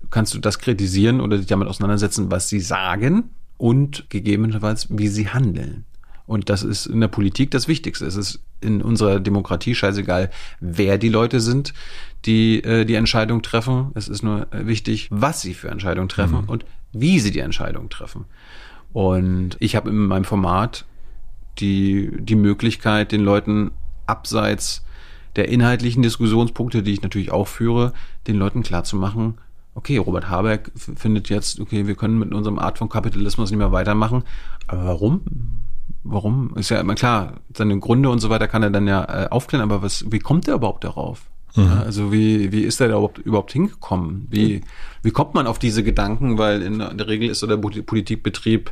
[0.10, 5.30] kannst du das kritisieren oder dich damit auseinandersetzen, was sie sagen und gegebenenfalls, wie sie
[5.30, 5.86] handeln.
[6.30, 8.06] Und das ist in der Politik das Wichtigste.
[8.06, 11.74] Es ist in unserer Demokratie scheißegal, wer die Leute sind,
[12.26, 13.90] die äh, die Entscheidung treffen.
[13.96, 18.26] Es ist nur wichtig, was sie für Entscheidungen treffen und wie sie die Entscheidung treffen.
[18.94, 20.86] Und ich habe in meinem Format
[21.58, 23.72] die, die Möglichkeit, den Leuten
[24.06, 24.86] abseits
[25.36, 27.92] der inhaltlichen Diskussionspunkte, die ich natürlich auch führe,
[28.28, 29.40] den Leuten klarzumachen,
[29.74, 33.72] okay, Robert Habeck findet jetzt, okay, wir können mit unserem Art von Kapitalismus nicht mehr
[33.72, 34.26] weitermachen.
[34.68, 35.22] Aber warum?
[36.04, 36.56] Warum?
[36.56, 39.64] Ist ja immer klar, seine Gründe und so weiter kann er dann ja äh, aufklären,
[39.64, 41.30] aber was, wie kommt er überhaupt darauf?
[41.56, 44.28] Ja, also wie, wie ist er da überhaupt, überhaupt hingekommen?
[44.30, 44.62] Wie,
[45.02, 46.38] wie kommt man auf diese Gedanken?
[46.38, 48.72] Weil in der Regel ist so der Politikbetrieb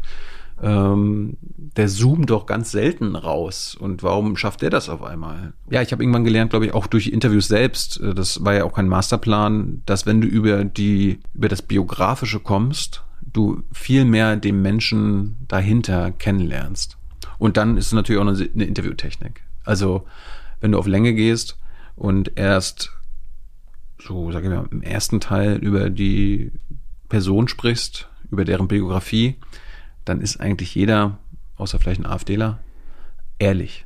[0.62, 3.76] ähm, der zoomt doch ganz selten raus.
[3.80, 5.54] Und warum schafft der das auf einmal?
[5.70, 8.64] Ja, ich habe irgendwann gelernt, glaube ich, auch durch Interviews selbst, äh, das war ja
[8.64, 14.36] auch kein Masterplan, dass wenn du über die, über das Biografische kommst, du viel mehr
[14.36, 16.98] den Menschen dahinter kennenlernst.
[17.38, 19.42] Und dann ist es natürlich auch eine, Interviewtechnik.
[19.64, 20.06] Also,
[20.60, 21.58] wenn du auf Länge gehst
[21.96, 22.92] und erst
[24.00, 26.52] so, sag ich mal, im ersten Teil über die
[27.10, 29.36] Person sprichst, über deren Biografie,
[30.06, 31.18] dann ist eigentlich jeder,
[31.58, 32.60] außer vielleicht ein AfDler,
[33.40, 33.86] ehrlich.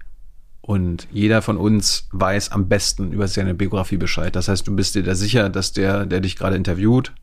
[0.61, 4.35] Und jeder von uns weiß am besten über seine Biografie Bescheid.
[4.35, 7.13] Das heißt, du bist dir da sicher, dass der, der dich gerade interviewt,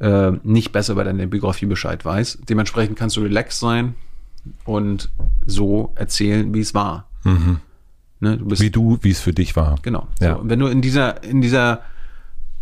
[0.00, 2.38] äh, nicht besser über deine Biografie Bescheid weiß.
[2.48, 3.94] Dementsprechend kannst du relaxed sein
[4.64, 5.10] und
[5.46, 7.08] so erzählen, wie es war.
[8.20, 9.76] Ne, du bist Wie du, wie es für dich war.
[9.82, 10.06] Genau.
[10.20, 10.34] Ja.
[10.34, 11.80] So, und wenn du in dieser, in dieser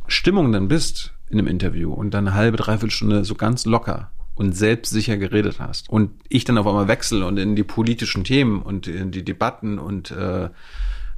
[0.06, 4.10] Stimmung dann bist in einem Interview und dann eine halbe, dreiviertel Stunde so ganz locker
[4.34, 8.62] und selbstsicher geredet hast und ich dann auf einmal wechsle und in die politischen Themen
[8.62, 10.48] und in die Debatten und äh,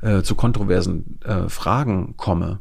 [0.01, 2.61] äh, zu kontroversen äh, Fragen komme,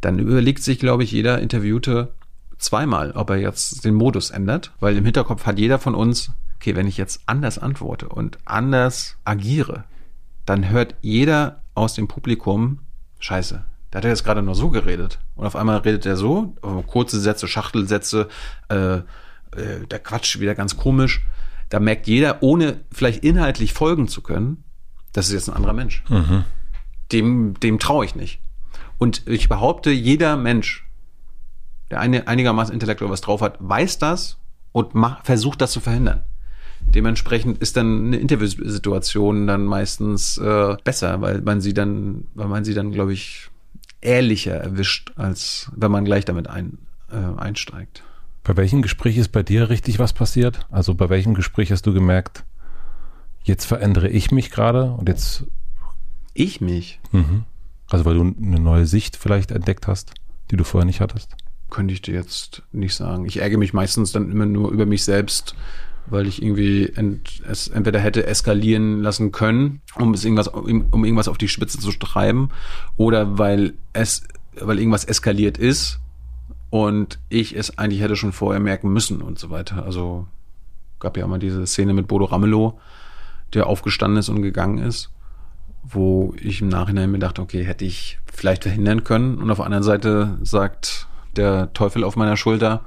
[0.00, 2.14] dann überlegt sich, glaube ich, jeder Interviewte
[2.58, 6.30] zweimal, ob er jetzt den Modus ändert, weil im Hinterkopf hat jeder von uns,
[6.64, 9.84] okay, wenn ich jetzt anders antworte und anders agiere,
[10.46, 12.78] dann hört jeder aus dem Publikum,
[13.18, 13.62] scheiße,
[13.92, 15.18] der hat ja jetzt gerade nur so geredet.
[15.34, 16.56] Und auf einmal redet er so,
[16.86, 18.28] kurze Sätze, Schachtelsätze,
[18.70, 19.02] äh, äh,
[19.90, 21.26] der Quatsch wieder ganz komisch.
[21.68, 24.64] Da merkt jeder, ohne vielleicht inhaltlich folgen zu können,
[25.12, 26.02] das ist jetzt ein anderer Mensch.
[27.12, 28.40] Dem, dem traue ich nicht.
[28.96, 30.88] Und ich behaupte, jeder Mensch,
[31.90, 34.38] der eine, einigermaßen intellektuell was drauf hat, weiß das
[34.72, 36.24] und macht, versucht das zu verhindern.
[36.88, 42.64] Dementsprechend ist dann eine Interviewsituation dann meistens äh, besser, weil man sie dann, weil man
[42.64, 43.50] sie dann, glaube ich,
[44.00, 46.78] ehrlicher erwischt, als wenn man gleich damit ein,
[47.10, 48.02] äh, einsteigt.
[48.44, 50.66] Bei welchem Gespräch ist bei dir richtig was passiert?
[50.70, 52.44] Also bei welchem Gespräch hast du gemerkt,
[53.42, 55.44] jetzt verändere ich mich gerade und jetzt,
[56.34, 57.44] Ich mich mhm.
[57.90, 60.12] also weil du eine neue Sicht vielleicht entdeckt hast,
[60.50, 61.36] die du vorher nicht hattest?
[61.74, 63.26] könnte ich dir jetzt nicht sagen.
[63.26, 65.56] Ich ärgere mich meistens dann immer nur über mich selbst,
[66.06, 71.04] weil ich irgendwie ent, es entweder hätte eskalieren lassen können, um es irgendwas, um, um
[71.04, 72.50] irgendwas auf die Spitze zu treiben,
[72.96, 74.26] oder weil es,
[74.60, 76.00] weil irgendwas eskaliert ist
[76.70, 79.84] und ich es eigentlich hätte schon vorher merken müssen und so weiter.
[79.84, 80.26] Also
[81.00, 82.78] gab ja mal diese Szene mit Bodo Ramelow,
[83.52, 85.10] der aufgestanden ist und gegangen ist,
[85.82, 89.38] wo ich im Nachhinein mir dachte, okay, hätte ich vielleicht verhindern können.
[89.38, 92.84] Und auf der anderen Seite sagt der Teufel auf meiner Schulter,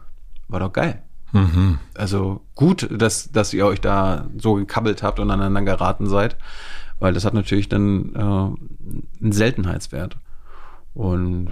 [0.47, 1.03] war doch geil.
[1.31, 1.79] Mhm.
[1.93, 6.37] Also gut, dass, dass ihr euch da so gekabbelt habt und aneinander geraten seid,
[6.99, 10.17] weil das hat natürlich dann äh, einen Seltenheitswert.
[10.93, 11.49] Und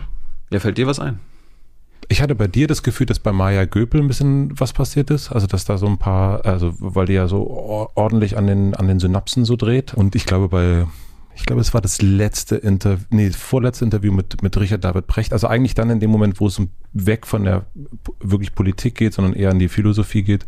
[0.52, 1.20] ja, fällt dir was ein?
[2.08, 5.32] Ich hatte bei dir das Gefühl, dass bei Maya Göpel ein bisschen was passiert ist.
[5.32, 7.48] Also, dass da so ein paar, also, weil die ja so
[7.96, 9.94] ordentlich an den, an den Synapsen so dreht.
[9.94, 10.86] Und ich glaube, bei,
[11.36, 15.34] ich glaube, es war das letzte Interview, nee, vorletzte Interview mit, mit Richard David Brecht.
[15.34, 16.62] Also eigentlich dann in dem Moment, wo es
[16.94, 17.66] weg von der
[18.22, 20.48] wirklich Politik geht, sondern eher an die Philosophie geht.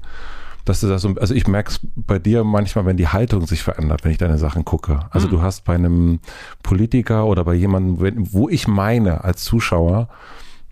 [0.63, 3.63] Dass du das so, also ich merke es bei dir manchmal, wenn die Haltung sich
[3.63, 5.01] verändert, wenn ich deine Sachen gucke.
[5.11, 5.31] Also mhm.
[5.31, 6.19] du hast bei einem
[6.63, 10.09] Politiker oder bei jemandem, wo ich meine als Zuschauer,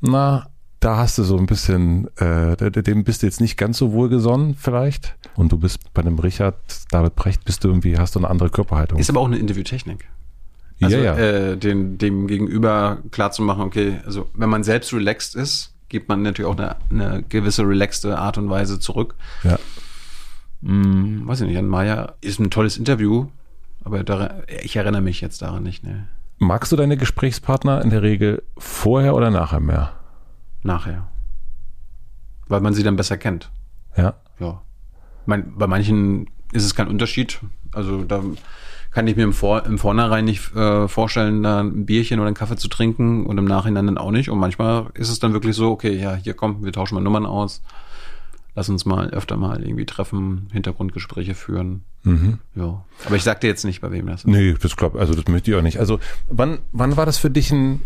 [0.01, 0.47] na,
[0.79, 4.55] da hast du so ein bisschen, äh, dem bist du jetzt nicht ganz so wohlgesonnen
[4.55, 5.15] vielleicht.
[5.35, 6.55] Und du bist bei dem Richard
[6.91, 8.99] David Brecht, bist du irgendwie, hast du eine andere Körperhaltung.
[8.99, 10.07] Ist aber auch eine Interviewtechnik.
[10.81, 11.17] Also, ja, ja.
[11.17, 16.09] Äh, den, dem Gegenüber klar zu machen, okay, also wenn man selbst relaxed ist, gibt
[16.09, 19.15] man natürlich auch eine, eine gewisse relaxte Art und Weise zurück.
[19.43, 19.57] Ja.
[20.61, 23.27] Hm, weiß ich nicht, Jan Meyer ist ein tolles Interview,
[23.83, 25.83] aber da, ich erinnere mich jetzt daran nicht.
[25.83, 26.07] Ne.
[26.37, 29.93] Magst du deine Gesprächspartner in der Regel vorher oder nachher mehr?
[30.65, 31.07] Nachher.
[32.47, 33.49] Weil man sie dann besser kennt.
[33.95, 34.15] Ja.
[34.39, 34.61] Ja.
[35.25, 37.39] Mein, bei manchen ist es kein Unterschied.
[37.71, 38.23] Also da
[38.91, 42.35] kann ich mir im, Vor im Vornherein nicht äh, vorstellen, da ein Bierchen oder einen
[42.35, 44.29] Kaffee zu trinken und im Nachhinein dann auch nicht.
[44.29, 47.25] Und manchmal ist es dann wirklich so, okay, ja, hier kommen, wir tauschen mal Nummern
[47.25, 47.61] aus.
[48.55, 51.83] Lass uns mal öfter mal irgendwie treffen, Hintergrundgespräche führen.
[52.03, 52.39] Mhm.
[52.55, 52.85] Ja.
[53.05, 54.27] Aber ich sag dir jetzt nicht, bei wem das ist.
[54.27, 55.77] Nee, das glaube also das möchte ich auch nicht.
[55.77, 57.81] Also wann, wann war das für dich ein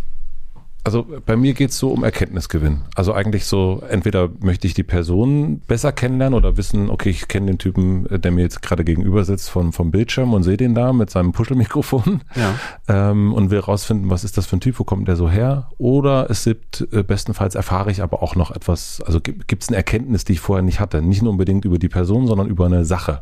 [0.83, 2.81] also bei mir geht es so um Erkenntnisgewinn.
[2.95, 7.47] Also eigentlich so, entweder möchte ich die Person besser kennenlernen oder wissen, okay, ich kenne
[7.47, 10.93] den Typen, der mir jetzt gerade gegenüber sitzt vom, vom Bildschirm und sehe den da
[10.93, 12.55] mit seinem Puschelmikrofon ja.
[12.87, 15.69] ähm, und will rausfinden, was ist das für ein Typ, wo kommt der so her?
[15.77, 19.77] Oder es gibt, äh, bestenfalls erfahre ich aber auch noch etwas, also gibt es eine
[19.77, 21.01] Erkenntnis, die ich vorher nicht hatte.
[21.01, 23.21] Nicht nur unbedingt über die Person, sondern über eine Sache.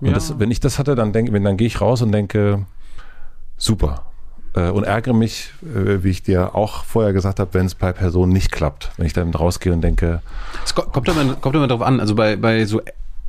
[0.00, 0.14] Und ja.
[0.14, 2.64] das, wenn ich das hatte, dann denke, wenn dann gehe ich raus und denke,
[3.56, 4.06] super,
[4.54, 7.92] äh, und ärgere mich, äh, wie ich dir auch vorher gesagt habe, wenn es bei
[7.92, 8.90] Personen nicht klappt.
[8.96, 10.22] Wenn ich dann rausgehe und denke.
[10.64, 12.80] Es kommt immer, kommt immer darauf an, also bei, bei so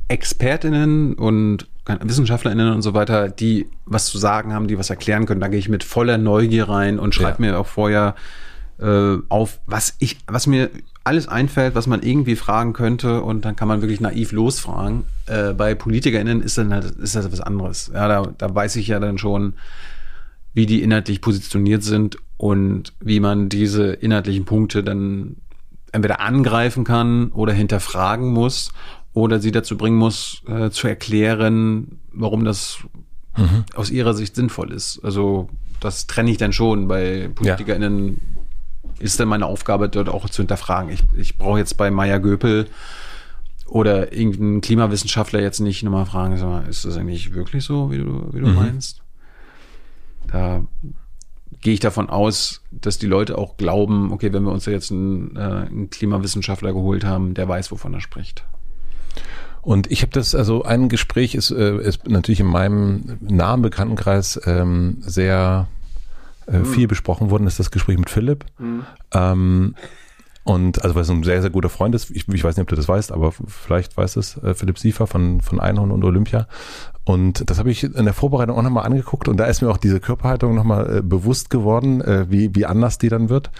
[0.08, 5.40] ExpertInnen und WissenschaftlerInnen und so weiter, die was zu sagen haben, die was erklären können,
[5.40, 7.52] da gehe ich mit voller Neugier rein und schreibe ja.
[7.52, 8.14] mir auch vorher
[8.80, 10.70] äh, auf, was ich, was mir
[11.04, 15.04] alles einfällt, was man irgendwie fragen könnte und dann kann man wirklich naiv losfragen.
[15.26, 17.90] Äh, bei PolitikerInnen ist dann halt, ist das was anderes.
[17.94, 19.54] Ja, da, da weiß ich ja dann schon,
[20.56, 25.36] wie die inhaltlich positioniert sind und wie man diese inhaltlichen Punkte dann
[25.92, 28.72] entweder angreifen kann oder hinterfragen muss
[29.12, 32.78] oder sie dazu bringen muss, äh, zu erklären, warum das
[33.36, 33.64] mhm.
[33.74, 34.98] aus ihrer Sicht sinnvoll ist.
[35.04, 35.50] Also
[35.80, 36.88] das trenne ich dann schon.
[36.88, 38.90] Bei PolitikerInnen ja.
[39.00, 40.90] ist dann meine Aufgabe, dort auch zu hinterfragen.
[40.90, 42.66] Ich, ich brauche jetzt bei Maya Göpel
[43.66, 48.40] oder irgendeinen Klimawissenschaftler jetzt nicht nochmal fragen, ist das eigentlich wirklich so, wie du, wie
[48.40, 48.54] du mhm.
[48.54, 49.02] meinst?
[50.36, 50.62] Da
[51.62, 55.34] gehe ich davon aus, dass die Leute auch glauben, okay, wenn wir uns jetzt einen,
[55.36, 58.44] äh, einen Klimawissenschaftler geholt haben, der weiß, wovon er spricht.
[59.62, 64.38] Und ich habe das, also ein Gespräch ist, äh, ist natürlich in meinem nahen Bekanntenkreis
[64.44, 65.68] ähm, sehr
[66.46, 66.66] äh, mhm.
[66.66, 68.44] viel besprochen worden, ist das Gespräch mit Philipp.
[68.58, 68.84] Mhm.
[69.12, 69.74] Ähm,
[70.46, 72.68] und also weil es ein sehr, sehr guter Freund ist, ich, ich weiß nicht, ob
[72.68, 76.46] du das weißt, aber vielleicht weiß es äh, Philipp Siefer von, von Einhorn und Olympia.
[77.04, 79.76] Und das habe ich in der Vorbereitung auch nochmal angeguckt und da ist mir auch
[79.76, 83.50] diese Körperhaltung nochmal äh, bewusst geworden, äh, wie, wie anders die dann wird.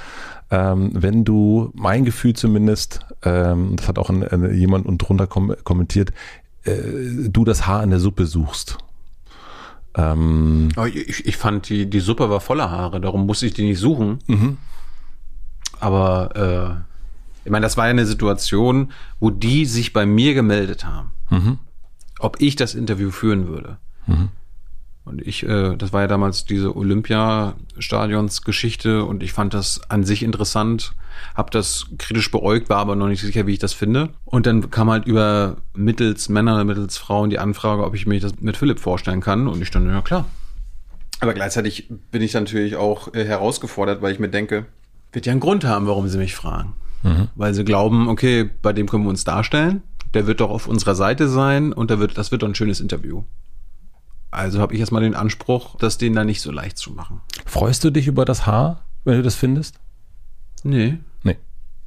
[0.49, 5.27] Ähm, wenn du, mein Gefühl zumindest, ähm, das hat auch ein, ein, jemand und drunter
[5.27, 6.13] kom kommentiert,
[6.63, 6.77] äh,
[7.29, 8.79] du das Haar in der Suppe suchst.
[9.97, 13.81] Ähm, ich, ich fand, die, die Suppe war voller Haare, darum musste ich die nicht
[13.81, 14.21] suchen.
[14.29, 14.59] Mhm.
[15.81, 16.77] Aber äh,
[17.45, 21.59] ich meine, das war ja eine Situation, wo die sich bei mir gemeldet haben, mhm.
[22.19, 23.79] ob ich das Interview führen würde.
[24.07, 24.29] Mhm.
[25.07, 30.25] Und ich, äh, das war ja damals diese Olympiastadions-Geschichte und ich fand das an sich
[30.25, 30.95] interessant,
[31.37, 34.09] habe das kritisch beäugt, war aber noch nicht sicher, wie ich das finde.
[34.25, 38.41] Und dann kam halt über mittels Männer, mittels Frauen die Anfrage, ob ich mir das
[38.41, 39.47] mit Philipp vorstellen kann.
[39.47, 40.25] Und ich stand, ja klar.
[41.21, 44.67] Aber gleichzeitig bin ich natürlich auch äh, herausgefordert, weil ich mir denke,
[45.13, 46.75] wird ja einen Grund haben, warum sie mich fragen.
[47.03, 47.29] Mhm.
[47.35, 49.83] Weil sie glauben, okay, bei dem können wir uns darstellen,
[50.15, 52.81] der wird doch auf unserer Seite sein und der wird, das wird doch ein schönes
[52.81, 53.23] Interview.
[54.31, 57.21] Also habe ich erstmal den Anspruch, das denen da nicht so leicht zu machen.
[57.45, 59.79] Freust du dich über das Haar, wenn du das findest?
[60.63, 60.99] Nee.
[61.23, 61.37] Nee.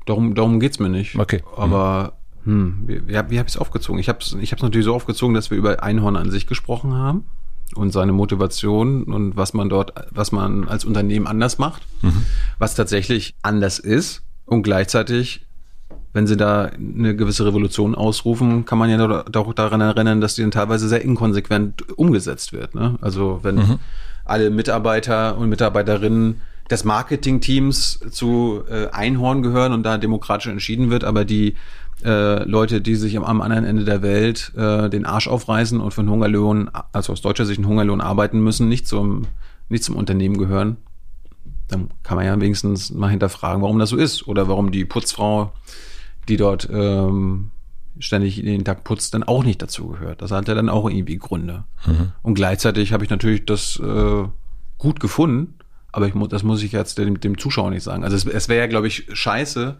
[0.05, 1.15] Darum, darum geht's mir nicht.
[1.15, 1.43] Okay.
[1.55, 2.13] Aber
[2.45, 3.99] hm, wie, wie habe ich es aufgezogen?
[3.99, 6.93] Ich habe es ich hab's natürlich so aufgezogen, dass wir über Einhorn an sich gesprochen
[6.93, 7.25] haben
[7.75, 12.25] und seine Motivation und was man dort, was man als Unternehmen anders macht, mhm.
[12.57, 15.45] was tatsächlich anders ist und gleichzeitig
[16.13, 20.41] wenn sie da eine gewisse Revolution ausrufen, kann man ja doch daran erinnern, dass die
[20.41, 22.73] dann teilweise sehr inkonsequent umgesetzt wird.
[22.73, 22.95] Ne?
[23.01, 23.79] Also wenn mhm.
[24.25, 31.03] alle Mitarbeiter und Mitarbeiterinnen des Marketingteams zu äh, Einhorn gehören und da demokratisch entschieden wird,
[31.03, 31.55] aber die
[32.03, 35.93] äh, Leute, die sich am, am anderen Ende der Welt äh, den Arsch aufreißen und
[35.93, 39.23] für einen Hungerlohn, also aus deutscher Sicht einen Hungerlohn arbeiten müssen, nicht zum,
[39.67, 40.77] nicht zum Unternehmen gehören,
[41.67, 45.53] dann kann man ja wenigstens mal hinterfragen, warum das so ist oder warum die Putzfrau,
[46.27, 47.51] die dort ähm,
[47.99, 50.21] ständig jeden Tag putzt, dann auch nicht dazu gehört.
[50.21, 51.65] Das hat ja dann auch irgendwie Gründe.
[51.85, 52.13] Mhm.
[52.21, 54.23] Und gleichzeitig habe ich natürlich das äh,
[54.77, 55.55] gut gefunden,
[55.91, 58.03] aber ich muss, das muss ich jetzt dem, dem Zuschauer nicht sagen.
[58.03, 59.77] Also es, es wäre ja, glaube ich, scheiße,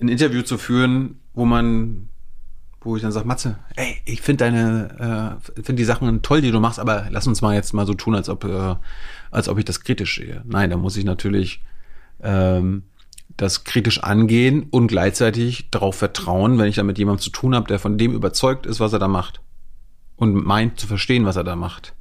[0.00, 2.08] ein Interview zu führen, wo man,
[2.80, 6.50] wo ich dann sage, Matze, ey, ich finde deine, äh, finde die Sachen toll, die
[6.50, 8.76] du machst, aber lass uns mal jetzt mal so tun, als ob, äh,
[9.30, 10.42] als ob ich das kritisch sehe.
[10.44, 11.62] Nein, da muss ich natürlich
[12.22, 12.84] ähm,
[13.36, 17.68] das kritisch angehen und gleichzeitig darauf vertrauen, wenn ich da mit jemandem zu tun habe,
[17.68, 19.40] der von dem überzeugt ist, was er da macht
[20.16, 21.94] und meint zu verstehen, was er da macht,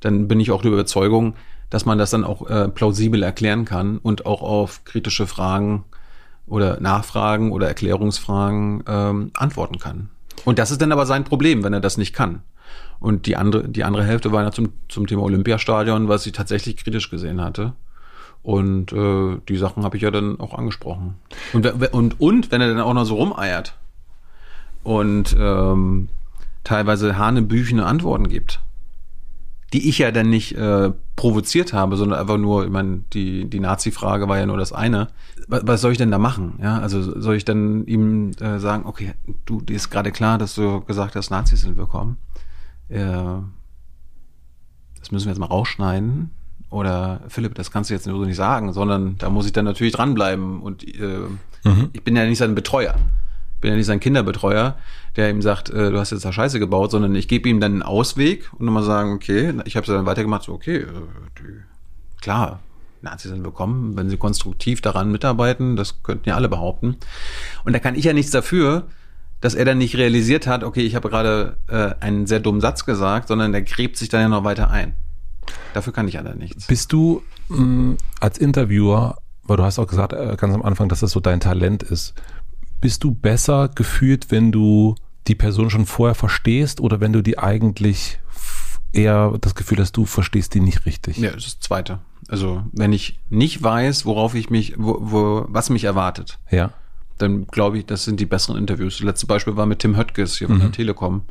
[0.00, 1.34] dann bin ich auch der Überzeugung,
[1.68, 5.84] dass man das dann auch äh, plausibel erklären kann und auch auf kritische Fragen
[6.52, 10.10] oder Nachfragen oder Erklärungsfragen ähm, antworten kann.
[10.44, 12.42] Und das ist dann aber sein Problem, wenn er das nicht kann.
[13.00, 16.76] Und die andere, die andere Hälfte war ja zum, zum Thema Olympiastadion, was ich tatsächlich
[16.76, 17.72] kritisch gesehen hatte.
[18.42, 21.14] Und äh, die Sachen habe ich ja dann auch angesprochen.
[21.54, 21.64] Und,
[21.94, 23.78] und, und wenn er dann auch noch so rumeiert
[24.82, 26.10] und ähm,
[26.64, 28.60] teilweise hanebüchene Antworten gibt,
[29.72, 33.60] die ich ja dann nicht äh, provoziert habe, sondern einfach nur, ich meine, die, die
[33.60, 35.08] Nazi-Frage war ja nur das eine.
[35.48, 36.58] Was, was soll ich denn da machen?
[36.62, 39.14] Ja, also soll ich dann ihm äh, sagen, okay,
[39.46, 42.18] du, dir ist gerade klar, dass du gesagt hast, Nazis sind willkommen.
[42.88, 43.00] Äh,
[45.00, 46.30] das müssen wir jetzt mal rausschneiden.
[46.68, 49.64] Oder Philipp, das kannst du jetzt nur so nicht sagen, sondern da muss ich dann
[49.64, 50.60] natürlich dranbleiben.
[50.60, 51.28] Und äh,
[51.64, 51.90] mhm.
[51.92, 52.96] ich bin ja nicht sein Betreuer
[53.62, 54.76] bin ja nicht sein Kinderbetreuer,
[55.16, 57.72] der ihm sagt, äh, du hast jetzt da Scheiße gebaut, sondern ich gebe ihm dann
[57.72, 60.86] einen Ausweg und nochmal sagen, okay, ich habe es dann weitergemacht, so, okay, äh,
[61.38, 61.62] die,
[62.20, 62.60] klar,
[63.00, 66.98] Nazis sind willkommen, wenn sie konstruktiv daran mitarbeiten, das könnten ja alle behaupten.
[67.64, 68.88] Und da kann ich ja nichts dafür,
[69.40, 72.84] dass er dann nicht realisiert hat, okay, ich habe gerade äh, einen sehr dummen Satz
[72.84, 74.94] gesagt, sondern der gräbt sich dann ja noch weiter ein.
[75.74, 76.68] Dafür kann ich ja dann nichts.
[76.68, 80.88] Bist du mh, mm, als Interviewer, weil du hast auch gesagt, äh, ganz am Anfang,
[80.88, 82.14] dass das so dein Talent ist,
[82.82, 84.94] bist du besser gefühlt, wenn du
[85.26, 88.18] die Person schon vorher verstehst oder wenn du die eigentlich
[88.92, 91.16] eher das Gefühl hast, du verstehst die nicht richtig?
[91.16, 92.00] Ja, das ist das Zweite.
[92.28, 96.72] Also wenn ich nicht weiß, worauf ich mich, wo, wo, was mich erwartet, ja.
[97.18, 98.98] dann glaube ich, das sind die besseren Interviews.
[98.98, 100.62] Das letzte Beispiel war mit Tim Höttges hier von mhm.
[100.62, 101.22] der Telekom.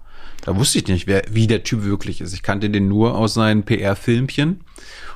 [0.44, 2.34] Da wusste ich nicht, wer, wie der Typ wirklich ist.
[2.34, 4.62] Ich kannte den nur aus seinen PR-Filmchen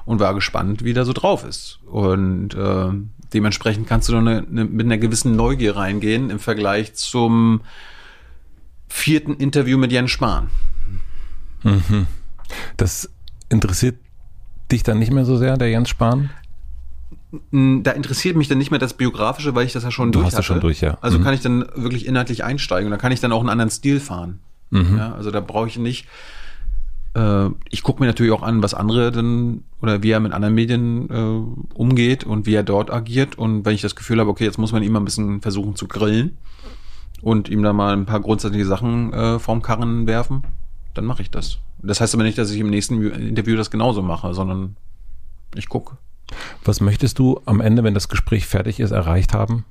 [0.05, 1.79] und war gespannt, wie der so drauf ist.
[1.85, 2.91] Und äh,
[3.35, 7.59] Dementsprechend kannst du nur eine, eine, mit einer gewissen Neugier reingehen im Vergleich zum
[8.87, 10.49] vierten Interview mit Jens Spahn.
[11.61, 12.07] Mhm.
[12.77, 13.09] Das
[13.49, 13.97] interessiert
[14.71, 16.29] dich dann nicht mehr so sehr, der Jens Spahn?
[17.51, 20.27] Da interessiert mich dann nicht mehr das Biografische, weil ich das ja schon du durch
[20.27, 20.43] hast hatte.
[20.43, 20.97] schon durch, ja.
[21.01, 21.25] Also mhm.
[21.25, 23.99] kann ich dann wirklich inhaltlich einsteigen und dann kann ich dann auch einen anderen Stil
[23.99, 24.39] fahren.
[24.69, 24.97] Mhm.
[24.97, 26.07] Ja, also da brauche ich nicht
[27.69, 31.09] ich gucke mir natürlich auch an, was andere denn oder wie er mit anderen Medien
[31.09, 33.37] äh, umgeht und wie er dort agiert.
[33.37, 35.75] Und wenn ich das Gefühl habe, okay, jetzt muss man ihn mal ein bisschen versuchen
[35.75, 36.37] zu grillen
[37.21, 40.43] und ihm da mal ein paar grundsätzliche Sachen äh, vorm Karren werfen,
[40.93, 41.59] dann mache ich das.
[41.81, 44.75] Das heißt aber nicht, dass ich im nächsten Interview das genauso mache, sondern
[45.55, 45.97] ich gucke.
[46.63, 49.63] Was möchtest du am Ende, wenn das Gespräch fertig ist, erreicht haben?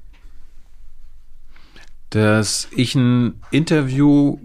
[2.10, 4.38] Dass ich ein Interview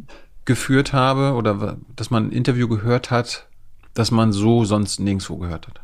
[0.50, 3.48] geführt habe oder dass man ein Interview gehört hat,
[3.94, 5.82] das man so sonst nirgendwo gehört hat.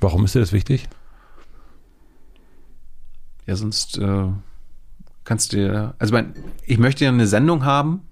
[0.00, 0.86] Warum ist dir das wichtig?
[3.46, 4.26] Ja, sonst äh,
[5.24, 6.34] kannst du dir, also mein,
[6.66, 8.02] ich möchte ja eine Sendung haben,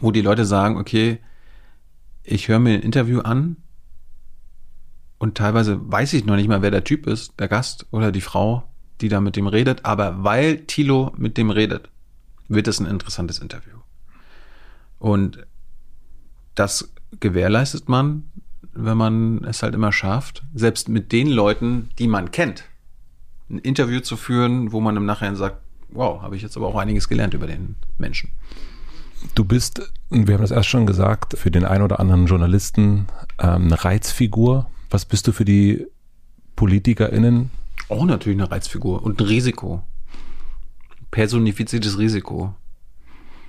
[0.00, 1.20] wo die Leute sagen, okay,
[2.24, 3.58] ich höre mir ein Interview an
[5.18, 8.20] und teilweise weiß ich noch nicht mal, wer der Typ ist, der Gast oder die
[8.20, 8.64] Frau,
[9.00, 11.90] die da mit dem redet, aber weil Tilo mit dem redet,
[12.48, 13.75] wird es ein interessantes Interview.
[14.98, 15.46] Und
[16.54, 18.24] das gewährleistet man,
[18.72, 22.64] wenn man es halt immer schafft, selbst mit den Leuten, die man kennt,
[23.48, 25.58] ein Interview zu führen, wo man im Nachhinein sagt,
[25.90, 28.30] wow, habe ich jetzt aber auch einiges gelernt über den Menschen.
[29.34, 33.06] Du bist, wir haben das erst schon gesagt, für den einen oder anderen Journalisten
[33.38, 34.66] ähm, eine Reizfigur.
[34.90, 35.86] Was bist du für die
[36.54, 37.50] PolitikerInnen?
[37.88, 39.82] Auch natürlich eine Reizfigur und ein Risiko.
[41.10, 42.54] Personifiziertes Risiko.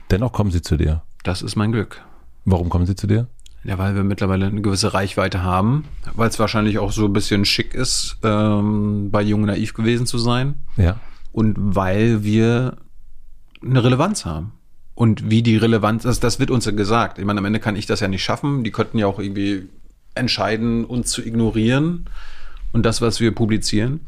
[0.09, 1.03] Dennoch kommen sie zu dir.
[1.27, 2.01] Das ist mein Glück.
[2.45, 3.27] Warum kommen sie zu dir?
[3.65, 5.83] Ja, weil wir mittlerweile eine gewisse Reichweite haben,
[6.15, 10.19] weil es wahrscheinlich auch so ein bisschen schick ist, ähm, bei Jung Naiv gewesen zu
[10.19, 10.55] sein.
[10.77, 11.01] Ja.
[11.33, 12.77] Und weil wir
[13.61, 14.53] eine Relevanz haben.
[14.95, 17.19] Und wie die Relevanz ist, das wird uns ja gesagt.
[17.19, 18.63] Ich meine, am Ende kann ich das ja nicht schaffen.
[18.63, 19.67] Die könnten ja auch irgendwie
[20.15, 22.05] entscheiden, uns zu ignorieren
[22.71, 23.99] und das, was wir publizieren.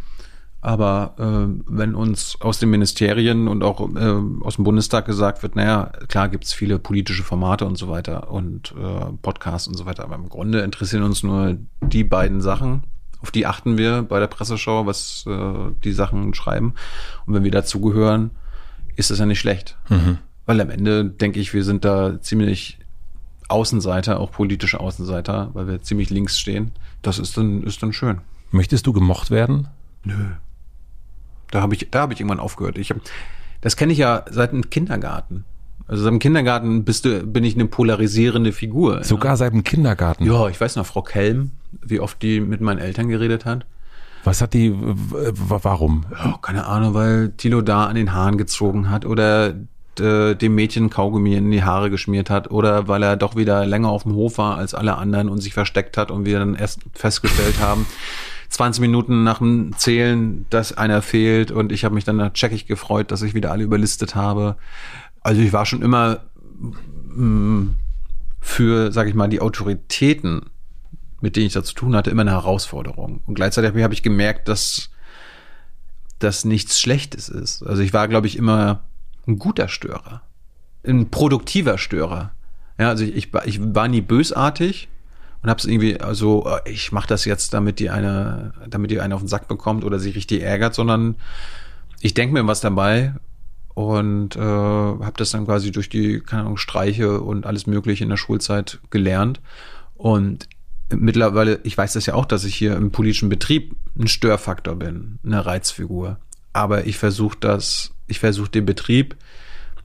[0.61, 5.56] Aber äh, wenn uns aus den Ministerien und auch äh, aus dem Bundestag gesagt wird,
[5.56, 10.03] naja, klar gibt's viele politische Formate und so weiter und äh, Podcasts und so weiter,
[10.03, 12.84] aber im Grunde interessieren uns nur die beiden Sachen.
[13.22, 16.73] Auf die achten wir bei der Presseschau, was äh, die Sachen schreiben.
[17.26, 18.31] Und wenn wir dazugehören,
[18.95, 19.77] ist das ja nicht schlecht.
[19.88, 20.18] Mhm.
[20.45, 22.80] Weil am Ende denke ich, wir sind da ziemlich
[23.48, 26.72] Außenseiter, auch politische Außenseiter, weil wir ziemlich links stehen.
[27.02, 28.19] Das ist dann, ist dann schön.
[28.52, 29.68] Möchtest du gemocht werden?
[30.03, 30.31] Nö.
[31.51, 32.77] Da habe ich, da habe ich irgendwann aufgehört.
[32.77, 32.97] Ich hab,
[33.61, 35.45] das kenne ich ja seit dem Kindergarten.
[35.88, 39.03] Also seit dem Kindergarten bist du, bin ich eine polarisierende Figur.
[39.03, 39.38] Sogar ja.
[39.38, 40.26] seit dem Kindergarten.
[40.26, 41.51] Ja, ich weiß noch, Frau Kelm,
[41.81, 43.65] wie oft die mit meinen Eltern geredet hat.
[44.23, 46.05] Was hat die, warum?
[46.11, 49.55] Ja, keine Ahnung, weil Tilo da an den Haaren gezogen hat oder
[49.99, 53.89] äh, dem Mädchen Kaugummi in die Haare geschmiert hat oder weil er doch wieder länger
[53.89, 56.81] auf dem Hof war als alle anderen und sich versteckt hat und wir dann erst
[56.93, 57.85] festgestellt haben,
[58.49, 63.11] 20 Minuten nach dem Zählen, dass einer fehlt und ich habe mich dann checkig gefreut,
[63.11, 64.57] dass ich wieder alle überlistet habe.
[65.21, 66.21] Also ich war schon immer
[67.15, 67.76] mh, mm,
[68.39, 70.49] für, sage ich mal, die Autoritäten,
[71.21, 73.21] mit denen ich da zu tun hatte, immer eine Herausforderung.
[73.26, 74.89] Und gleichzeitig habe ich gemerkt, dass
[76.17, 77.63] das nichts Schlechtes ist.
[77.63, 78.84] Also ich war, glaube ich, immer
[79.27, 80.21] ein guter Störer,
[80.85, 82.31] ein produktiver Störer.
[82.77, 84.89] Ja, also ich, ich, ich war nie bösartig,
[85.41, 89.16] und habe es irgendwie also ich mache das jetzt, damit die eine, damit die eine
[89.16, 91.16] auf den Sack bekommt oder sich richtig ärgert, sondern
[92.02, 93.14] ich denke mir was dabei
[93.74, 98.10] und äh, habe das dann quasi durch die keine Ahnung Streiche und alles Mögliche in
[98.10, 99.40] der Schulzeit gelernt
[99.95, 100.49] und
[100.90, 105.20] mittlerweile ich weiß das ja auch, dass ich hier im politischen Betrieb ein Störfaktor bin,
[105.24, 106.20] eine Reizfigur,
[106.52, 109.16] aber ich versuche das, ich versuche den Betrieb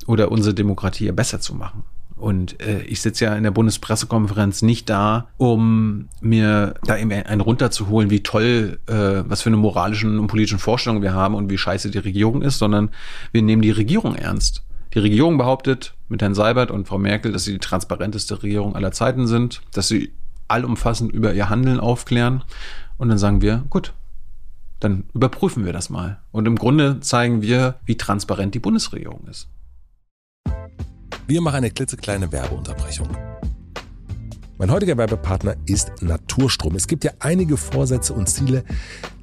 [0.06, 1.84] oder unsere Demokratie besser zu machen.
[2.16, 7.40] Und äh, ich sitze ja in der Bundespressekonferenz nicht da, um mir da eben einen
[7.40, 11.58] runterzuholen, wie toll, äh, was für eine moralischen und politischen Vorstellung wir haben und wie
[11.58, 12.90] scheiße die Regierung ist, sondern
[13.32, 14.62] wir nehmen die Regierung ernst.
[14.94, 18.92] Die Regierung behauptet mit Herrn Seibert und Frau Merkel, dass sie die transparenteste Regierung aller
[18.92, 20.12] Zeiten sind, dass sie
[20.46, 22.44] allumfassend über ihr Handeln aufklären.
[22.96, 23.92] Und dann sagen wir, gut,
[24.78, 26.20] dann überprüfen wir das mal.
[26.30, 29.48] Und im Grunde zeigen wir, wie transparent die Bundesregierung ist.
[31.26, 33.08] Wir machen eine klitzekleine Werbeunterbrechung.
[34.58, 36.76] Mein heutiger Werbepartner ist Naturstrom.
[36.76, 38.62] Es gibt ja einige Vorsätze und Ziele,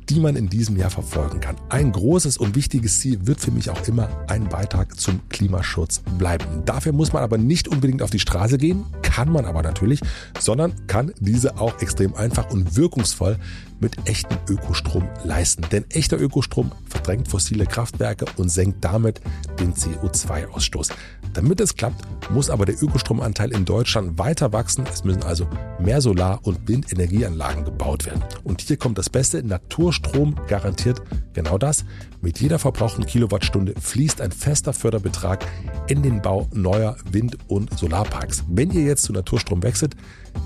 [0.10, 1.57] die man in diesem Jahr verfolgen kann.
[1.69, 6.64] Ein großes und wichtiges Ziel wird für mich auch immer ein Beitrag zum Klimaschutz bleiben.
[6.65, 9.99] Dafür muss man aber nicht unbedingt auf die Straße gehen, kann man aber natürlich,
[10.40, 13.38] sondern kann diese auch extrem einfach und wirkungsvoll
[13.82, 15.66] mit echtem Ökostrom leisten.
[15.72, 19.20] Denn echter Ökostrom verdrängt fossile Kraftwerke und senkt damit
[19.60, 20.91] den CO2-Ausstoß.
[21.34, 24.86] Damit es klappt, muss aber der Ökostromanteil in Deutschland weiter wachsen.
[24.91, 25.48] Es müssen also
[25.80, 28.24] mehr Solar- und Windenergieanlagen gebaut werden.
[28.44, 29.44] Und hier kommt das Beste.
[29.44, 31.02] Naturstrom garantiert
[31.34, 31.84] genau das.
[32.22, 35.45] Mit jeder verbrauchten Kilowattstunde fließt ein fester Förderbetrag
[35.88, 38.44] in den Bau neuer Wind- und Solarparks.
[38.48, 39.95] Wenn ihr jetzt zu Naturstrom wechselt,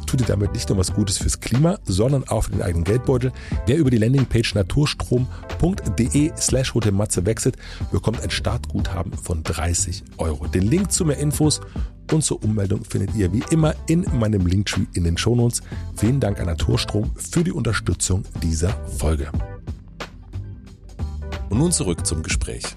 [0.06, 3.32] tut ihr damit nicht nur was Gutes fürs Klima, sondern auch für den eigenen Geldbeutel.
[3.66, 7.58] Wer über die Landingpage naturstrom.de slash Matze wechselt,
[7.92, 10.48] bekommt ein Startguthaben von 30 Euro.
[10.48, 11.62] Den Link zu mehr Infos
[12.12, 15.62] und zur Ummeldung findet ihr wie immer in meinem Linktree in den Shownotes.
[15.96, 19.32] Vielen Dank an Naturstrom für die Unterstützung dieser Folge.
[21.50, 22.76] Und nun zurück zum Gespräch.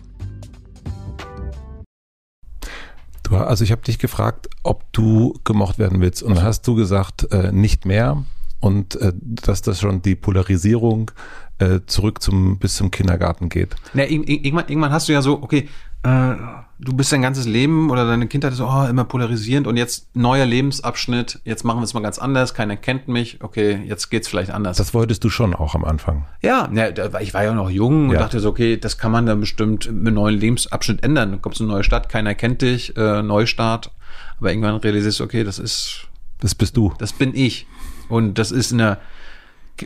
[3.29, 6.23] Du, also ich habe dich gefragt, ob du gemocht werden willst.
[6.23, 8.25] Und dann hast du gesagt, äh, nicht mehr.
[8.61, 11.13] Und äh, dass das schon die Polarisierung
[11.59, 13.77] äh, zurück zum bis zum Kindergarten geht.
[13.95, 15.69] Na, irgendwann, irgendwann hast du ja so, okay,
[16.03, 16.35] äh,
[16.79, 20.15] du bist dein ganzes Leben oder deine Kindheit ist so, oh, immer polarisierend und jetzt
[20.15, 24.29] neuer Lebensabschnitt, jetzt machen wir es mal ganz anders, keiner kennt mich, okay, jetzt geht's
[24.29, 24.77] vielleicht anders.
[24.77, 26.27] Das wolltest du schon auch am Anfang.
[26.41, 26.91] Ja, ja
[27.21, 28.21] ich war ja noch jung und ja.
[28.21, 31.33] dachte so, okay, das kann man dann bestimmt mit neuen Lebensabschnitt ändern.
[31.33, 33.91] Du kommst in eine neue Stadt, keiner kennt dich, äh, Neustart,
[34.39, 36.09] aber irgendwann realisierst du, okay, das ist
[36.41, 36.95] das bist du.
[36.99, 37.67] Das bin ich
[38.09, 38.99] und das ist in der,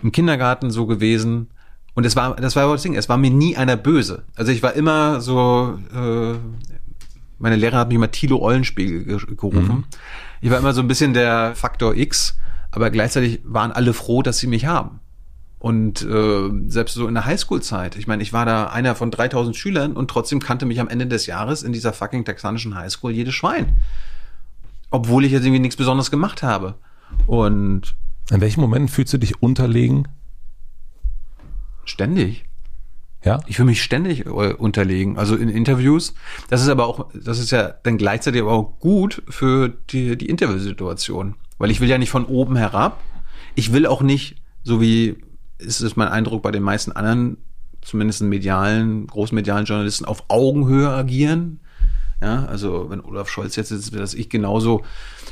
[0.01, 1.49] im Kindergarten so gewesen
[1.95, 4.25] und es war, das war das Ding, es war mir nie einer böse.
[4.35, 6.35] Also ich war immer so, äh,
[7.39, 9.67] meine Lehrer hat mich immer Tilo Eulenspiegel gerufen.
[9.67, 9.85] Mhm.
[10.41, 12.37] Ich war immer so ein bisschen der Faktor X,
[12.71, 15.01] aber gleichzeitig waren alle froh, dass sie mich haben.
[15.59, 19.55] Und äh, selbst so in der Highschool-Zeit, ich meine, ich war da einer von 3000
[19.55, 23.35] Schülern und trotzdem kannte mich am Ende des Jahres in dieser fucking texanischen Highschool jedes
[23.35, 23.77] Schwein.
[24.91, 26.75] Obwohl ich jetzt irgendwie nichts Besonderes gemacht habe.
[27.27, 27.95] Und
[28.31, 30.09] in welchen Momenten fühlst du dich unterlegen
[31.85, 32.45] Ständig.
[33.25, 33.41] Ja.
[33.47, 35.19] Ich fühle mich ständig äh, unterlegen.
[35.19, 36.15] Also in Interviews.
[36.49, 40.29] Das ist aber auch, das ist ja dann gleichzeitig aber auch gut für die, die
[40.29, 41.37] Interviewsituation.
[41.59, 43.01] Weil ich will ja nicht von oben herab.
[43.55, 45.17] Ich will auch nicht, so wie
[45.59, 47.37] ist es mein Eindruck, bei den meisten anderen,
[47.81, 51.61] zumindest medialen, großmedialen Journalisten, auf Augenhöhe agieren.
[52.23, 54.83] Ja, also wenn Olaf Scholz jetzt ist, dass ich genauso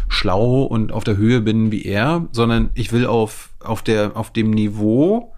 [0.09, 4.33] schlau und auf der Höhe bin wie er, sondern ich will auf, auf der, auf
[4.33, 5.33] dem Niveau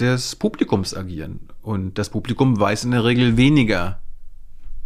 [0.00, 1.40] des Publikums agieren.
[1.60, 4.00] Und das Publikum weiß in der Regel weniger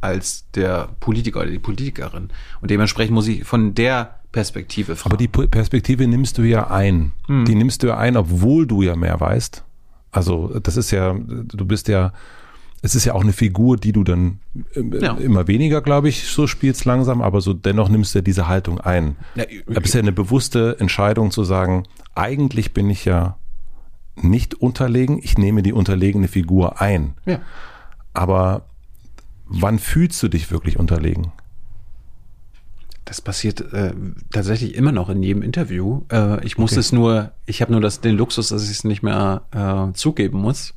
[0.01, 2.31] als der Politiker oder die Politikerin.
[2.61, 5.15] Und dementsprechend muss ich von der Perspektive fragen.
[5.15, 7.13] Aber die Perspektive nimmst du ja ein.
[7.29, 7.45] Hm.
[7.45, 9.63] Die nimmst du ja ein, obwohl du ja mehr weißt.
[10.11, 12.13] Also das ist ja, du bist ja
[12.83, 14.41] es ist ja auch eine Figur, die du dann
[14.75, 15.15] äh, ja.
[15.15, 19.17] immer weniger, glaube ich, so spielst langsam, aber so dennoch nimmst du diese Haltung ein.
[19.35, 21.85] Ja, das ist ja eine bewusste Entscheidung zu sagen,
[22.15, 23.37] eigentlich bin ich ja
[24.15, 27.15] nicht unterlegen, ich nehme die unterlegene Figur ein.
[27.27, 27.41] Ja.
[28.15, 28.67] Aber
[29.47, 31.33] wann fühlst du dich wirklich unterlegen?
[33.05, 33.95] Das passiert äh,
[34.33, 36.03] tatsächlich immer noch in jedem Interview.
[36.11, 36.81] Äh, ich muss okay.
[36.81, 40.41] es nur, ich habe nur das, den Luxus, dass ich es nicht mehr äh, zugeben
[40.41, 40.76] muss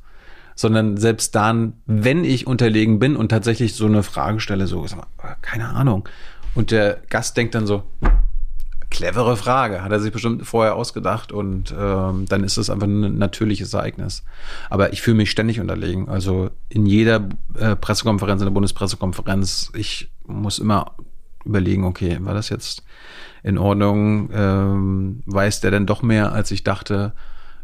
[0.60, 4.86] sondern selbst dann, wenn ich unterlegen bin und tatsächlich so eine Frage stelle, so,
[5.42, 6.10] keine Ahnung.
[6.54, 7.84] Und der Gast denkt dann so,
[8.90, 13.18] clevere Frage, hat er sich bestimmt vorher ausgedacht und ähm, dann ist es einfach ein
[13.18, 14.26] natürliches Ereignis.
[14.70, 16.10] Aber ich fühle mich ständig unterlegen.
[16.10, 20.92] Also in jeder äh, Pressekonferenz, in der Bundespressekonferenz, ich muss immer
[21.46, 22.84] überlegen, okay, war das jetzt
[23.44, 24.30] in Ordnung?
[24.34, 27.14] Ähm, weiß der denn doch mehr, als ich dachte?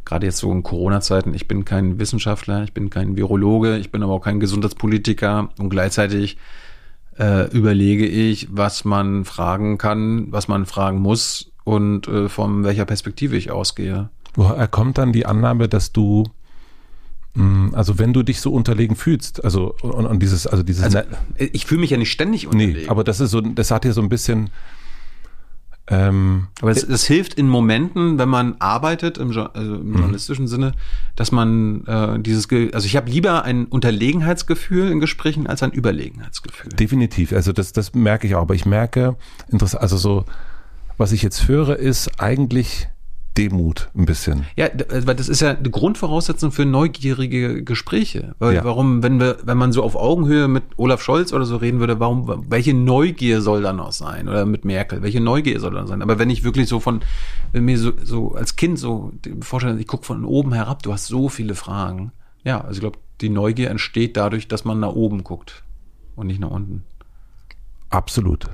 [0.05, 4.03] Gerade jetzt so in Corona-Zeiten, ich bin kein Wissenschaftler, ich bin kein Virologe, ich bin
[4.03, 6.37] aber auch kein Gesundheitspolitiker und gleichzeitig
[7.17, 12.85] äh, überlege ich, was man fragen kann, was man fragen muss und äh, von welcher
[12.85, 14.09] Perspektive ich ausgehe.
[14.35, 16.25] Woher kommt dann die Annahme, dass du
[17.33, 20.83] mm, also wenn du dich so unterlegen fühlst, also und, und dieses, also dieses.
[20.83, 20.99] Also,
[21.37, 22.81] ich fühle mich ja nicht ständig unterlegen.
[22.81, 24.49] Nee, aber das ist so, das hat ja so ein bisschen,
[25.87, 29.93] ähm, Aber es, es, hilft in Momenten, wenn man arbeitet im, also im mhm.
[29.93, 30.71] journalistischen Sinne,
[31.15, 36.71] dass man äh, dieses, also ich habe lieber ein Unterlegenheitsgefühl in Gesprächen als ein Überlegenheitsgefühl.
[36.71, 38.41] Definitiv, also das, das merke ich auch.
[38.41, 39.15] Aber ich merke,
[39.51, 40.25] also so,
[40.97, 42.87] was ich jetzt höre, ist eigentlich
[43.37, 44.45] Demut ein bisschen.
[44.55, 48.35] Ja, weil das ist ja eine Grundvoraussetzung für neugierige Gespräche.
[48.39, 48.63] Weil, ja.
[48.63, 51.99] Warum, wenn wir, wenn man so auf Augenhöhe mit Olaf Scholz oder so reden würde,
[51.99, 54.29] warum, welche Neugier soll da noch sein?
[54.29, 56.01] Oder mit Merkel, welche Neugier soll da sein?
[56.01, 57.01] Aber wenn ich wirklich so von,
[57.51, 61.07] wenn mir so, so als Kind so vorstelle, ich gucke von oben herab, du hast
[61.07, 62.11] so viele Fragen.
[62.43, 65.63] Ja, also ich glaube, die Neugier entsteht dadurch, dass man nach oben guckt
[66.15, 66.83] und nicht nach unten.
[67.89, 68.45] Absolut.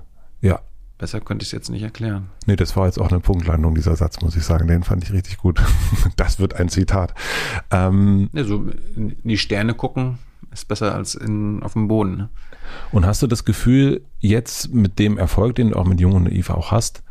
[0.42, 0.60] Ja,
[1.02, 2.30] Besser könnte ich es jetzt nicht erklären.
[2.46, 4.68] Nee, das war jetzt auch eine Punktlandung, dieser Satz, muss ich sagen.
[4.68, 5.60] Den fand ich richtig gut.
[6.16, 7.16] Das wird ein Zitat.
[7.72, 10.20] Ähm, ja, so in die Sterne gucken
[10.52, 12.18] ist besser als in, auf dem Boden.
[12.18, 12.30] Ne?
[12.92, 16.32] Und hast du das Gefühl, jetzt mit dem Erfolg, den du auch mit Jung und
[16.32, 17.02] Eva auch hast,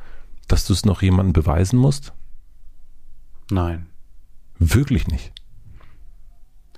[0.46, 2.12] dass du es noch jemandem beweisen musst?
[3.50, 3.86] Nein.
[4.60, 5.32] Wirklich nicht?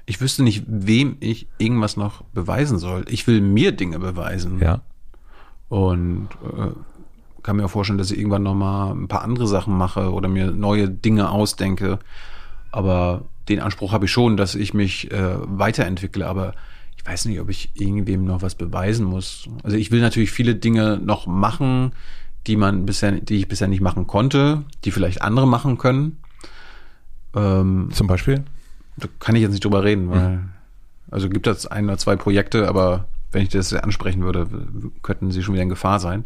[0.06, 3.04] Ich wüsste nicht, wem ich irgendwas noch beweisen soll.
[3.10, 4.60] Ich will mir Dinge beweisen.
[4.60, 4.80] Ja.
[5.68, 6.70] Und äh,
[7.42, 10.50] kann mir auch vorstellen, dass ich irgendwann nochmal ein paar andere Sachen mache oder mir
[10.50, 11.98] neue Dinge ausdenke.
[12.70, 16.26] Aber den Anspruch habe ich schon, dass ich mich äh, weiterentwickle.
[16.26, 16.54] Aber
[16.96, 19.48] ich weiß nicht, ob ich irgendwem noch was beweisen muss.
[19.62, 21.92] Also ich will natürlich viele Dinge noch machen,
[22.46, 26.18] die man bisher, die ich bisher nicht machen konnte, die vielleicht andere machen können.
[27.34, 28.44] Ähm, Zum Beispiel?
[28.96, 30.48] Da kann ich jetzt nicht drüber reden, weil mhm.
[31.10, 34.46] also gibt es ein oder zwei Projekte, aber wenn ich das ansprechen würde,
[35.02, 36.24] könnten sie schon wieder in Gefahr sein.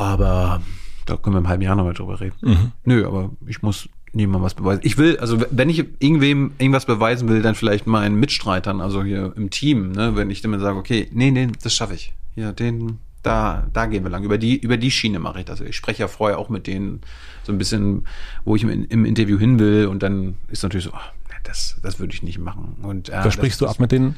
[0.00, 0.62] Aber
[1.04, 2.36] da können wir im halben Jahr nochmal drüber reden.
[2.40, 2.72] Mhm.
[2.84, 4.80] Nö, aber ich muss niemandem was beweisen.
[4.82, 9.34] Ich will, also wenn ich irgendwem irgendwas beweisen will, dann vielleicht meinen Mitstreitern, also hier
[9.36, 12.14] im Team, ne, wenn ich dann sage, okay, nee, nee, das schaffe ich.
[12.34, 14.24] Ja, den, da, da gehen wir lang.
[14.24, 15.60] Über die, über die Schiene mache ich das.
[15.60, 17.02] Ich spreche ja vorher auch mit denen
[17.42, 18.06] so ein bisschen,
[18.44, 21.12] wo ich im, im Interview hin will und dann ist natürlich so, ach,
[21.42, 22.76] das, das würde ich nicht machen.
[22.82, 24.16] Und, ja, da sprichst das, du ab mit denen?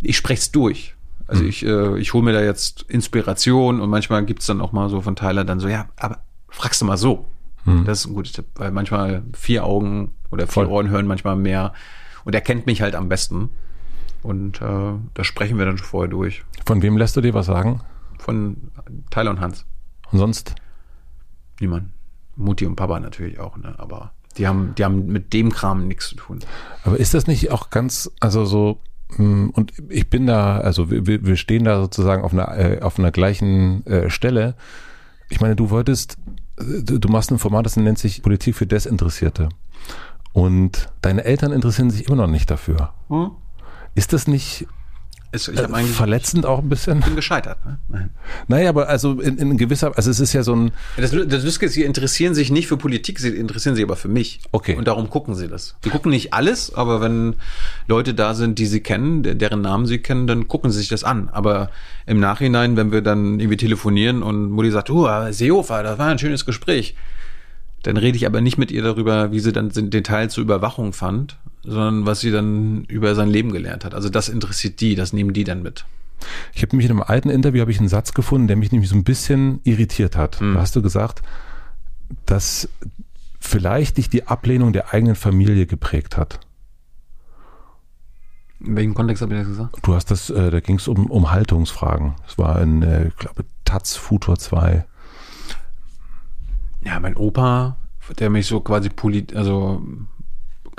[0.00, 0.94] Ich spreche es durch.
[1.26, 1.48] Also mhm.
[1.48, 5.00] ich, äh, ich hole mir da jetzt Inspiration und manchmal gibt's dann auch mal so
[5.00, 6.18] von Tyler dann so, ja, aber
[6.48, 7.26] fragst du mal so.
[7.64, 7.84] Mhm.
[7.84, 10.66] Das ist ein guter Tipp, weil manchmal vier Augen oder vier Voll.
[10.66, 11.72] Ohren hören manchmal mehr.
[12.24, 13.50] Und er kennt mich halt am besten.
[14.22, 16.44] Und äh, da sprechen wir dann schon vorher durch.
[16.66, 17.80] Von wem lässt du dir was sagen?
[18.18, 18.70] Von
[19.10, 19.64] Tyler und Hans.
[20.12, 20.54] Und sonst?
[21.58, 21.90] Niemand.
[22.36, 23.74] Mutti und Papa natürlich auch, ne?
[23.78, 26.40] Aber die haben, die haben mit dem Kram nichts zu tun.
[26.84, 28.80] Aber ist das nicht auch ganz, also so,
[29.18, 33.10] und ich bin da, also wir, wir stehen da sozusagen auf einer, äh, auf einer
[33.10, 34.54] gleichen äh, Stelle.
[35.28, 36.16] Ich meine, du wolltest,
[36.56, 39.48] du machst ein Format, das nennt sich Politik für Desinteressierte.
[40.32, 42.92] Und deine Eltern interessieren sich immer noch nicht dafür.
[43.08, 43.32] Hm?
[43.94, 44.66] Ist das nicht
[45.32, 47.00] Es, ich äh, verletzend auch ein bisschen.
[47.00, 47.64] bin gescheitert.
[47.64, 47.78] Ne?
[47.88, 48.10] Nein.
[48.48, 51.66] Naja, aber also in, in gewisser, also es ist ja so ein, Das, das Lustige
[51.66, 54.40] ist, sie interessieren sich nicht für Politik, sie interessieren sich aber für mich.
[54.50, 54.74] Okay.
[54.76, 55.76] Und darum gucken sie das.
[55.84, 57.36] Sie gucken nicht alles, aber wenn
[57.86, 60.88] Leute da sind, die sie kennen, der- deren Namen sie kennen, dann gucken sie sich
[60.88, 61.28] das an.
[61.28, 61.70] Aber
[62.06, 66.18] im Nachhinein, wenn wir dann irgendwie telefonieren und Mutti sagt, oh, Seehofer, das war ein
[66.18, 66.96] schönes Gespräch,
[67.82, 70.92] dann rede ich aber nicht mit ihr darüber, wie sie dann den Detail zur Überwachung
[70.92, 73.94] fand, sondern was sie dann über sein Leben gelernt hat.
[73.94, 75.84] Also das interessiert die, das nehmen die dann mit.
[76.54, 78.90] ich habe mich in einem alten Interview habe ich einen Satz gefunden, der mich nämlich
[78.90, 80.40] so ein bisschen irritiert hat.
[80.40, 81.22] Da hast du gesagt,
[82.26, 82.68] dass
[83.38, 86.40] vielleicht dich die Ablehnung der eigenen Familie geprägt hat.
[88.60, 89.76] In welchem Kontext habe ich das gesagt?
[89.82, 92.16] Du hast das, äh, da ging es um, um Haltungsfragen.
[92.28, 94.84] Es war in, äh, ich glaube, Taz Futur 2.
[96.84, 97.76] Ja, mein Opa,
[98.18, 99.82] der mich so quasi polit, also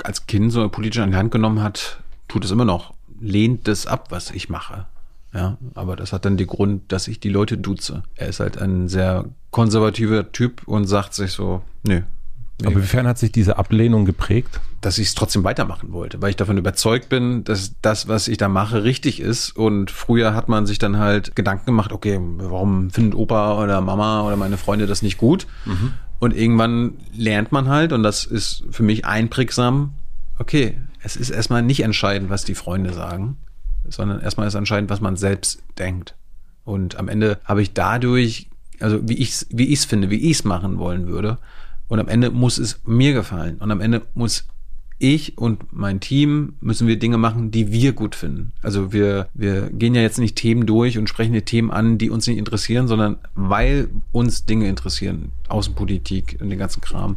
[0.02, 3.86] als Kind so politisch an die Hand genommen hat, tut es immer noch, lehnt das
[3.86, 4.86] ab, was ich mache.
[5.32, 8.02] Ja, aber das hat dann den Grund, dass ich die Leute duze.
[8.16, 12.02] Er ist halt ein sehr konservativer Typ und sagt sich so, nö,
[12.66, 14.60] Aber inwiefern hat sich diese Ablehnung geprägt?
[14.82, 18.36] dass ich es trotzdem weitermachen wollte, weil ich davon überzeugt bin, dass das, was ich
[18.36, 19.56] da mache, richtig ist.
[19.56, 24.22] Und früher hat man sich dann halt Gedanken gemacht, okay, warum findet Opa oder Mama
[24.22, 25.46] oder meine Freunde das nicht gut?
[26.18, 29.94] Und irgendwann lernt man halt, und das ist für mich einprägsam,
[30.38, 33.36] okay, es ist erstmal nicht entscheidend, was die Freunde sagen,
[33.88, 36.16] sondern erstmal ist entscheidend, was man selbst denkt.
[36.64, 38.48] Und am Ende habe ich dadurch,
[38.80, 41.38] also wie ich es wie ich's finde, wie ich es machen wollen würde.
[41.88, 43.56] Und am Ende muss es mir gefallen.
[43.58, 44.46] Und am Ende muss
[45.02, 48.52] ich und mein Team müssen wir Dinge machen, die wir gut finden.
[48.62, 52.08] Also wir, wir gehen ja jetzt nicht Themen durch und sprechen die Themen an, die
[52.08, 57.16] uns nicht interessieren, sondern weil uns Dinge interessieren, Außenpolitik und den ganzen Kram,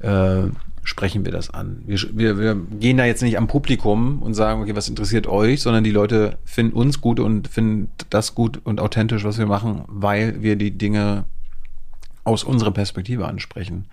[0.00, 0.42] äh,
[0.82, 1.82] sprechen wir das an.
[1.86, 5.62] Wir, wir, wir gehen da jetzt nicht am Publikum und sagen, okay, was interessiert euch,
[5.62, 9.82] sondern die Leute finden uns gut und finden das gut und authentisch, was wir machen,
[9.88, 11.24] weil wir die Dinge
[12.26, 13.86] aus unserer Perspektive ansprechen.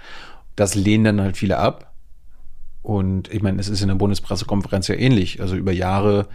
[0.55, 1.93] Das lehnen dann halt viele ab.
[2.81, 5.39] Und ich meine, es ist in der Bundespressekonferenz ja ähnlich.
[5.39, 6.27] Also über Jahre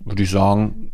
[0.00, 0.92] würde ich sagen,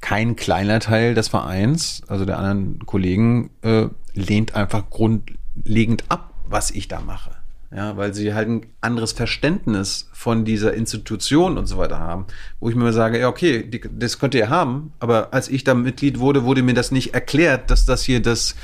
[0.00, 6.70] kein kleiner Teil des Vereins, also der anderen Kollegen, äh, lehnt einfach grundlegend ab, was
[6.70, 7.30] ich da mache.
[7.74, 12.26] Ja, weil sie halt ein anderes Verständnis von dieser Institution und so weiter haben,
[12.60, 15.74] wo ich mir sage, ja, okay, die, das könnt ihr haben, aber als ich da
[15.74, 18.54] Mitglied wurde, wurde mir das nicht erklärt, dass das hier das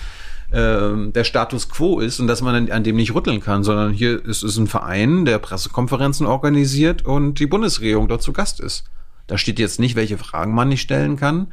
[0.52, 3.93] ähm, der Status quo ist und dass man an, an dem nicht rütteln kann, sondern
[3.93, 8.85] hier ist es ein Verein, der Pressekonferenzen organisiert und die Bundesregierung dort zu Gast ist.
[9.27, 11.52] Da steht jetzt nicht, welche Fragen man nicht stellen kann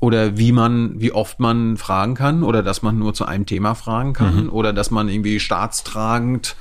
[0.00, 3.74] oder wie man, wie oft man fragen kann oder dass man nur zu einem Thema
[3.74, 6.56] fragen kann oder dass man irgendwie staatstragend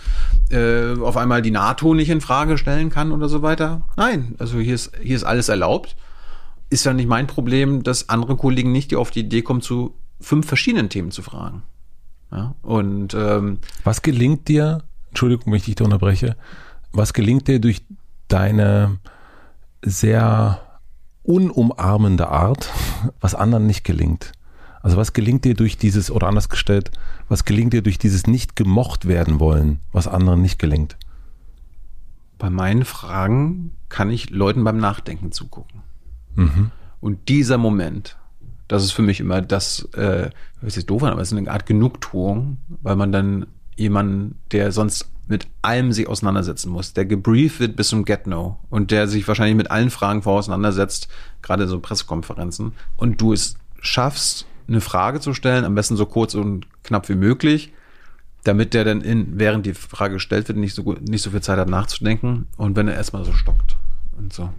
[0.49, 3.83] äh, auf einmal die NATO nicht in Frage stellen kann oder so weiter.
[3.95, 5.95] Nein, also hier ist, hier ist alles erlaubt.
[6.69, 10.47] Ist ja nicht mein Problem, dass andere Kollegen nicht auf die Idee kommen, zu fünf
[10.47, 11.63] verschiedenen Themen zu fragen.
[12.31, 16.35] Ja, und ähm, Was gelingt dir, Entschuldigung, wenn ich dich da unterbreche,
[16.91, 17.83] was gelingt dir durch
[18.27, 18.97] deine
[19.81, 20.61] sehr
[21.23, 22.69] unumarmende Art,
[23.21, 24.33] was anderen nicht gelingt?
[24.81, 26.91] Also was gelingt dir durch dieses, oder anders gestellt,
[27.29, 30.97] was gelingt dir durch dieses nicht gemocht werden wollen, was anderen nicht gelingt?
[32.37, 35.81] bei meinen Fragen kann ich Leuten beim Nachdenken zugucken.
[36.99, 38.17] Und dieser Moment,
[38.67, 40.29] das ist für mich immer das, äh,
[40.59, 44.71] hört sich doof an, aber es ist eine Art Genugtuung, weil man dann jemanden, der
[44.71, 49.27] sonst mit allem sich auseinandersetzen muss, der gebrieft wird bis zum Get-No und der sich
[49.27, 51.09] wahrscheinlich mit allen Fragen vor auseinandersetzt,
[51.41, 56.33] gerade so Pressekonferenzen, und du es schaffst, eine Frage zu stellen, am besten so kurz
[56.33, 57.73] und knapp wie möglich,
[58.43, 61.41] damit der dann in, während die Frage gestellt wird, nicht so gut, nicht so viel
[61.41, 63.77] Zeit hat nachzudenken und wenn er erstmal so stockt
[64.17, 64.49] und so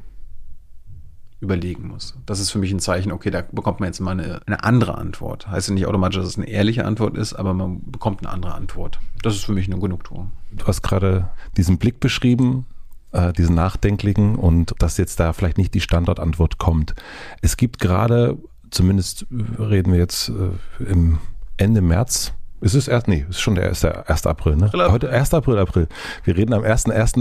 [1.41, 2.17] überlegen muss.
[2.27, 4.99] Das ist für mich ein Zeichen, okay, da bekommt man jetzt mal eine, eine andere
[4.99, 5.49] Antwort.
[5.49, 8.55] Heißt ja nicht automatisch, dass es eine ehrliche Antwort ist, aber man bekommt eine andere
[8.55, 8.99] Antwort.
[9.23, 10.33] Das ist für mich eine Genugtuung.
[10.51, 12.67] Du hast gerade diesen Blick beschrieben,
[13.13, 16.95] äh, diesen nachdenklichen und dass jetzt da vielleicht nicht die Standardantwort kommt.
[17.41, 18.37] Es gibt gerade,
[18.71, 21.19] zumindest reden wir jetzt äh, im
[21.57, 23.85] Ende März, ist es erst, nee, ist schon der 1.
[23.85, 24.27] 1.
[24.27, 24.71] April, ne?
[24.73, 25.35] Heute 1.
[25.35, 25.89] April, April.
[26.25, 26.87] Wir reden am 1.
[26.91, 27.15] 1.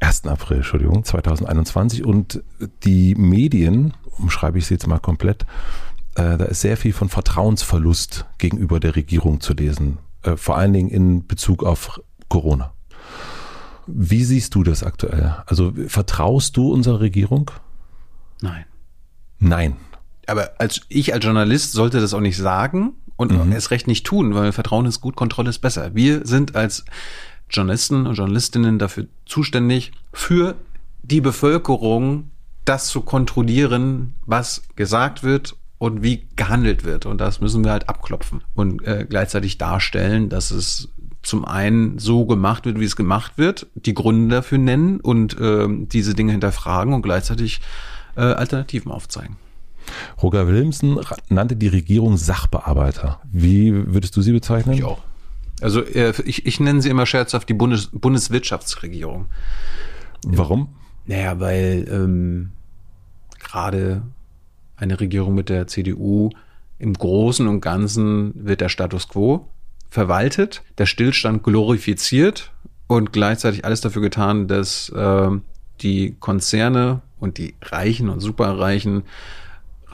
[0.00, 0.26] 1.
[0.26, 2.42] April, Entschuldigung, 2021 und
[2.84, 5.42] die Medien, umschreibe ich sie jetzt mal komplett,
[6.14, 10.72] äh, da ist sehr viel von Vertrauensverlust gegenüber der Regierung zu lesen, äh, vor allen
[10.72, 12.72] Dingen in Bezug auf Corona.
[13.86, 15.36] Wie siehst du das aktuell?
[15.46, 17.50] Also vertraust du unserer Regierung?
[18.40, 18.64] Nein.
[19.38, 19.76] Nein.
[20.26, 24.34] Aber als ich als Journalist sollte das auch nicht sagen und es recht nicht tun,
[24.34, 25.94] weil Vertrauen ist gut, Kontrolle ist besser.
[25.94, 26.84] Wir sind als
[27.48, 30.56] Journalisten und Journalistinnen dafür zuständig, für
[31.02, 32.30] die Bevölkerung
[32.64, 37.06] das zu kontrollieren, was gesagt wird und wie gehandelt wird.
[37.06, 40.88] Und das müssen wir halt abklopfen und äh, gleichzeitig darstellen, dass es
[41.22, 45.66] zum einen so gemacht wird, wie es gemacht wird, die Gründe dafür nennen und äh,
[45.68, 47.60] diese Dinge hinterfragen und gleichzeitig
[48.16, 49.36] äh, Alternativen aufzeigen.
[50.22, 50.98] Roger Willemsen
[51.28, 53.20] nannte die Regierung Sachbearbeiter.
[53.30, 54.74] Wie würdest du sie bezeichnen?
[54.74, 54.98] Ich auch.
[55.60, 59.26] Also äh, ich, ich nenne sie immer scherzhaft die Bundes Bundeswirtschaftsregierung.
[60.26, 60.68] Warum?
[61.06, 62.52] Naja, weil ähm,
[63.38, 64.02] gerade
[64.76, 66.30] eine Regierung mit der CDU
[66.78, 69.48] im Großen und Ganzen wird der Status quo
[69.88, 72.52] verwaltet, der Stillstand glorifiziert
[72.86, 75.30] und gleichzeitig alles dafür getan, dass äh,
[75.80, 79.04] die Konzerne und die Reichen und Superreichen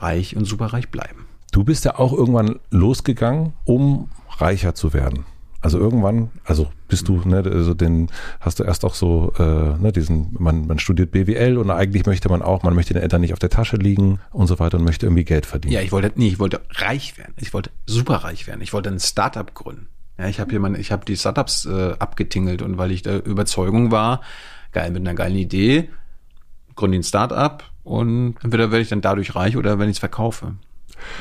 [0.02, 1.26] reich und superreich bleiben.
[1.52, 4.08] Du bist ja auch irgendwann losgegangen, um
[4.38, 5.26] reicher zu werden.
[5.60, 8.08] Also irgendwann, also bist du, ne, also den
[8.40, 9.42] hast du erst auch so, äh,
[9.78, 13.20] ne, diesen, man, man studiert BWL und eigentlich möchte man auch, man möchte den Eltern
[13.20, 15.74] nicht auf der Tasche liegen und so weiter und möchte irgendwie Geld verdienen.
[15.74, 17.34] Ja, ich wollte, nee, ich wollte reich werden.
[17.38, 18.60] Ich wollte superreich werden.
[18.60, 19.86] Ich wollte ein Startup gründen.
[20.18, 23.24] Ja, ich habe hier meine, ich habe die Startups äh, abgetingelt und weil ich der
[23.24, 24.20] Überzeugung war,
[24.72, 25.90] geil mit einer geilen Idee,
[26.74, 30.54] gründe ein Startup und entweder werde ich dann dadurch reich oder wenn ich es verkaufe.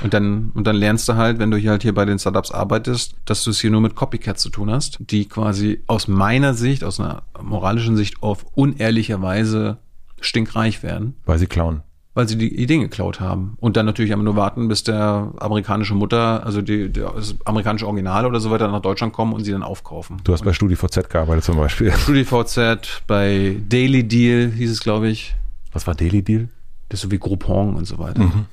[0.03, 2.51] Und dann, und dann lernst du halt, wenn du hier halt hier bei den Startups
[2.51, 6.53] arbeitest, dass du es hier nur mit Copycats zu tun hast, die quasi aus meiner
[6.53, 9.77] Sicht, aus einer moralischen Sicht auf unehrliche Weise
[10.19, 11.15] stinkreich werden.
[11.25, 11.81] Weil sie klauen.
[12.13, 13.55] Weil sie die Ideen geklaut haben.
[13.59, 18.25] Und dann natürlich aber nur warten, bis der amerikanische Mutter, also die, das amerikanische Original
[18.25, 20.17] oder so weiter nach Deutschland kommen und sie dann aufkaufen.
[20.23, 21.91] Du hast bei StudiVZ gearbeitet zum Beispiel.
[21.97, 25.35] StudiVZ, bei Daily Deal hieß es, glaube ich.
[25.71, 26.49] Was war Daily Deal?
[26.89, 28.23] Das ist so wie Groupon und so weiter.
[28.23, 28.45] Mhm.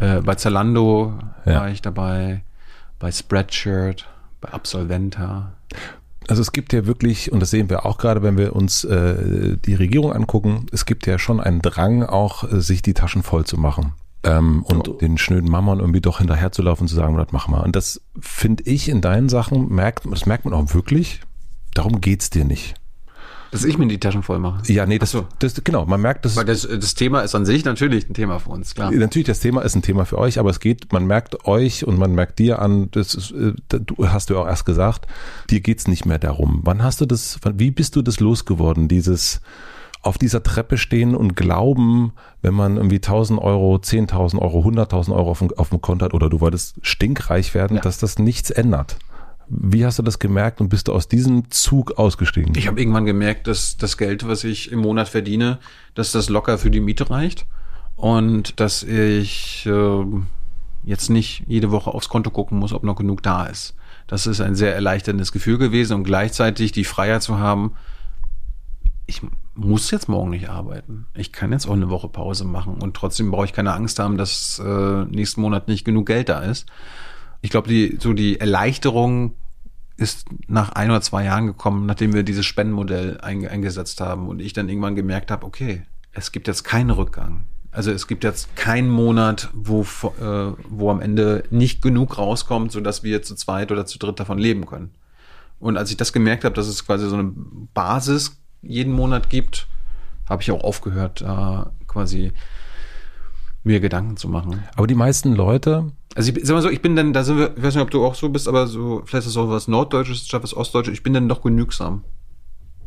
[0.00, 1.60] Äh, bei Zalando ja.
[1.60, 2.42] war ich dabei,
[2.98, 4.08] bei Spreadshirt,
[4.40, 5.52] bei Absolventa.
[6.28, 9.56] Also es gibt ja wirklich, und das sehen wir auch gerade, wenn wir uns äh,
[9.58, 13.44] die Regierung angucken, es gibt ja schon einen Drang, auch äh, sich die Taschen voll
[13.44, 13.92] zu machen.
[14.22, 14.92] Ähm, und oh.
[14.94, 17.60] den schnöden Mammern irgendwie doch hinterherzulaufen und zu sagen, das mach mal.
[17.60, 21.20] Und das finde ich in deinen Sachen, merkt, das merkt man auch wirklich,
[21.74, 22.74] darum geht's dir nicht.
[23.54, 24.70] Dass ich mir die Taschen voll mache.
[24.72, 25.26] Ja, nee, das, so.
[25.38, 26.36] das genau, man merkt das.
[26.36, 28.90] Weil das, das Thema ist an sich natürlich ein Thema für uns, klar.
[28.90, 31.98] Natürlich, das Thema ist ein Thema für euch, aber es geht, man merkt euch und
[31.98, 35.06] man merkt dir an, das ist, äh, du hast du auch erst gesagt,
[35.50, 36.62] dir geht's nicht mehr darum.
[36.64, 39.40] Wann hast du das, wie bist du das losgeworden, dieses
[40.02, 42.12] auf dieser Treppe stehen und glauben,
[42.42, 46.12] wenn man irgendwie 1000 Euro, 10.000 Euro, 100.000 Euro auf dem, auf dem Konto hat
[46.12, 47.82] oder du wolltest stinkreich werden, ja.
[47.82, 48.96] dass das nichts ändert?
[49.48, 52.54] Wie hast du das gemerkt und bist du aus diesem Zug ausgestiegen?
[52.56, 55.58] Ich habe irgendwann gemerkt, dass das Geld, was ich im Monat verdiene,
[55.94, 57.46] dass das locker für die Miete reicht
[57.96, 60.04] und dass ich äh,
[60.84, 63.74] jetzt nicht jede Woche aufs Konto gucken muss, ob noch genug da ist.
[64.06, 67.72] Das ist ein sehr erleichterndes Gefühl gewesen und gleichzeitig die Freiheit zu haben,
[69.06, 69.20] ich
[69.54, 71.06] muss jetzt morgen nicht arbeiten.
[71.14, 74.16] Ich kann jetzt auch eine Woche Pause machen und trotzdem brauche ich keine Angst haben,
[74.16, 76.66] dass äh, nächsten Monat nicht genug Geld da ist
[77.44, 79.34] ich glaube, die, so die Erleichterung
[79.98, 84.54] ist nach ein oder zwei Jahren gekommen, nachdem wir dieses Spendenmodell eingesetzt haben und ich
[84.54, 87.44] dann irgendwann gemerkt habe, okay, es gibt jetzt keinen Rückgang.
[87.70, 93.02] Also es gibt jetzt keinen Monat, wo, äh, wo am Ende nicht genug rauskommt, sodass
[93.02, 94.94] wir zu zweit oder zu dritt davon leben können.
[95.60, 97.30] Und als ich das gemerkt habe, dass es quasi so eine
[97.74, 99.68] Basis jeden Monat gibt,
[100.30, 102.32] habe ich auch aufgehört, da quasi
[103.64, 104.64] mir Gedanken zu machen.
[104.76, 105.92] Aber die meisten Leute.
[106.14, 107.90] Also ich sag mal so, ich bin dann, da sind wir, ich weiß nicht, ob
[107.90, 111.02] du auch so bist, aber so, vielleicht ist es auch was Norddeutsches, was Ostdeutsches, ich
[111.02, 112.04] bin dann doch genügsam.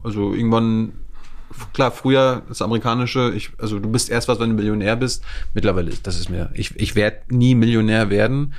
[0.03, 0.93] Also irgendwann,
[1.73, 5.23] klar, früher das Amerikanische, ich, also du bist erst was, wenn du Millionär bist.
[5.53, 8.53] Mittlerweile, das ist mir, ich, ich werde nie Millionär werden.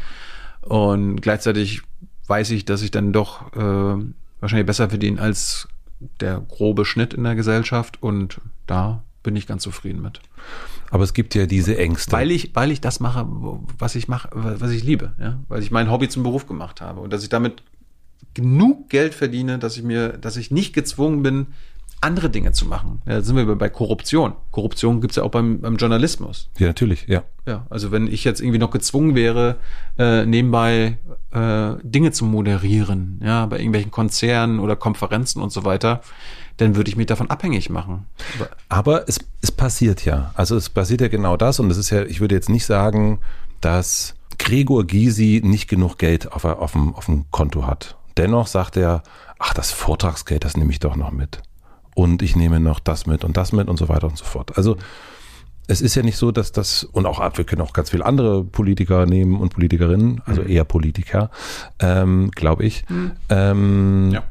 [0.61, 1.82] Und gleichzeitig
[2.27, 4.05] weiß ich, dass ich dann doch äh,
[4.40, 5.69] wahrscheinlich besser verdiene als
[6.20, 8.03] der grobe Schnitt in der Gesellschaft.
[8.03, 10.20] Und da bin ich ganz zufrieden mit.
[10.90, 12.12] Aber es gibt ja diese Ängste.
[12.12, 13.27] Weil ich, weil ich das mache,
[13.78, 17.01] was ich mache, was ich liebe, ja, weil ich mein Hobby zum Beruf gemacht habe
[17.01, 17.62] und dass ich damit
[18.35, 21.48] genug Geld verdiene, dass ich mir, dass ich nicht gezwungen bin,
[22.01, 23.02] andere Dinge zu machen.
[23.06, 24.35] Ja, da sind wir bei Korruption.
[24.52, 26.48] Korruption gibt's ja auch beim, beim Journalismus.
[26.59, 27.24] Ja, natürlich, ja.
[27.47, 29.56] Ja, also wenn ich jetzt irgendwie noch gezwungen wäre,
[29.98, 30.98] äh, nebenbei
[31.32, 36.02] äh, Dinge zu moderieren, ja, bei irgendwelchen Konzernen oder Konferenzen und so weiter,
[36.59, 38.06] dann würde ich mich davon abhängig machen.
[38.68, 40.32] Aber es, es passiert ja.
[40.35, 43.20] Also es passiert ja genau das und es ist ja, ich würde jetzt nicht sagen,
[43.60, 47.97] dass Gregor Gysi nicht genug Geld auf, auf, dem, auf dem Konto hat.
[48.16, 49.02] Dennoch sagt er,
[49.39, 51.40] ach, das Vortragsgeld, das nehme ich doch noch mit.
[51.94, 54.56] Und ich nehme noch das mit und das mit und so weiter und so fort.
[54.56, 54.76] Also
[55.68, 58.43] es ist ja nicht so, dass das, und auch wir können auch ganz viele andere
[58.43, 60.48] Politiker nehmen und Politikerinnen, also mhm.
[60.48, 61.30] eher Politiker,
[61.78, 62.89] ähm, glaube ich.
[62.89, 63.12] Mhm.
[63.28, 64.22] Ähm, ja.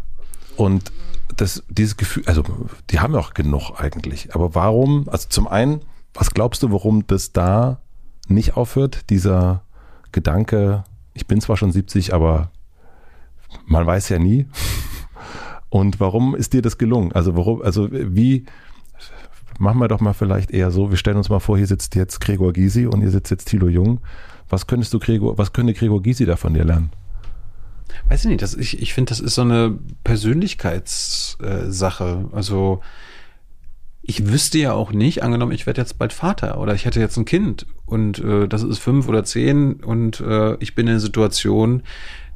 [0.56, 0.92] Und
[1.38, 2.44] das, dieses Gefühl, also
[2.90, 4.34] die haben ja auch genug eigentlich.
[4.36, 5.08] Aber warum?
[5.10, 5.82] Also zum einen,
[6.14, 7.80] Was glaubst du, warum das da
[8.28, 9.62] nicht aufhört, dieser
[10.12, 10.84] Gedanke,
[11.14, 12.52] ich bin zwar schon 70, aber
[13.66, 14.48] man weiß ja nie.
[15.70, 17.12] Und warum ist dir das gelungen?
[17.12, 18.46] Also warum, also wie,
[19.60, 22.20] machen wir doch mal vielleicht eher so, wir stellen uns mal vor, hier sitzt jetzt
[22.22, 24.00] Gregor Gysi und hier sitzt jetzt Thilo Jung.
[24.50, 26.92] Was könntest du Gregor, was könnte Gregor Gysi da von dir lernen?
[28.10, 32.30] Weiß ich nicht, das, ich, ich finde, das ist so eine Persönlichkeitssache.
[32.32, 32.82] also
[34.02, 37.18] ich wüsste ja auch nicht, angenommen, ich werde jetzt bald Vater oder ich hätte jetzt
[37.18, 41.02] ein Kind und äh, das ist fünf oder zehn und äh, ich bin in einer
[41.02, 41.84] Situation,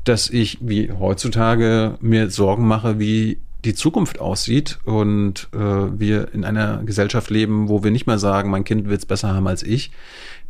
[0.03, 6.43] dass ich wie heutzutage mir Sorgen mache, wie die Zukunft aussieht und äh, wir in
[6.43, 9.63] einer Gesellschaft leben, wo wir nicht mehr sagen, mein Kind wird es besser haben als
[9.63, 9.91] ich,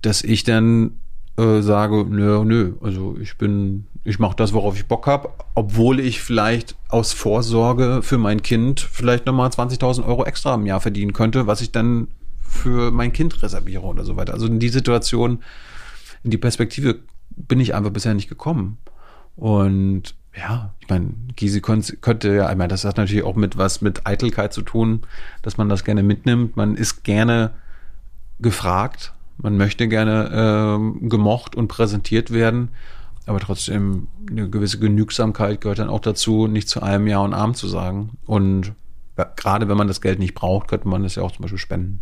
[0.02, 0.94] dass ich dann
[1.38, 6.00] äh, sage, nö, nö, also ich bin, ich mache das, worauf ich Bock habe, obwohl
[6.00, 11.14] ich vielleicht aus Vorsorge für mein Kind vielleicht nochmal 20.000 Euro extra im Jahr verdienen
[11.14, 12.08] könnte, was ich dann
[12.42, 14.34] für mein Kind reserviere oder so weiter.
[14.34, 15.44] Also in die Situation,
[16.24, 17.00] in die Perspektive
[17.30, 18.78] bin ich einfach bisher nicht gekommen.
[19.36, 23.82] Und ja, ich meine, Gysi könnte ja, ich meine, das hat natürlich auch mit was
[23.82, 25.02] mit Eitelkeit zu tun,
[25.42, 26.58] dass man das gerne mitnimmt.
[26.58, 27.52] Man ist gerne
[28.40, 32.70] gefragt, man möchte gerne äh, gemocht und präsentiert werden,
[33.26, 37.54] aber trotzdem eine gewisse Genügsamkeit gehört dann auch dazu, nicht zu allem Ja und Arm
[37.54, 38.18] zu sagen.
[38.26, 38.74] Und
[39.36, 42.02] gerade wenn man das Geld nicht braucht, könnte man das ja auch zum Beispiel spenden.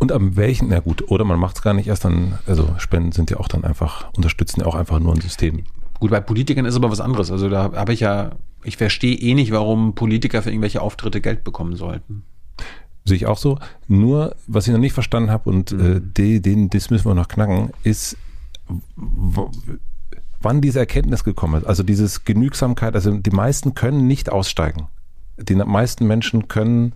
[0.00, 3.12] Und am welchen, na gut, oder man macht es gar nicht erst dann, also Spenden
[3.12, 5.64] sind ja auch dann einfach, unterstützen ja auch einfach nur ein System.
[6.00, 7.30] Gut, bei Politikern ist aber was anderes.
[7.30, 8.32] Also da habe ich ja,
[8.64, 12.24] ich verstehe eh nicht, warum Politiker für irgendwelche Auftritte Geld bekommen sollten.
[13.04, 13.58] Sehe ich auch so.
[13.86, 15.96] Nur, was ich noch nicht verstanden habe und mhm.
[15.96, 18.16] äh, den, den, das müssen wir noch knacken, ist,
[20.40, 21.66] wann diese Erkenntnis gekommen ist.
[21.66, 24.88] Also dieses Genügsamkeit, also die meisten können nicht aussteigen.
[25.36, 26.94] Die meisten Menschen können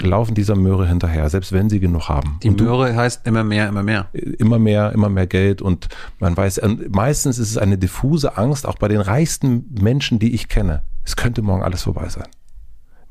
[0.00, 2.38] laufen dieser Möhre hinterher, selbst wenn sie genug haben.
[2.42, 4.08] Die Möhre heißt immer mehr, immer mehr.
[4.12, 5.88] Immer mehr, immer mehr Geld und
[6.18, 10.48] man weiß, meistens ist es eine diffuse Angst, auch bei den reichsten Menschen, die ich
[10.48, 10.82] kenne.
[11.04, 12.26] Es könnte morgen alles vorbei sein.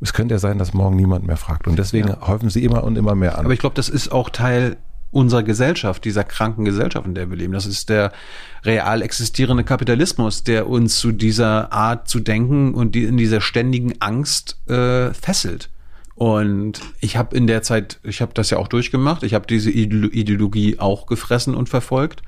[0.01, 2.27] Es könnte ja sein, dass morgen niemand mehr fragt und deswegen ja.
[2.27, 3.45] häufen sie immer und immer mehr an.
[3.45, 4.75] Aber ich glaube, das ist auch Teil
[5.14, 7.53] unserer Gesellschaft, dieser kranken Gesellschaft, in der wir leben.
[7.53, 8.11] Das ist der
[8.65, 13.94] real existierende Kapitalismus, der uns zu dieser Art zu denken und die, in dieser ständigen
[14.02, 15.69] Angst äh, fesselt.
[16.15, 19.72] Und ich habe in der Zeit, ich habe das ja auch durchgemacht, ich habe diese
[19.72, 22.22] Ideologie auch gefressen und verfolgt.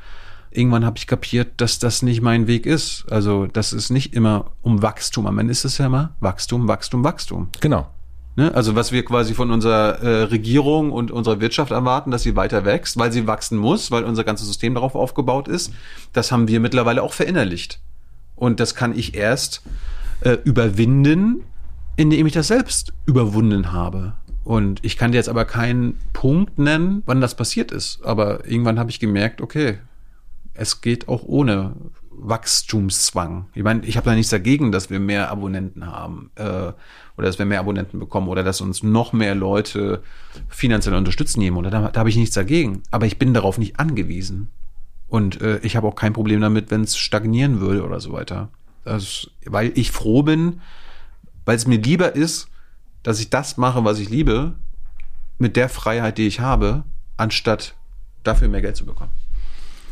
[0.52, 3.06] Irgendwann habe ich kapiert, dass das nicht mein Weg ist.
[3.12, 5.28] Also, das ist nicht immer um Wachstum.
[5.28, 7.50] Am Ende ist es ja immer Wachstum, Wachstum, Wachstum.
[7.60, 7.88] Genau.
[8.36, 8.54] Ne?
[8.54, 12.66] Also, was wir quasi von unserer äh, Regierung und unserer Wirtschaft erwarten, dass sie weiter
[12.66, 15.72] wächst, weil sie wachsen muss, weil unser ganzes System darauf aufgebaut ist,
[16.12, 17.80] das haben wir mittlerweile auch verinnerlicht.
[18.36, 19.62] Und das kann ich erst
[20.22, 21.44] äh, überwinden,
[21.96, 24.14] indem ich das selbst überwunden habe.
[24.44, 28.04] Und ich kann dir jetzt aber keinen Punkt nennen, wann das passiert ist.
[28.04, 29.80] Aber irgendwann habe ich gemerkt, okay,
[30.54, 31.74] es geht auch ohne
[32.18, 33.48] Wachstumszwang.
[33.54, 37.40] Ich meine, ich habe da nichts dagegen, dass wir mehr Abonnenten haben äh, oder dass
[37.40, 40.02] wir mehr Abonnenten bekommen oder dass uns noch mehr Leute
[40.48, 41.58] finanziell unterstützen nehmen.
[41.58, 42.84] Oder da, da habe ich nichts dagegen.
[42.92, 44.50] Aber ich bin darauf nicht angewiesen.
[45.08, 48.50] Und äh, ich habe auch kein Problem damit, wenn es stagnieren würde oder so weiter.
[48.84, 50.62] Das, weil ich froh bin,
[51.46, 52.48] weil es mir lieber ist,
[53.04, 54.56] dass ich das mache, was ich liebe,
[55.38, 56.84] mit der Freiheit, die ich habe,
[57.18, 57.76] anstatt
[58.24, 59.12] dafür mehr Geld zu bekommen.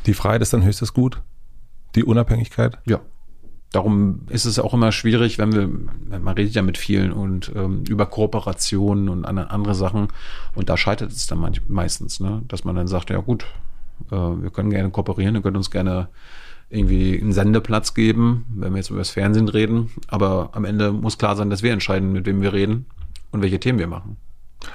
[0.05, 1.21] Die Freiheit ist dann höchstes Gut?
[1.95, 2.79] Die Unabhängigkeit?
[2.85, 2.99] Ja.
[3.71, 5.67] Darum ist es auch immer schwierig, wenn wir,
[6.19, 10.09] man redet ja mit vielen und ähm, über Kooperationen und andere Sachen
[10.53, 12.43] und da scheitert es dann manch, meistens, ne?
[12.47, 13.47] dass man dann sagt, ja gut,
[14.11, 16.09] äh, wir können gerne kooperieren, wir können uns gerne
[16.69, 19.91] irgendwie einen Sendeplatz geben, wenn wir jetzt über das Fernsehen reden.
[20.07, 22.85] Aber am Ende muss klar sein, dass wir entscheiden, mit wem wir reden
[23.31, 24.17] und welche Themen wir machen.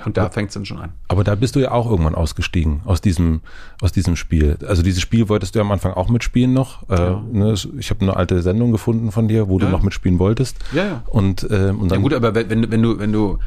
[0.04, 0.92] Und da fängt es dann schon an.
[1.08, 3.40] Aber da bist du ja auch irgendwann ausgestiegen aus diesem,
[3.80, 4.58] aus diesem Spiel.
[4.66, 6.88] Also dieses Spiel wolltest du ja am Anfang auch mitspielen noch.
[6.88, 7.22] Äh, ja.
[7.32, 9.66] ne, ich habe eine alte Sendung gefunden von dir, wo ja.
[9.66, 10.56] du noch mitspielen wolltest.
[10.72, 11.02] Ja, ja.
[11.06, 13.38] Und, äh, und dann ja gut, aber wenn, wenn, du, wenn du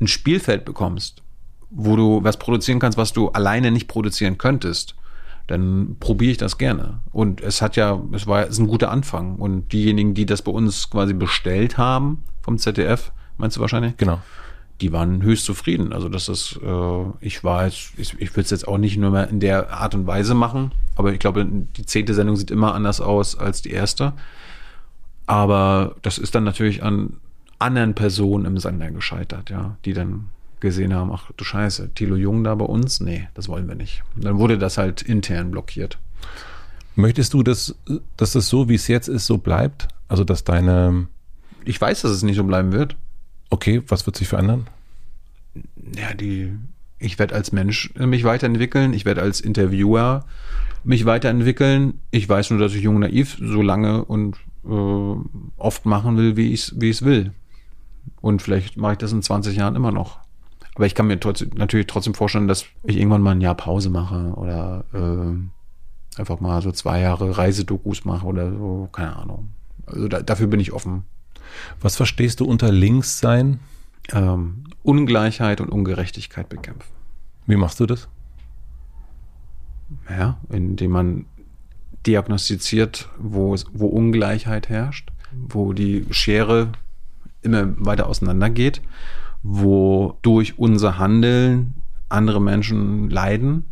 [0.00, 1.22] ein Spielfeld bekommst,
[1.70, 4.94] wo du was produzieren kannst, was du alleine nicht produzieren könntest,
[5.46, 7.00] dann probiere ich das gerne.
[7.10, 9.36] Und es hat ja, es war es ist ein guter Anfang.
[9.36, 13.96] Und diejenigen, die das bei uns quasi bestellt haben vom ZDF, meinst du wahrscheinlich?
[13.96, 14.20] Genau.
[14.80, 15.92] Die waren höchst zufrieden.
[15.92, 19.10] Also das ist, äh, ich war jetzt, ich, ich will es jetzt auch nicht nur
[19.10, 22.74] mehr in der Art und Weise machen, aber ich glaube, die zehnte Sendung sieht immer
[22.74, 24.14] anders aus als die erste.
[25.26, 27.18] Aber das ist dann natürlich an
[27.58, 30.30] anderen Personen im Sender gescheitert, ja, die dann
[30.60, 33.00] gesehen haben, ach du Scheiße, Thilo Jung da bei uns?
[33.00, 34.02] Nee, das wollen wir nicht.
[34.16, 35.98] Und dann wurde das halt intern blockiert.
[36.96, 37.74] Möchtest du, dass,
[38.16, 39.88] dass das so, wie es jetzt ist, so bleibt?
[40.08, 41.06] Also, dass deine.
[41.64, 42.96] Ich weiß, dass es nicht so bleiben wird.
[43.50, 44.66] Okay, was wird sich verändern?
[45.96, 46.52] Ja, die
[47.00, 50.24] ich werde als Mensch äh, mich weiterentwickeln, ich werde als Interviewer
[50.84, 52.00] mich weiterentwickeln.
[52.10, 55.14] Ich weiß nur, dass ich jung naiv so lange und äh,
[55.56, 57.32] oft machen will, wie ich es wie will.
[58.20, 60.18] Und vielleicht mache ich das in 20 Jahren immer noch.
[60.74, 63.90] Aber ich kann mir trotzdem, natürlich trotzdem vorstellen, dass ich irgendwann mal ein Jahr Pause
[63.90, 69.48] mache oder äh, einfach mal so zwei Jahre Reisedokus mache oder so, keine Ahnung.
[69.86, 71.04] Also da, dafür bin ich offen.
[71.80, 73.60] Was verstehst du unter links sein?
[74.12, 76.90] Ähm, Ungleichheit und Ungerechtigkeit bekämpfen.
[77.46, 78.08] Wie machst du das?
[80.08, 81.26] Ja, indem man
[82.06, 86.72] diagnostiziert, wo, wo Ungleichheit herrscht, wo die Schere
[87.42, 88.80] immer weiter auseinandergeht,
[89.42, 91.74] wo durch unser Handeln
[92.08, 93.64] andere Menschen leiden,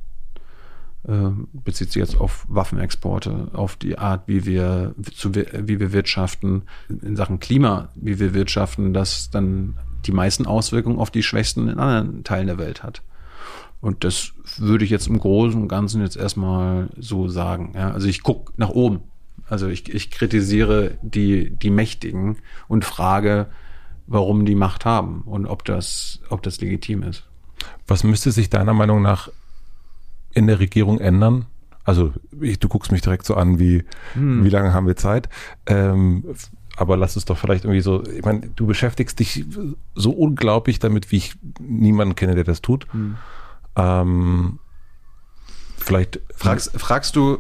[1.09, 7.17] bezieht sich jetzt auf Waffenexporte, auf die Art, wie wir, zu, wie wir wirtschaften, in
[7.17, 9.75] Sachen Klima, wie wir wirtschaften, das dann
[10.05, 13.03] die meisten Auswirkungen auf die Schwächsten in anderen Teilen der Welt hat.
[13.81, 17.73] Und das würde ich jetzt im Großen und Ganzen jetzt erstmal so sagen.
[17.75, 19.01] Ja, also ich gucke nach oben.
[19.49, 22.37] Also ich, ich kritisiere die, die Mächtigen
[22.67, 23.47] und frage,
[24.07, 27.25] warum die Macht haben und ob das, ob das legitim ist.
[27.87, 29.31] Was müsste sich deiner Meinung nach
[30.39, 31.47] in der Regierung ändern?
[31.85, 33.85] Also ich, du guckst mich direkt so an, wie,
[34.15, 34.45] hm.
[34.45, 35.29] wie lange haben wir Zeit?
[35.67, 36.25] Ähm,
[36.77, 39.45] aber lass es doch vielleicht irgendwie so, ich meine, du beschäftigst dich
[39.95, 42.87] so unglaublich damit, wie ich niemanden kenne, der das tut.
[42.93, 43.17] Hm.
[43.77, 44.59] Ähm,
[45.77, 46.21] vielleicht.
[46.37, 47.39] Fragst, fragst du,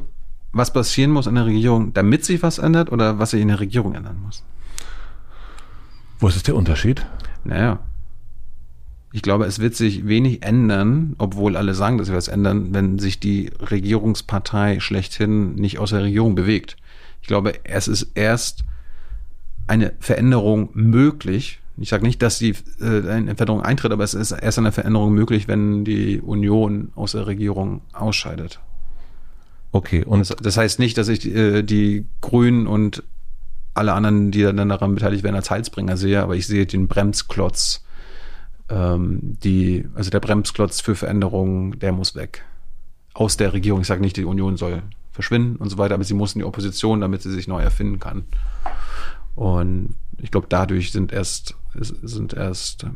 [0.52, 3.60] was passieren muss in der Regierung, damit sich was ändert oder was sich in der
[3.60, 4.42] Regierung ändern muss?
[6.18, 7.06] Wo ist der Unterschied?
[7.44, 7.78] Naja.
[9.12, 12.98] Ich glaube, es wird sich wenig ändern, obwohl alle sagen, dass wir was ändern, wenn
[12.98, 16.76] sich die Regierungspartei schlechthin nicht aus der Regierung bewegt.
[17.22, 18.64] Ich glaube, es ist erst
[19.66, 24.32] eine Veränderung möglich, ich sage nicht, dass die äh, eine Veränderung eintritt, aber es ist
[24.32, 28.60] erst eine Veränderung möglich, wenn die Union aus der Regierung ausscheidet.
[29.70, 33.04] Okay, und das, das heißt nicht, dass ich die, äh, die Grünen und
[33.74, 37.84] alle anderen, die dann daran beteiligt werden, als Heilsbringer sehe, aber ich sehe den Bremsklotz,
[38.68, 42.44] ähm, die, also der Bremsklotz für Veränderungen, der muss weg.
[43.14, 43.80] Aus der Regierung.
[43.80, 44.82] Ich sage nicht, die Union soll
[45.12, 47.98] verschwinden und so weiter, aber sie muss in die Opposition, damit sie sich neu erfinden
[47.98, 48.24] kann.
[49.34, 52.86] Und ich glaube, dadurch sind erst, sind erst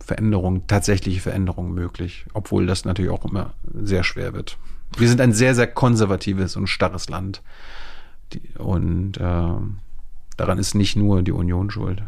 [0.00, 4.56] Veränderungen, tatsächliche Veränderungen möglich, obwohl das natürlich auch immer sehr schwer wird.
[4.96, 7.42] Wir sind ein sehr, sehr konservatives und starres Land.
[8.58, 9.54] und äh,
[10.36, 12.02] daran ist nicht nur die Union schuld.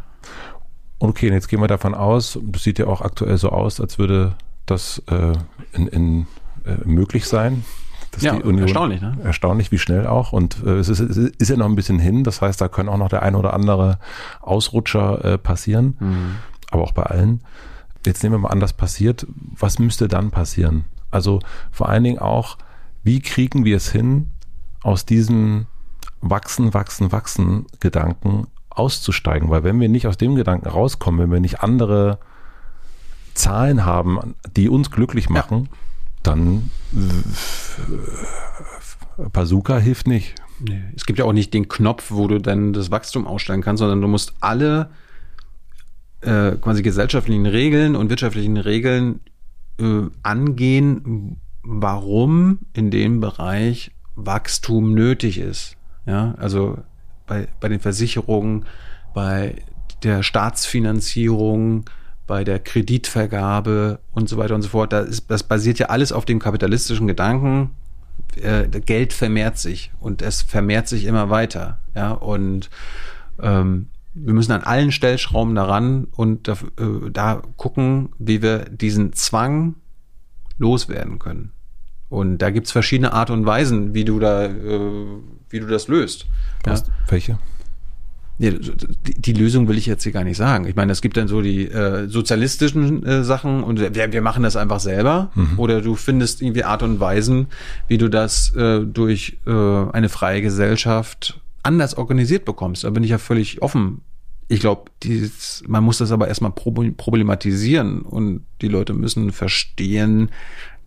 [0.99, 3.97] Okay, und jetzt gehen wir davon aus, das sieht ja auch aktuell so aus, als
[3.97, 4.35] würde
[4.65, 5.33] das äh,
[5.73, 6.27] in, in,
[6.65, 7.63] äh, möglich sein.
[8.19, 9.17] Ja, Union, erstaunlich, ne?
[9.23, 10.33] Erstaunlich, wie schnell auch.
[10.33, 12.23] Und äh, es, ist, es ist ja noch ein bisschen hin.
[12.23, 13.99] Das heißt, da können auch noch der ein oder andere
[14.41, 15.95] Ausrutscher äh, passieren.
[15.99, 16.35] Mhm.
[16.71, 17.41] Aber auch bei allen.
[18.05, 19.27] Jetzt nehmen wir mal an, das passiert.
[19.57, 20.85] Was müsste dann passieren?
[21.11, 21.39] Also
[21.71, 22.57] vor allen Dingen auch,
[23.03, 24.29] wie kriegen wir es hin,
[24.81, 25.67] aus diesem
[26.21, 28.47] Wachsen, Wachsen, Wachsen Gedanken
[28.79, 29.49] auszusteigen?
[29.49, 32.17] Weil wenn wir nicht aus dem Gedanken rauskommen, wenn wir nicht andere
[33.33, 35.77] Zahlen haben, die uns glücklich machen, ja
[36.23, 36.69] dann
[39.31, 40.35] Bazooka hilft nicht.
[40.59, 40.83] Nee.
[40.95, 44.01] Es gibt ja auch nicht den Knopf, wo du dann das Wachstum ausstellen kannst, sondern
[44.01, 44.89] du musst alle
[46.21, 49.21] äh, quasi gesellschaftlichen Regeln und wirtschaftlichen Regeln
[49.79, 55.77] äh, angehen, warum in dem Bereich Wachstum nötig ist.
[56.05, 56.77] Ja, also
[57.29, 58.65] bei, bei den Versicherungen,
[59.13, 59.55] bei
[60.03, 61.85] der Staatsfinanzierung,
[62.27, 64.91] bei der Kreditvergabe und so weiter und so fort.
[64.91, 67.71] Das, ist, das basiert ja alles auf dem kapitalistischen Gedanken.
[68.35, 71.79] Äh, Geld vermehrt sich und es vermehrt sich immer weiter.
[71.95, 72.69] Ja, und
[73.41, 79.13] ähm, wir müssen an allen Stellschrauben daran und da, äh, da gucken, wie wir diesen
[79.13, 79.75] Zwang
[80.57, 81.51] loswerden können.
[82.09, 85.05] Und da gibt's verschiedene Art und Weisen, wie du da, äh,
[85.49, 86.25] wie du das löst.
[86.65, 86.81] Ja?
[87.07, 87.37] Welche?
[88.39, 88.57] Die,
[89.17, 90.65] die Lösung will ich jetzt hier gar nicht sagen.
[90.65, 94.43] Ich meine, es gibt dann so die äh, sozialistischen äh, Sachen und wir, wir machen
[94.43, 95.29] das einfach selber.
[95.35, 95.59] Mhm.
[95.59, 97.47] Oder du findest irgendwie Art und Weisen,
[97.89, 102.85] wie du das äh, durch äh, eine freie Gesellschaft anders organisiert bekommst.
[102.85, 104.01] Da bin ich ja völlig offen.
[104.47, 104.89] Ich glaube,
[105.67, 110.29] man muss das aber erstmal problematisieren und die Leute müssen verstehen,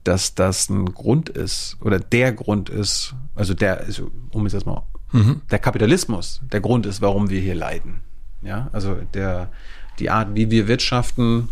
[0.04, 4.66] dass das ein Grund ist oder der Grund ist, also der, also, um es jetzt
[4.66, 5.42] mal mhm.
[5.50, 8.00] der Kapitalismus der Grund ist, warum wir hier leiden.
[8.42, 9.50] Ja, also der,
[9.98, 11.48] die Art, wie wir wirtschaften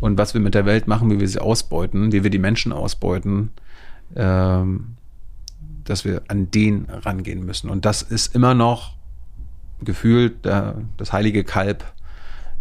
[0.00, 2.72] und was wir mit der Welt machen, wie wir sie ausbeuten, wie wir die Menschen
[2.72, 3.50] ausbeuten,
[4.16, 4.96] ähm,
[5.84, 7.68] dass wir an den rangehen müssen.
[7.68, 8.94] Und das ist immer noch
[9.82, 11.84] gefühlt der, das heilige Kalb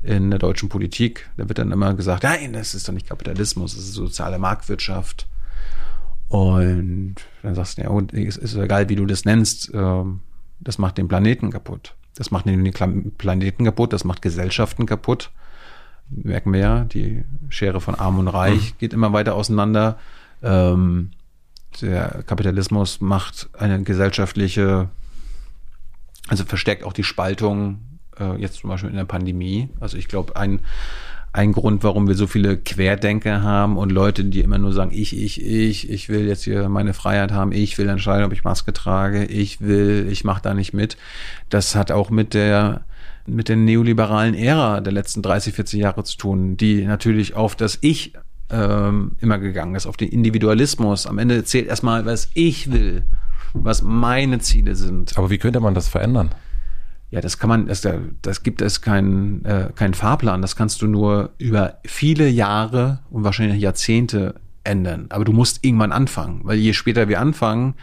[0.03, 1.29] in der deutschen Politik.
[1.37, 5.27] Da wird dann immer gesagt, nein, das ist doch nicht Kapitalismus, das ist soziale Marktwirtschaft.
[6.27, 10.21] Und dann sagst du, ja, und es ist egal, wie du das nennst, ähm,
[10.59, 11.95] das macht den Planeten kaputt.
[12.15, 12.71] Das macht den
[13.17, 15.31] Planeten kaputt, das macht Gesellschaften kaputt.
[16.09, 18.77] Merken wir ja, die Schere von Arm und Reich mhm.
[18.79, 19.97] geht immer weiter auseinander.
[20.41, 21.11] Ähm,
[21.81, 24.89] der Kapitalismus macht eine gesellschaftliche,
[26.27, 27.79] also verstärkt auch die Spaltung,
[28.21, 29.69] äh, jetzt zum Beispiel in der Pandemie.
[29.79, 30.59] Also ich glaube, ein,
[31.33, 35.17] ein Grund, warum wir so viele Querdenker haben und Leute, die immer nur sagen, ich,
[35.17, 38.73] ich, ich, ich will jetzt hier meine Freiheit haben, ich will entscheiden, ob ich Maske
[38.73, 40.97] trage, ich will, ich mache da nicht mit.
[41.49, 42.85] Das hat auch mit der
[43.27, 47.77] mit der neoliberalen Ära der letzten 30, 40 Jahre zu tun, die natürlich auf das
[47.81, 48.13] Ich
[48.49, 51.05] ähm, immer gegangen ist, auf den Individualismus.
[51.05, 53.03] Am Ende zählt erstmal, was ich will,
[53.53, 55.17] was meine Ziele sind.
[55.17, 56.31] Aber wie könnte man das verändern?
[57.11, 57.85] Ja, das kann man, das,
[58.21, 60.41] das gibt es keinen äh, keinen Fahrplan.
[60.41, 65.07] Das kannst du nur über viele Jahre und wahrscheinlich Jahrzehnte ändern.
[65.09, 67.75] Aber du musst irgendwann anfangen, weil je später wir anfangen,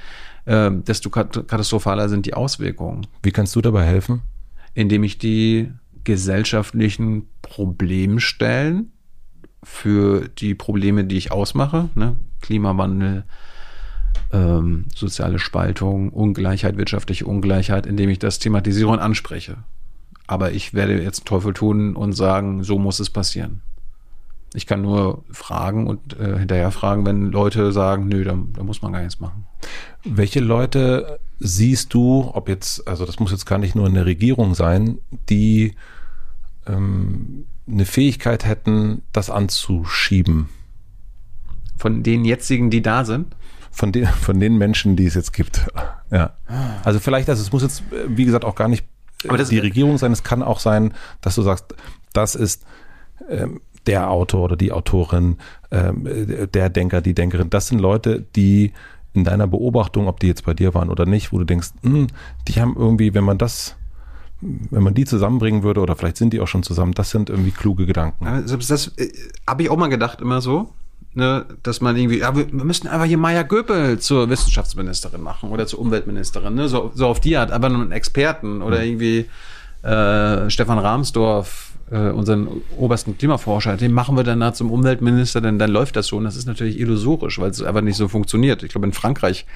[0.47, 3.07] äh, desto katastrophaler sind die Auswirkungen.
[3.23, 4.23] Wie kannst du dabei helfen?
[4.73, 5.73] Indem ich die
[6.05, 8.93] gesellschaftlichen Problemstellen
[9.63, 12.17] für die Probleme, die ich ausmache, ne?
[12.41, 13.25] Klimawandel,
[14.33, 19.59] ähm, soziale Spaltung, Ungleichheit, wirtschaftliche Ungleichheit, indem ich das thematisiere und anspreche.
[20.27, 23.63] Aber ich werde jetzt Teufel tun und sagen, so muss es passieren.
[24.55, 28.81] Ich kann nur fragen und äh, hinterher fragen, wenn Leute sagen, nö, da, da muss
[28.81, 29.47] man gar nichts machen.
[30.05, 34.07] Welche Leute siehst du, ob jetzt, also das muss jetzt gar nicht nur in der
[34.07, 34.99] Regierung sein,
[35.29, 35.75] die
[36.67, 40.49] ähm, eine Fähigkeit hätten, das anzuschieben?
[41.77, 43.37] Von den jetzigen, die da sind?
[43.71, 45.67] Von den, von den Menschen, die es jetzt gibt.
[46.11, 46.35] Ja.
[46.85, 48.85] Also vielleicht, also es muss jetzt, wie gesagt, auch gar nicht
[49.23, 50.13] die Regierung sein.
[50.13, 51.75] Es kann auch sein, dass du sagst,
[52.13, 52.65] das ist
[53.29, 55.39] ähm, der Autor oder die Autorin,
[55.71, 56.07] ähm,
[56.53, 57.51] der Denker, die Denkerin.
[57.51, 58.73] Das sind Leute, die
[59.15, 61.93] in deiner Beobachtung, ob die jetzt bei dir waren oder nicht, wo du denkst, mh,
[61.93, 62.07] hm,
[62.47, 63.77] die haben irgendwie, wenn man das
[64.41, 67.51] wenn man die zusammenbringen würde, oder vielleicht sind die auch schon zusammen, das sind irgendwie
[67.51, 68.27] kluge Gedanken.
[68.27, 69.11] Also das äh,
[69.47, 70.73] habe ich auch mal gedacht, immer so,
[71.15, 75.67] ne, dass man irgendwie, ja, wir müssten einfach hier Maya Göpel zur Wissenschaftsministerin machen oder
[75.67, 78.85] zur Umweltministerin, ne, so, so auf die Art, aber nur einen Experten oder mhm.
[78.85, 79.27] irgendwie
[79.83, 85.71] äh, Stefan Rahmsdorf, äh, unseren obersten Klimaforscher, den machen wir dann zum Umweltminister, denn dann
[85.71, 86.17] läuft das so.
[86.17, 88.63] Und das ist natürlich illusorisch, weil es einfach nicht so funktioniert.
[88.63, 89.47] Ich glaube, in Frankreich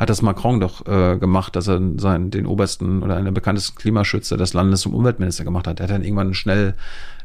[0.00, 3.76] hat das Macron doch äh, gemacht, dass er seinen, den obersten oder einen der bekanntesten
[3.76, 5.78] Klimaschützer des Landes zum Umweltminister gemacht hat.
[5.78, 6.74] Er hat dann irgendwann schnell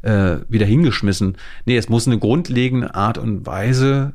[0.02, 1.38] äh, wieder hingeschmissen.
[1.64, 4.12] Nee, es muss eine grundlegende Art und Weise,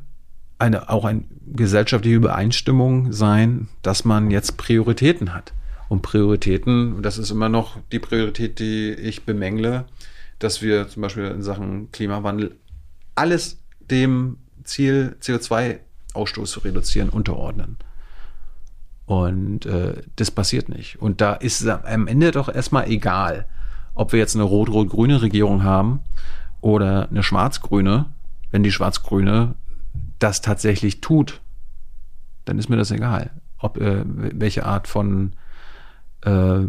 [0.59, 5.53] eine, auch eine gesellschaftliche Übereinstimmung sein, dass man jetzt Prioritäten hat.
[5.89, 9.85] Und Prioritäten, das ist immer noch die Priorität, die ich bemängle,
[10.37, 12.55] dass wir zum Beispiel in Sachen Klimawandel
[13.15, 17.77] alles dem Ziel CO2-Ausstoß zu reduzieren unterordnen.
[19.11, 21.01] Und äh, das passiert nicht.
[21.01, 23.45] Und da ist es am Ende doch erstmal egal,
[23.93, 25.99] ob wir jetzt eine rot-rot-grüne Regierung haben
[26.61, 28.05] oder eine schwarz-grüne.
[28.51, 29.55] Wenn die schwarz-grüne
[30.19, 31.41] das tatsächlich tut,
[32.45, 35.33] dann ist mir das egal, ob äh, welche Art von
[36.21, 36.61] äh,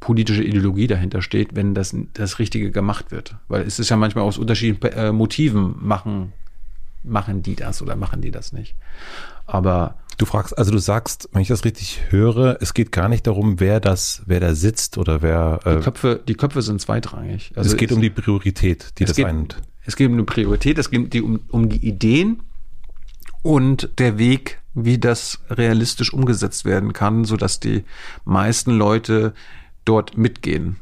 [0.00, 3.36] politische Ideologie dahinter steht, wenn das das Richtige gemacht wird.
[3.48, 6.32] Weil es ist ja manchmal aus unterschiedlichen äh, Motiven machen
[7.02, 8.74] machen die das oder machen die das nicht.
[9.46, 13.26] Aber du fragst, also du sagst, wenn ich das richtig höre, es geht gar nicht
[13.26, 15.60] darum, wer das, wer da sitzt oder wer.
[15.64, 17.52] Äh, die Köpfe, die Köpfe sind zweitrangig.
[17.56, 19.56] Also es geht es, um die Priorität, die das geht, eint.
[19.84, 22.42] Es geht um die Priorität, es geht um, um die Ideen
[23.42, 27.84] und der Weg, wie das realistisch umgesetzt werden kann, so dass die
[28.24, 29.34] meisten Leute
[29.84, 30.76] dort mitgehen.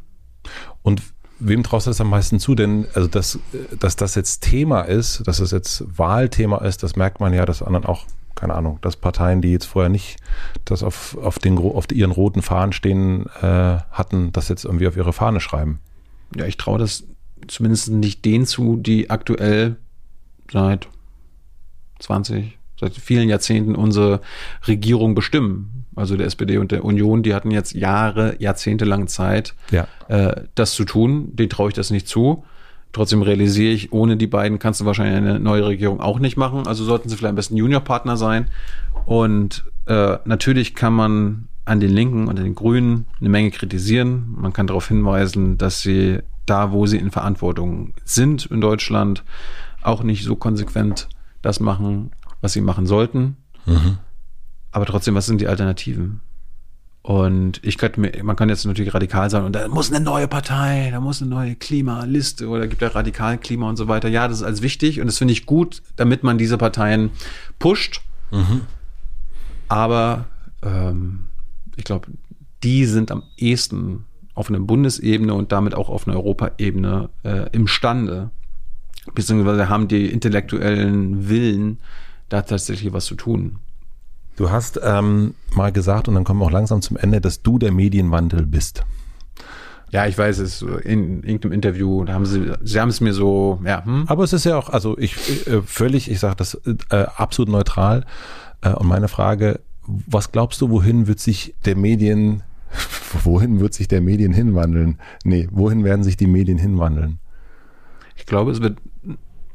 [0.83, 1.03] Und
[1.41, 2.55] wem traust du das am meisten zu?
[2.55, 3.39] Denn also dass,
[3.79, 7.63] dass das jetzt Thema ist, dass es jetzt Wahlthema ist, das merkt man ja, dass
[7.63, 8.05] anderen auch,
[8.35, 10.19] keine Ahnung, dass Parteien, die jetzt vorher nicht
[10.65, 14.97] das auf, auf, den, auf ihren roten Fahnen stehen äh, hatten, das jetzt irgendwie auf
[14.97, 15.81] ihre Fahne schreiben.
[16.37, 17.05] Ja, ich traue das
[17.49, 19.77] zumindest nicht denen zu, die aktuell
[20.53, 20.89] seit
[21.99, 24.21] 20, seit vielen Jahrzehnten unsere
[24.67, 25.87] Regierung bestimmen.
[26.01, 29.87] Also der SPD und der Union, die hatten jetzt Jahre, Jahrzehnte lang Zeit, ja.
[30.09, 31.37] äh, das zu tun.
[31.37, 32.45] Den traue ich das nicht zu.
[32.93, 36.67] Trotzdem realisiere ich, ohne die beiden kannst du wahrscheinlich eine neue Regierung auch nicht machen.
[36.67, 38.49] Also sollten sie vielleicht am besten Juniorpartner sein.
[39.05, 44.35] Und äh, natürlich kann man an den Linken und an den Grünen eine Menge kritisieren.
[44.37, 49.23] Man kann darauf hinweisen, dass sie da, wo sie in Verantwortung sind in Deutschland,
[49.83, 51.09] auch nicht so konsequent
[51.43, 52.11] das machen,
[52.41, 53.37] was sie machen sollten.
[53.67, 53.99] Mhm.
[54.73, 56.21] Aber trotzdem, was sind die Alternativen?
[57.03, 60.29] Und ich könnte mir, man kann jetzt natürlich radikal sein und da muss eine neue
[60.29, 64.09] Partei, da muss eine neue Klimaliste oder gibt ja radikal Klima und so weiter.
[64.09, 67.11] Ja, das ist alles wichtig und das finde ich gut, damit man diese Parteien
[67.59, 68.03] pusht.
[68.31, 68.63] Mhm.
[69.69, 70.27] Aber
[70.63, 71.29] ähm,
[71.77, 72.09] ich glaube,
[72.63, 78.31] die sind am ehesten auf einer Bundesebene und damit auch auf einer Europaebene äh, imstande,
[79.15, 81.79] beziehungsweise haben die intellektuellen Willen,
[82.29, 83.59] da tatsächlich was zu tun.
[84.41, 87.59] Du hast ähm, mal gesagt, und dann kommen wir auch langsam zum Ende, dass du
[87.59, 88.85] der Medienwandel bist.
[89.91, 93.61] Ja, ich weiß es, in irgendeinem Interview, da haben sie, sie haben es mir so,
[93.67, 93.85] ja.
[93.85, 94.05] Hm?
[94.07, 98.07] Aber es ist ja auch, also ich äh, völlig, ich sage das äh, absolut neutral.
[98.63, 102.43] Äh, und meine Frage, was glaubst du, wohin wird sich der Medien,
[103.25, 104.99] wohin wird sich der Medien hinwandeln?
[105.23, 107.19] Nee, wohin werden sich die Medien hinwandeln?
[108.17, 108.79] Ich glaube, es wird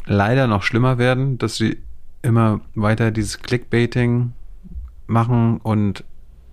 [0.05, 1.79] leider noch schlimmer werden, dass sie
[2.21, 4.33] immer weiter dieses Clickbaiting
[5.07, 6.03] machen und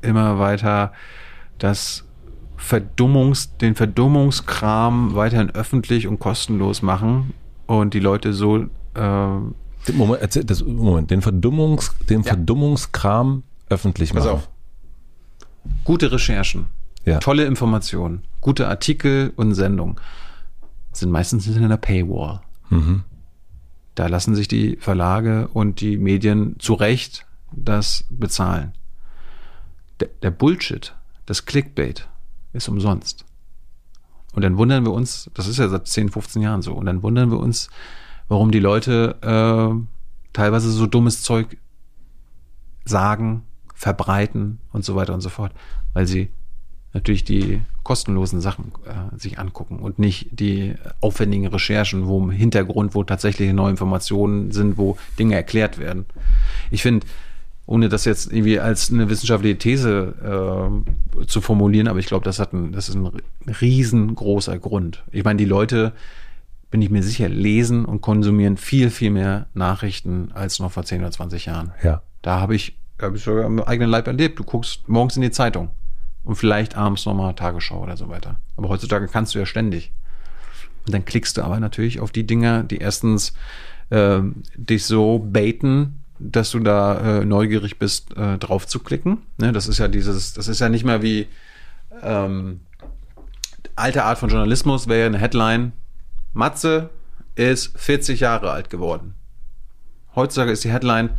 [0.02, 0.92] immer weiter
[1.58, 2.04] das
[2.56, 7.34] Verdummungs, den Verdummungskram weiterhin öffentlich und kostenlos machen
[7.66, 12.28] und die Leute so äh, Moment, erzähl, das, Moment, den Verdummungs, den ja.
[12.28, 14.24] Verdummungskram öffentlich machen.
[14.24, 14.48] Pass auf.
[15.84, 16.66] Gute Recherchen,
[17.04, 17.18] ja.
[17.18, 19.96] tolle Informationen, gute Artikel und Sendungen
[20.92, 22.40] sind meistens in einer Paywall.
[22.70, 23.02] Mhm.
[23.94, 28.72] Da lassen sich die Verlage und die Medien zu Recht das bezahlen.
[30.00, 30.94] Der, der Bullshit,
[31.26, 32.08] das Clickbait
[32.52, 33.24] ist umsonst.
[34.34, 37.02] Und dann wundern wir uns, das ist ja seit 10, 15 Jahren so, und dann
[37.02, 37.68] wundern wir uns,
[38.28, 39.86] warum die Leute äh,
[40.32, 41.58] teilweise so dummes Zeug
[42.84, 43.42] sagen,
[43.74, 45.52] verbreiten und so weiter und so fort,
[45.92, 46.30] weil sie
[46.94, 52.94] natürlich die kostenlosen Sachen äh, sich angucken und nicht die aufwendigen Recherchen, wo im Hintergrund,
[52.94, 56.06] wo tatsächlich neue Informationen sind, wo Dinge erklärt werden.
[56.70, 57.06] Ich finde,
[57.66, 60.82] ohne das jetzt irgendwie als eine wissenschaftliche These
[61.20, 63.10] äh, zu formulieren, aber ich glaube, das hat ein, das ist ein
[63.60, 65.04] riesengroßer Grund.
[65.10, 65.92] Ich meine, die Leute,
[66.72, 71.02] bin ich mir sicher, lesen und konsumieren viel, viel mehr Nachrichten als noch vor 10
[71.02, 71.72] oder 20 Jahren.
[71.82, 72.02] Ja.
[72.22, 74.38] Da habe ich, hab ich sogar im eigenen Leib erlebt.
[74.38, 75.70] Du guckst morgens in die Zeitung
[76.24, 78.40] und vielleicht abends nochmal Tagesschau oder so weiter.
[78.56, 79.92] Aber heutzutage kannst du ja ständig.
[80.86, 83.34] Und dann klickst du aber natürlich auf die Dinger, die erstens
[83.90, 84.20] äh,
[84.56, 89.18] dich so baiten, dass du da äh, neugierig bist, äh, drauf zu klicken.
[89.38, 91.26] Ne, das ist ja dieses, das ist ja nicht mehr wie
[92.02, 92.60] ähm,
[93.76, 95.72] alte Art von Journalismus, wäre ja eine Headline.
[96.32, 96.90] Matze
[97.34, 99.14] ist 40 Jahre alt geworden.
[100.14, 101.10] Heutzutage ist die Headline,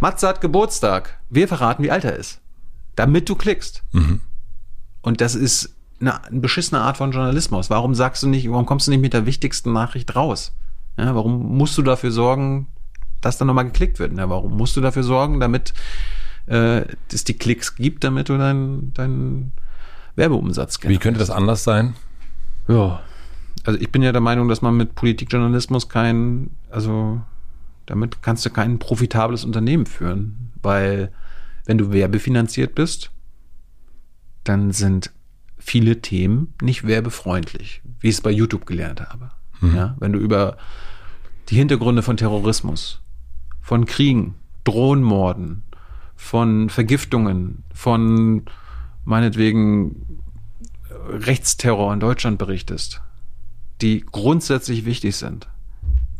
[0.00, 1.18] Matze hat Geburtstag.
[1.30, 2.40] Wir verraten, wie alt er ist.
[2.94, 3.82] Damit du klickst.
[3.92, 4.20] Mhm.
[5.00, 7.70] Und das ist eine, eine beschissene Art von Journalismus.
[7.70, 10.52] Warum sagst du nicht, warum kommst du nicht mit der wichtigsten Nachricht raus?
[10.98, 12.68] Ja, warum musst du dafür sorgen,
[13.20, 14.12] dass dann nochmal geklickt wird.
[14.14, 15.72] Na, warum musst du dafür sorgen, damit
[16.46, 16.82] äh,
[17.12, 19.52] es die Klicks gibt, damit du deinen dein
[20.16, 21.00] Werbeumsatz generierst?
[21.00, 21.94] Wie könnte das anders sein?
[22.68, 23.00] Ja,
[23.64, 27.20] also ich bin ja der Meinung, dass man mit Politikjournalismus kein, also
[27.86, 31.12] damit kannst du kein profitables Unternehmen führen, weil
[31.64, 33.10] wenn du werbefinanziert bist,
[34.44, 35.10] dann sind
[35.58, 39.30] viele Themen nicht werbefreundlich, wie ich es bei YouTube gelernt habe.
[39.60, 39.74] Mhm.
[39.74, 40.56] Ja, wenn du über
[41.48, 43.00] die Hintergründe von Terrorismus,
[43.66, 45.64] von Kriegen, Drohnenmorden,
[46.14, 48.44] von Vergiftungen, von
[49.04, 50.20] meinetwegen
[51.08, 53.02] Rechtsterror in Deutschland berichtest,
[53.80, 55.48] die grundsätzlich wichtig sind,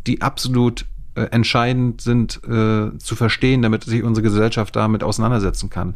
[0.09, 5.94] die absolut äh, entscheidend sind äh, zu verstehen, damit sich unsere Gesellschaft damit auseinandersetzen kann,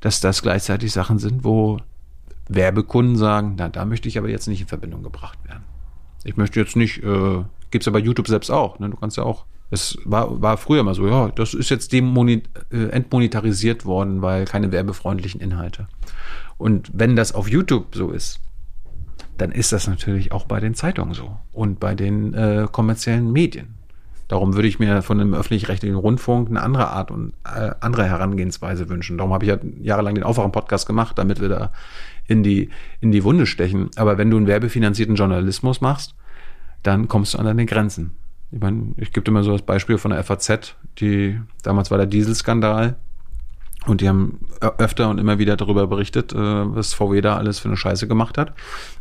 [0.00, 1.78] dass das gleichzeitig Sachen sind, wo
[2.46, 5.64] Werbekunden sagen, na, da möchte ich aber jetzt nicht in Verbindung gebracht werden.
[6.24, 8.90] Ich möchte jetzt nicht, äh, gibt's ja bei YouTube selbst auch, ne?
[8.90, 12.40] du kannst ja auch es war, war früher mal so, ja, das ist jetzt äh,
[12.70, 15.88] entmonetarisiert worden, weil keine werbefreundlichen Inhalte.
[16.56, 18.40] Und wenn das auf YouTube so ist,
[19.36, 23.74] dann ist das natürlich auch bei den Zeitungen so und bei den äh, kommerziellen Medien.
[24.26, 28.88] Darum würde ich mir von einem öffentlich-rechtlichen Rundfunk eine andere Art und äh, andere Herangehensweise
[28.90, 29.16] wünschen.
[29.16, 31.72] Darum habe ich ja jahrelang den Aufwachen-Podcast gemacht, damit wir da
[32.26, 32.68] in die,
[33.00, 33.88] in die Wunde stechen.
[33.96, 36.14] Aber wenn du einen werbefinanzierten Journalismus machst,
[36.82, 38.16] dann kommst du an deine Grenzen.
[38.50, 42.06] Ich meine, ich gebe mal so das Beispiel von der FAZ, die damals war der
[42.06, 42.96] Dieselskandal
[43.86, 47.68] und die haben öfter und immer wieder darüber berichtet, äh, was VW da alles für
[47.68, 48.54] eine Scheiße gemacht hat.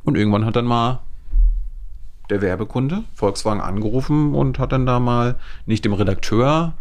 [0.03, 0.99] Und irgendwann hat dann mal
[2.29, 6.73] der Werbekunde Volkswagen angerufen und hat dann da mal nicht dem Redakteur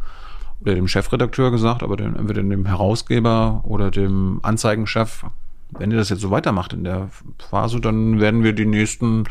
[0.60, 5.24] oder dem Chefredakteur gesagt, aber dem, entweder dem Herausgeber oder dem Anzeigenchef,
[5.70, 7.09] wenn ihr das jetzt so weitermacht in der
[7.51, 9.24] Phase, dann werden wir die nächsten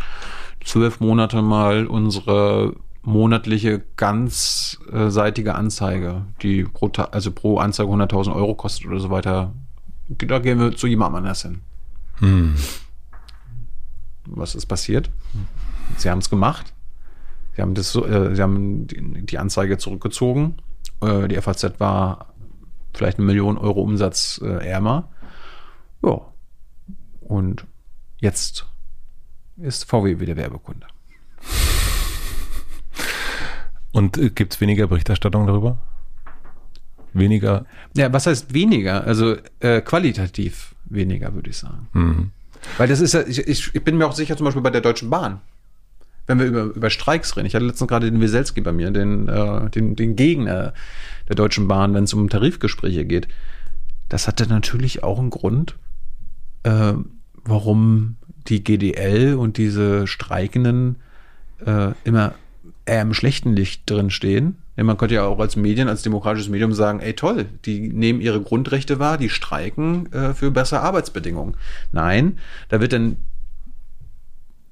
[0.64, 2.76] zwölf Monate mal unsere
[3.06, 9.54] monatliche ganzseitige Anzeige, die pro, also pro Anzeige 100.000 Euro kostet oder so weiter,
[10.10, 11.62] da gehen wir zu jemand anders hin.
[12.18, 12.56] Hm.
[14.26, 15.12] Was ist passiert?
[15.98, 16.74] Sie haben es gemacht.
[17.56, 20.56] Sie haben, das, äh, sie haben die, die Anzeige zurückgezogen.
[21.02, 22.34] Äh, die FAZ war
[22.94, 25.10] vielleicht eine Million Euro Umsatz äh, ärmer.
[26.04, 26.22] Ja.
[27.22, 27.66] Und
[28.20, 28.66] jetzt
[29.58, 30.88] ist VW wieder Werbekunde.
[33.96, 35.78] Und äh, gibt es weniger Berichterstattung darüber?
[37.14, 37.66] Weniger?
[37.96, 39.06] Ja, was heißt weniger?
[39.06, 41.88] Also äh, qualitativ weniger, würde ich sagen.
[41.94, 42.32] Mhm.
[42.78, 45.10] Weil das ist ja, ich, ich, bin mir auch sicher, zum Beispiel bei der Deutschen
[45.10, 45.40] Bahn,
[46.28, 47.46] wenn wir über, über Streiks reden.
[47.46, 50.74] Ich hatte letztens gerade den Wieselski bei mir, den, äh, den, den Gegner
[51.30, 53.30] der Deutschen Bahn, wenn es um Tarifgespräche geht.
[54.10, 55.78] Das hatte natürlich auch einen Grund,
[56.64, 56.96] äh,
[57.46, 58.18] warum
[58.50, 60.98] die GDL und diese Streikenden
[61.66, 62.34] äh, immer
[62.86, 64.58] im schlechten Licht drin stehen.
[64.76, 68.42] Man könnte ja auch als Medien, als demokratisches Medium sagen, ey toll, die nehmen ihre
[68.42, 71.56] Grundrechte wahr, die streiken äh, für bessere Arbeitsbedingungen.
[71.92, 72.38] Nein,
[72.70, 73.18] da wird dann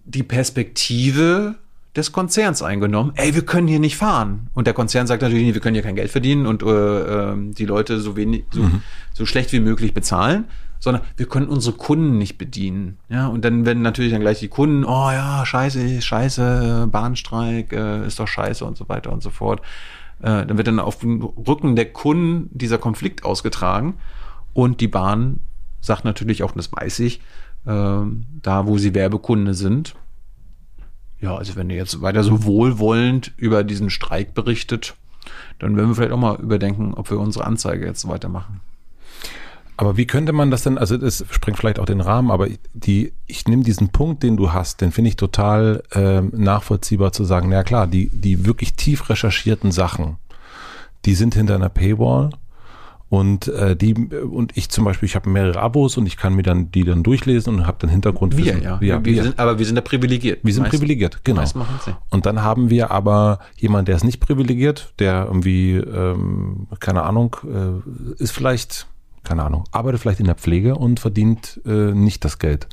[0.06, 1.56] die Perspektive
[1.95, 3.14] des Konzerns eingenommen.
[3.15, 4.48] Ey, wir können hier nicht fahren.
[4.53, 7.53] Und der Konzern sagt natürlich, nee, wir können hier kein Geld verdienen und äh, äh,
[7.53, 8.81] die Leute so wenig, so, Mhm.
[9.14, 10.45] so schlecht wie möglich bezahlen,
[10.84, 12.97] sondern wir können unsere Kunden nicht bedienen.
[13.07, 18.05] Ja, und dann werden natürlich dann gleich die Kunden, oh ja, scheiße, scheiße, Bahnstreik, äh,
[18.05, 19.61] ist doch scheiße und so weiter und so fort.
[20.19, 23.93] Äh, dann wird dann auf dem Rücken der Kunden dieser Konflikt ausgetragen
[24.51, 25.39] und die Bahn
[25.80, 27.22] sagt natürlich auch, und das weiß ich,
[27.65, 29.95] ähm, da wo sie Werbekunde sind,
[31.22, 34.95] ja, also wenn ihr jetzt weiter so wohlwollend über diesen Streik berichtet,
[35.60, 38.60] dann werden wir vielleicht auch mal überdenken, ob wir unsere Anzeige jetzt weitermachen.
[39.78, 43.14] Aber wie könnte man das denn, also das sprengt vielleicht auch den Rahmen, aber die,
[43.26, 47.50] ich nehme diesen Punkt, den du hast, den finde ich total ähm, nachvollziehbar zu sagen,
[47.50, 50.18] na klar, die, die wirklich tief recherchierten Sachen,
[51.06, 52.30] die sind hinter einer Paywall
[53.14, 56.41] und äh, die und ich zum Beispiel, ich habe mehrere Abos und ich kann mir
[56.41, 58.62] dann die dann durchlesen und habe dann Hintergrundwissen.
[58.62, 58.80] Wir, ja.
[58.82, 59.24] ja wir wir.
[59.24, 60.40] Sind, aber wir sind da privilegiert.
[60.44, 61.41] Wir sind Meist- privilegiert, genau.
[61.41, 61.56] nicht.
[62.10, 67.36] Und dann haben wir aber jemanden, der ist nicht privilegiert, der irgendwie, ähm, keine Ahnung,
[67.44, 68.88] äh, ist vielleicht,
[69.24, 72.68] keine Ahnung, arbeitet vielleicht in der Pflege und verdient äh, nicht das Geld.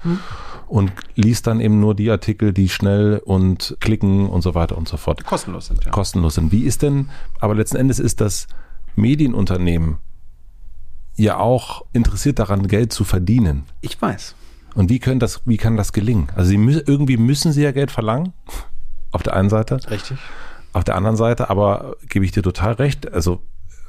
[0.67, 4.89] Und liest dann eben nur die Artikel, die schnell und klicken und so weiter und
[4.89, 5.91] so fort Kostenlos sind, ja.
[5.91, 6.53] kostenlos sind.
[6.53, 7.11] Wie ist denn,
[7.41, 8.47] aber letzten Endes ist das
[8.97, 9.99] Medienunternehmen
[11.17, 13.65] ja auch interessiert daran, Geld zu verdienen.
[13.81, 14.35] Ich weiß.
[14.75, 16.29] Und wie können das, wie kann das gelingen?
[16.35, 18.33] Also sie müssen, irgendwie müssen sie ja Geld verlangen.
[19.11, 19.81] Auf der einen Seite.
[19.91, 20.19] Richtig.
[20.73, 23.13] Auf der anderen Seite, aber gebe ich dir total recht.
[23.13, 23.43] Also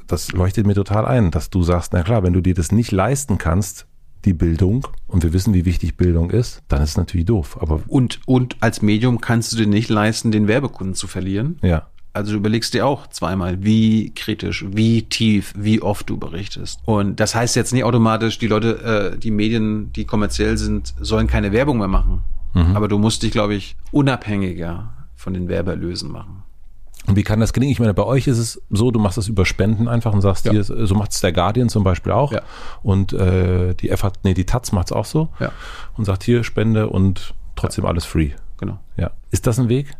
[0.07, 2.91] das leuchtet mir total ein, dass du sagst, na klar, wenn du dir das nicht
[2.91, 3.87] leisten kannst,
[4.25, 7.57] die Bildung, und wir wissen, wie wichtig Bildung ist, dann ist es natürlich doof.
[7.59, 11.57] Aber Und, und als Medium kannst du dir nicht leisten, den Werbekunden zu verlieren.
[11.63, 16.79] ja, Also du überlegst dir auch zweimal, wie kritisch, wie tief, wie oft du berichtest.
[16.85, 21.25] Und das heißt jetzt nicht automatisch, die Leute, äh, die Medien, die kommerziell sind, sollen
[21.27, 22.21] keine Werbung mehr machen.
[22.53, 26.40] Aber du musst dich, glaube ich, unabhängiger von den Werbeerlösen machen.
[27.07, 27.71] Und wie kann das gelingen?
[27.71, 30.45] Ich meine, bei euch ist es so, du machst das über Spenden einfach und sagst,
[30.45, 30.51] Ja.
[30.51, 32.31] hier, so macht es der Guardian zum Beispiel auch.
[32.31, 32.41] Ja.
[32.83, 35.29] Und äh, die FH, nee, die Taz macht es auch so.
[35.39, 35.51] Ja.
[35.97, 38.31] Und sagt hier Spende und trotzdem alles free.
[38.57, 38.79] Genau.
[38.97, 39.11] Ja.
[39.31, 39.91] Ist das ein Weg?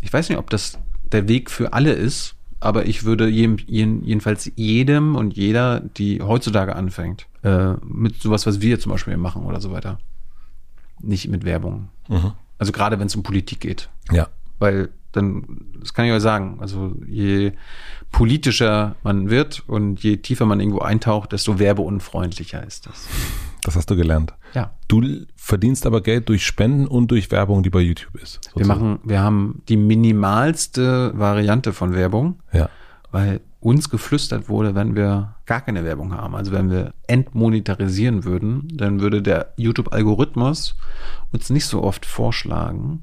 [0.00, 0.78] Ich weiß nicht, ob das
[1.12, 6.22] der Weg für alle ist, aber ich würde jedem, jeden, jedenfalls jedem und jeder, die
[6.22, 9.98] heutzutage anfängt, äh, mit sowas, was wir zum Beispiel machen oder so weiter,
[11.00, 11.88] nicht mit Werbung.
[12.58, 13.88] Also gerade wenn es um Politik geht.
[14.10, 14.28] Ja.
[14.58, 15.44] Weil dann,
[15.80, 17.52] das kann ich euch sagen, also je
[18.12, 23.06] politischer man wird und je tiefer man irgendwo eintaucht, desto werbeunfreundlicher ist das.
[23.62, 24.34] Das hast du gelernt.
[24.54, 24.72] Ja.
[24.88, 25.02] Du
[25.36, 28.40] verdienst aber Geld durch Spenden und durch Werbung, die bei YouTube ist.
[28.56, 32.68] Wir machen, wir haben die minimalste Variante von Werbung, Ja.
[33.12, 38.66] weil uns geflüstert wurde, wenn wir gar keine Werbung haben, also wenn wir entmonetarisieren würden,
[38.72, 40.76] dann würde der YouTube-Algorithmus
[41.30, 43.02] uns nicht so oft vorschlagen,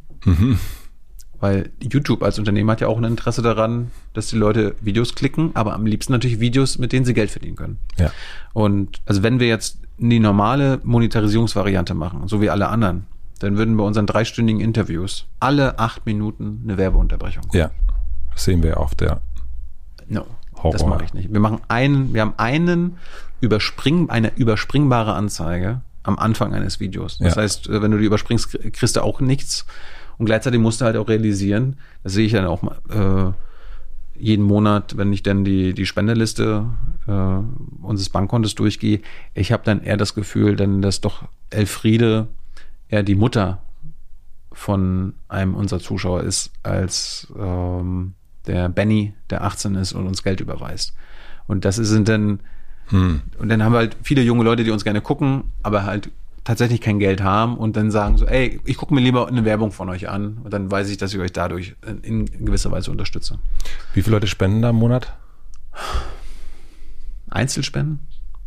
[1.39, 5.51] weil YouTube als Unternehmen hat ja auch ein Interesse daran, dass die Leute Videos klicken,
[5.53, 7.77] aber am liebsten natürlich Videos, mit denen sie Geld verdienen können.
[7.97, 8.11] Ja.
[8.53, 13.05] Und also wenn wir jetzt die normale Monetarisierungsvariante machen, so wie alle anderen,
[13.39, 17.43] dann würden bei unseren dreistündigen Interviews alle acht Minuten eine Werbeunterbrechung.
[17.53, 17.69] Ja.
[18.31, 19.19] Das sehen wir oft, ja.
[20.07, 20.72] No, Horror.
[20.72, 21.31] das mache ich nicht.
[21.31, 22.97] Wir machen einen, wir haben einen
[23.41, 27.18] überspring, eine überspringbare Anzeige am Anfang eines Videos.
[27.19, 27.41] Das Ja.
[27.41, 29.65] heißt, äh, wenn du die überspringst, krie- kriegst du auch nichts.
[30.18, 33.31] Und gleichzeitig musst du halt auch realisieren, das sehe ich dann auch äh,
[34.19, 36.65] jeden Monat, wenn ich dann die, die Spendeliste
[37.07, 39.02] äh, unseres Bankkontos durchgehe,
[39.35, 42.27] ich habe dann eher das Gefühl, dann, dass doch Elfriede
[42.89, 43.61] eher die Mutter
[44.52, 48.14] von einem unserer Zuschauer ist, als ähm,
[48.48, 50.94] der Benny, der 18 ist und uns Geld überweist.
[51.45, 52.39] Und das sind dann
[52.89, 53.22] Hm.
[53.38, 56.10] Und dann haben wir halt viele junge Leute, die uns gerne gucken, aber halt
[56.48, 59.74] tatsächlich kein Geld haben und dann sagen so, ey, ich gucke mir lieber eine Werbung
[59.74, 63.38] von euch an und dann weiß ich, dass ich euch dadurch in, gewisser Weise unterstütze.
[63.94, 65.14] Wie viele Leute spenden da im Monat?
[67.30, 67.99] Einzelspenden?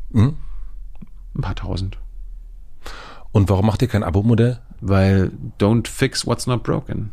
[0.08, 0.36] Mhm.
[1.34, 1.98] Ein paar tausend.
[3.32, 4.60] Und warum macht ihr kein Abo-Modell?
[4.80, 7.12] Weil don't fix what's not broken.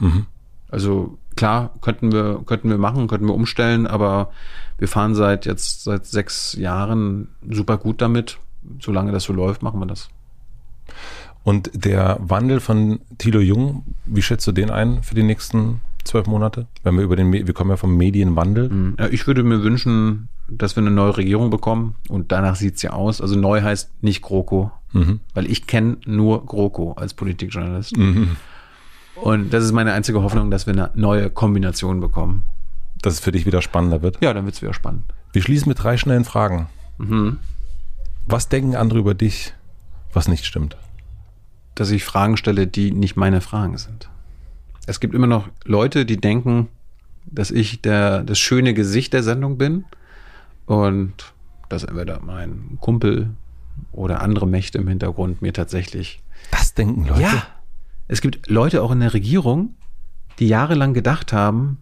[0.00, 0.26] Mhm.
[0.68, 4.32] Also klar, könnten wir, könnten wir machen, könnten wir umstellen, aber
[4.78, 8.40] wir fahren seit jetzt seit sechs Jahren super gut damit
[8.80, 10.08] solange das so läuft, machen wir das.
[11.44, 16.26] Und der Wandel von Thilo Jung, wie schätzt du den ein für die nächsten zwölf
[16.26, 16.66] Monate?
[16.82, 18.68] Wenn wir über den, wir kommen ja vom Medienwandel.
[18.68, 18.96] Mhm.
[18.98, 22.82] Ja, ich würde mir wünschen, dass wir eine neue Regierung bekommen und danach sieht es
[22.82, 23.20] ja aus.
[23.20, 25.20] Also neu heißt nicht GroKo, mhm.
[25.34, 27.96] weil ich kenne nur GroKo als Politikjournalist.
[27.96, 28.36] Mhm.
[29.16, 32.44] Und das ist meine einzige Hoffnung, dass wir eine neue Kombination bekommen.
[33.02, 34.18] Dass es für dich wieder spannender wird?
[34.20, 35.04] Ja, dann wird es wieder spannend.
[35.32, 36.68] Wir schließen mit drei schnellen Fragen.
[36.98, 37.38] Mhm.
[38.32, 39.52] Was denken andere über dich,
[40.14, 40.78] was nicht stimmt?
[41.74, 44.08] Dass ich Fragen stelle, die nicht meine Fragen sind.
[44.86, 46.68] Es gibt immer noch Leute, die denken,
[47.26, 49.84] dass ich der, das schöne Gesicht der Sendung bin
[50.64, 51.34] und
[51.68, 53.28] dass entweder mein Kumpel
[53.92, 56.22] oder andere Mächte im Hintergrund mir tatsächlich.
[56.52, 57.20] Das denken Leute?
[57.20, 57.46] Ja.
[58.08, 59.74] Es gibt Leute auch in der Regierung,
[60.38, 61.76] die jahrelang gedacht haben,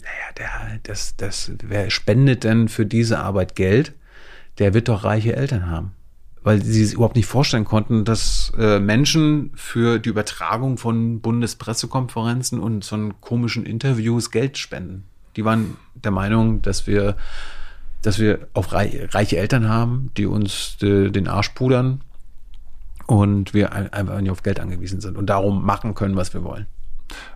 [0.00, 3.94] naja, der, das, das, wer spendet denn für diese Arbeit Geld?
[4.58, 5.92] Der wird doch reiche Eltern haben.
[6.42, 12.58] Weil sie es überhaupt nicht vorstellen konnten, dass äh, Menschen für die Übertragung von Bundespressekonferenzen
[12.58, 15.04] und so komischen Interviews Geld spenden.
[15.36, 17.16] Die waren der Meinung, dass wir,
[18.02, 22.00] dass wir auf reiche Eltern haben, die uns de, den Arsch pudern
[23.06, 26.66] und wir einfach nicht auf Geld angewiesen sind und darum machen können, was wir wollen.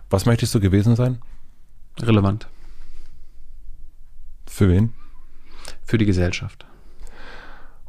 [0.09, 1.19] Was möchtest du gewesen sein?
[1.99, 2.47] Relevant.
[4.45, 4.93] Für wen?
[5.83, 6.66] Für die Gesellschaft.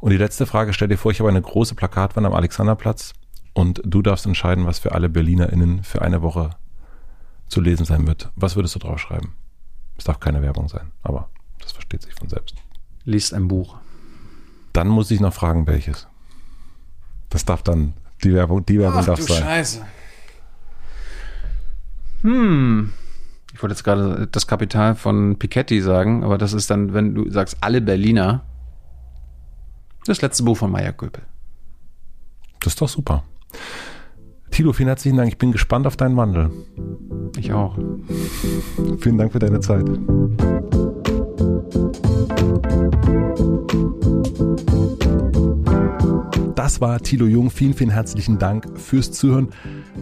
[0.01, 3.13] Und die letzte Frage, stell dir vor, ich habe eine große Plakatwand am Alexanderplatz
[3.53, 6.51] und du darfst entscheiden, was für alle BerlinerInnen für eine Woche
[7.47, 8.31] zu lesen sein wird.
[8.35, 9.33] Was würdest du draufschreiben?
[9.97, 12.55] Es darf keine Werbung sein, aber das versteht sich von selbst.
[13.03, 13.77] Liest ein Buch.
[14.71, 16.07] Dann muss ich noch fragen, welches.
[17.29, 17.93] Das darf dann,
[18.23, 19.43] die Werbung, die Werbung Ach, darf du sein.
[19.43, 19.85] Scheiße.
[22.21, 22.93] Hm.
[23.53, 27.29] Ich wollte jetzt gerade das Kapital von Piketty sagen, aber das ist dann, wenn du
[27.29, 28.43] sagst, alle Berliner,
[30.09, 31.23] das letzte Buch von Maya Göpel.
[32.61, 33.23] Das ist doch super.
[34.49, 35.29] Tilo, vielen herzlichen Dank.
[35.29, 36.49] Ich bin gespannt auf deinen Wandel.
[37.37, 37.77] Ich auch.
[38.99, 39.85] Vielen Dank für deine Zeit.
[46.55, 47.51] Das war Thilo Jung.
[47.51, 49.49] Vielen, vielen herzlichen Dank fürs Zuhören.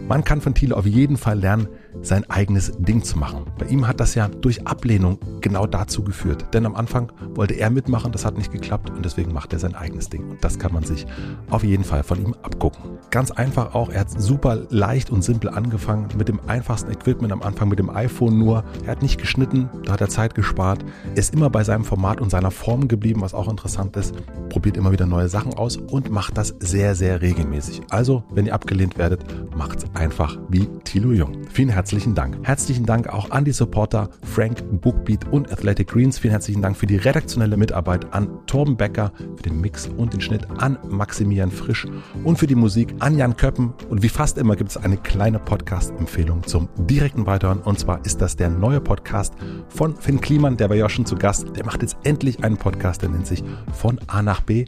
[0.08, 1.68] Man kann von Thilo auf jeden Fall lernen,
[2.02, 3.44] sein eigenes Ding zu machen.
[3.58, 6.46] Bei ihm hat das ja durch Ablehnung genau dazu geführt.
[6.52, 9.74] Denn am Anfang wollte er mitmachen, das hat nicht geklappt und deswegen macht er sein
[9.74, 10.30] eigenes Ding.
[10.30, 11.06] Und das kann man sich
[11.50, 12.98] auf jeden Fall von ihm abgucken.
[13.10, 17.42] Ganz einfach auch, er hat super leicht und simpel angefangen mit dem einfachsten Equipment am
[17.42, 18.64] Anfang mit dem iPhone nur.
[18.84, 20.84] Er hat nicht geschnitten, da hat er Zeit gespart.
[21.14, 24.14] Ist immer bei seinem Format und seiner Form geblieben, was auch interessant ist.
[24.48, 27.82] Probiert immer wieder neue Sachen aus und macht das sehr, sehr regelmäßig.
[27.90, 29.24] Also, wenn ihr abgelehnt werdet,
[29.56, 31.32] macht's einfach wie Thilo Jung.
[31.50, 32.36] Vielen herzlichen herzlichen Dank.
[32.46, 36.18] Herzlichen Dank auch an die Supporter Frank, Bookbeat und Athletic Greens.
[36.18, 40.20] Vielen herzlichen Dank für die redaktionelle Mitarbeit an Torben Becker, für den Mix und den
[40.20, 41.86] Schnitt an Maximilian Frisch
[42.24, 43.72] und für die Musik an Jan Köppen.
[43.88, 47.62] Und wie fast immer gibt es eine kleine Podcast-Empfehlung zum direkten Weiterhören.
[47.62, 49.32] Und zwar ist das der neue Podcast
[49.70, 51.56] von Finn Kliman, der war ja schon zu Gast.
[51.56, 53.42] Der macht jetzt endlich einen Podcast, der nennt sich
[53.72, 54.66] Von A nach B.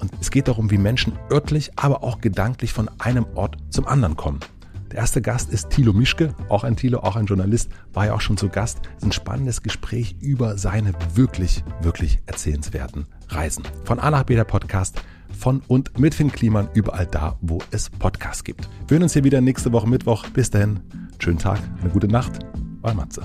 [0.00, 4.16] Und es geht darum, wie Menschen örtlich, aber auch gedanklich von einem Ort zum anderen
[4.16, 4.40] kommen.
[4.90, 8.20] Der erste Gast ist Thilo Mischke, auch ein Thilo, auch ein Journalist, war ja auch
[8.22, 8.80] schon zu Gast.
[9.02, 13.64] Ein spannendes Gespräch über seine wirklich, wirklich erzählenswerten Reisen.
[13.84, 15.02] Von A nach B der Podcast,
[15.38, 18.68] von und mit Finn Kliman, überall da, wo es Podcasts gibt.
[18.86, 20.26] Wir hören uns hier wieder nächste Woche Mittwoch.
[20.30, 20.80] Bis dahin,
[21.18, 22.38] schönen Tag, eine gute Nacht.
[22.82, 23.22] Euer Matze.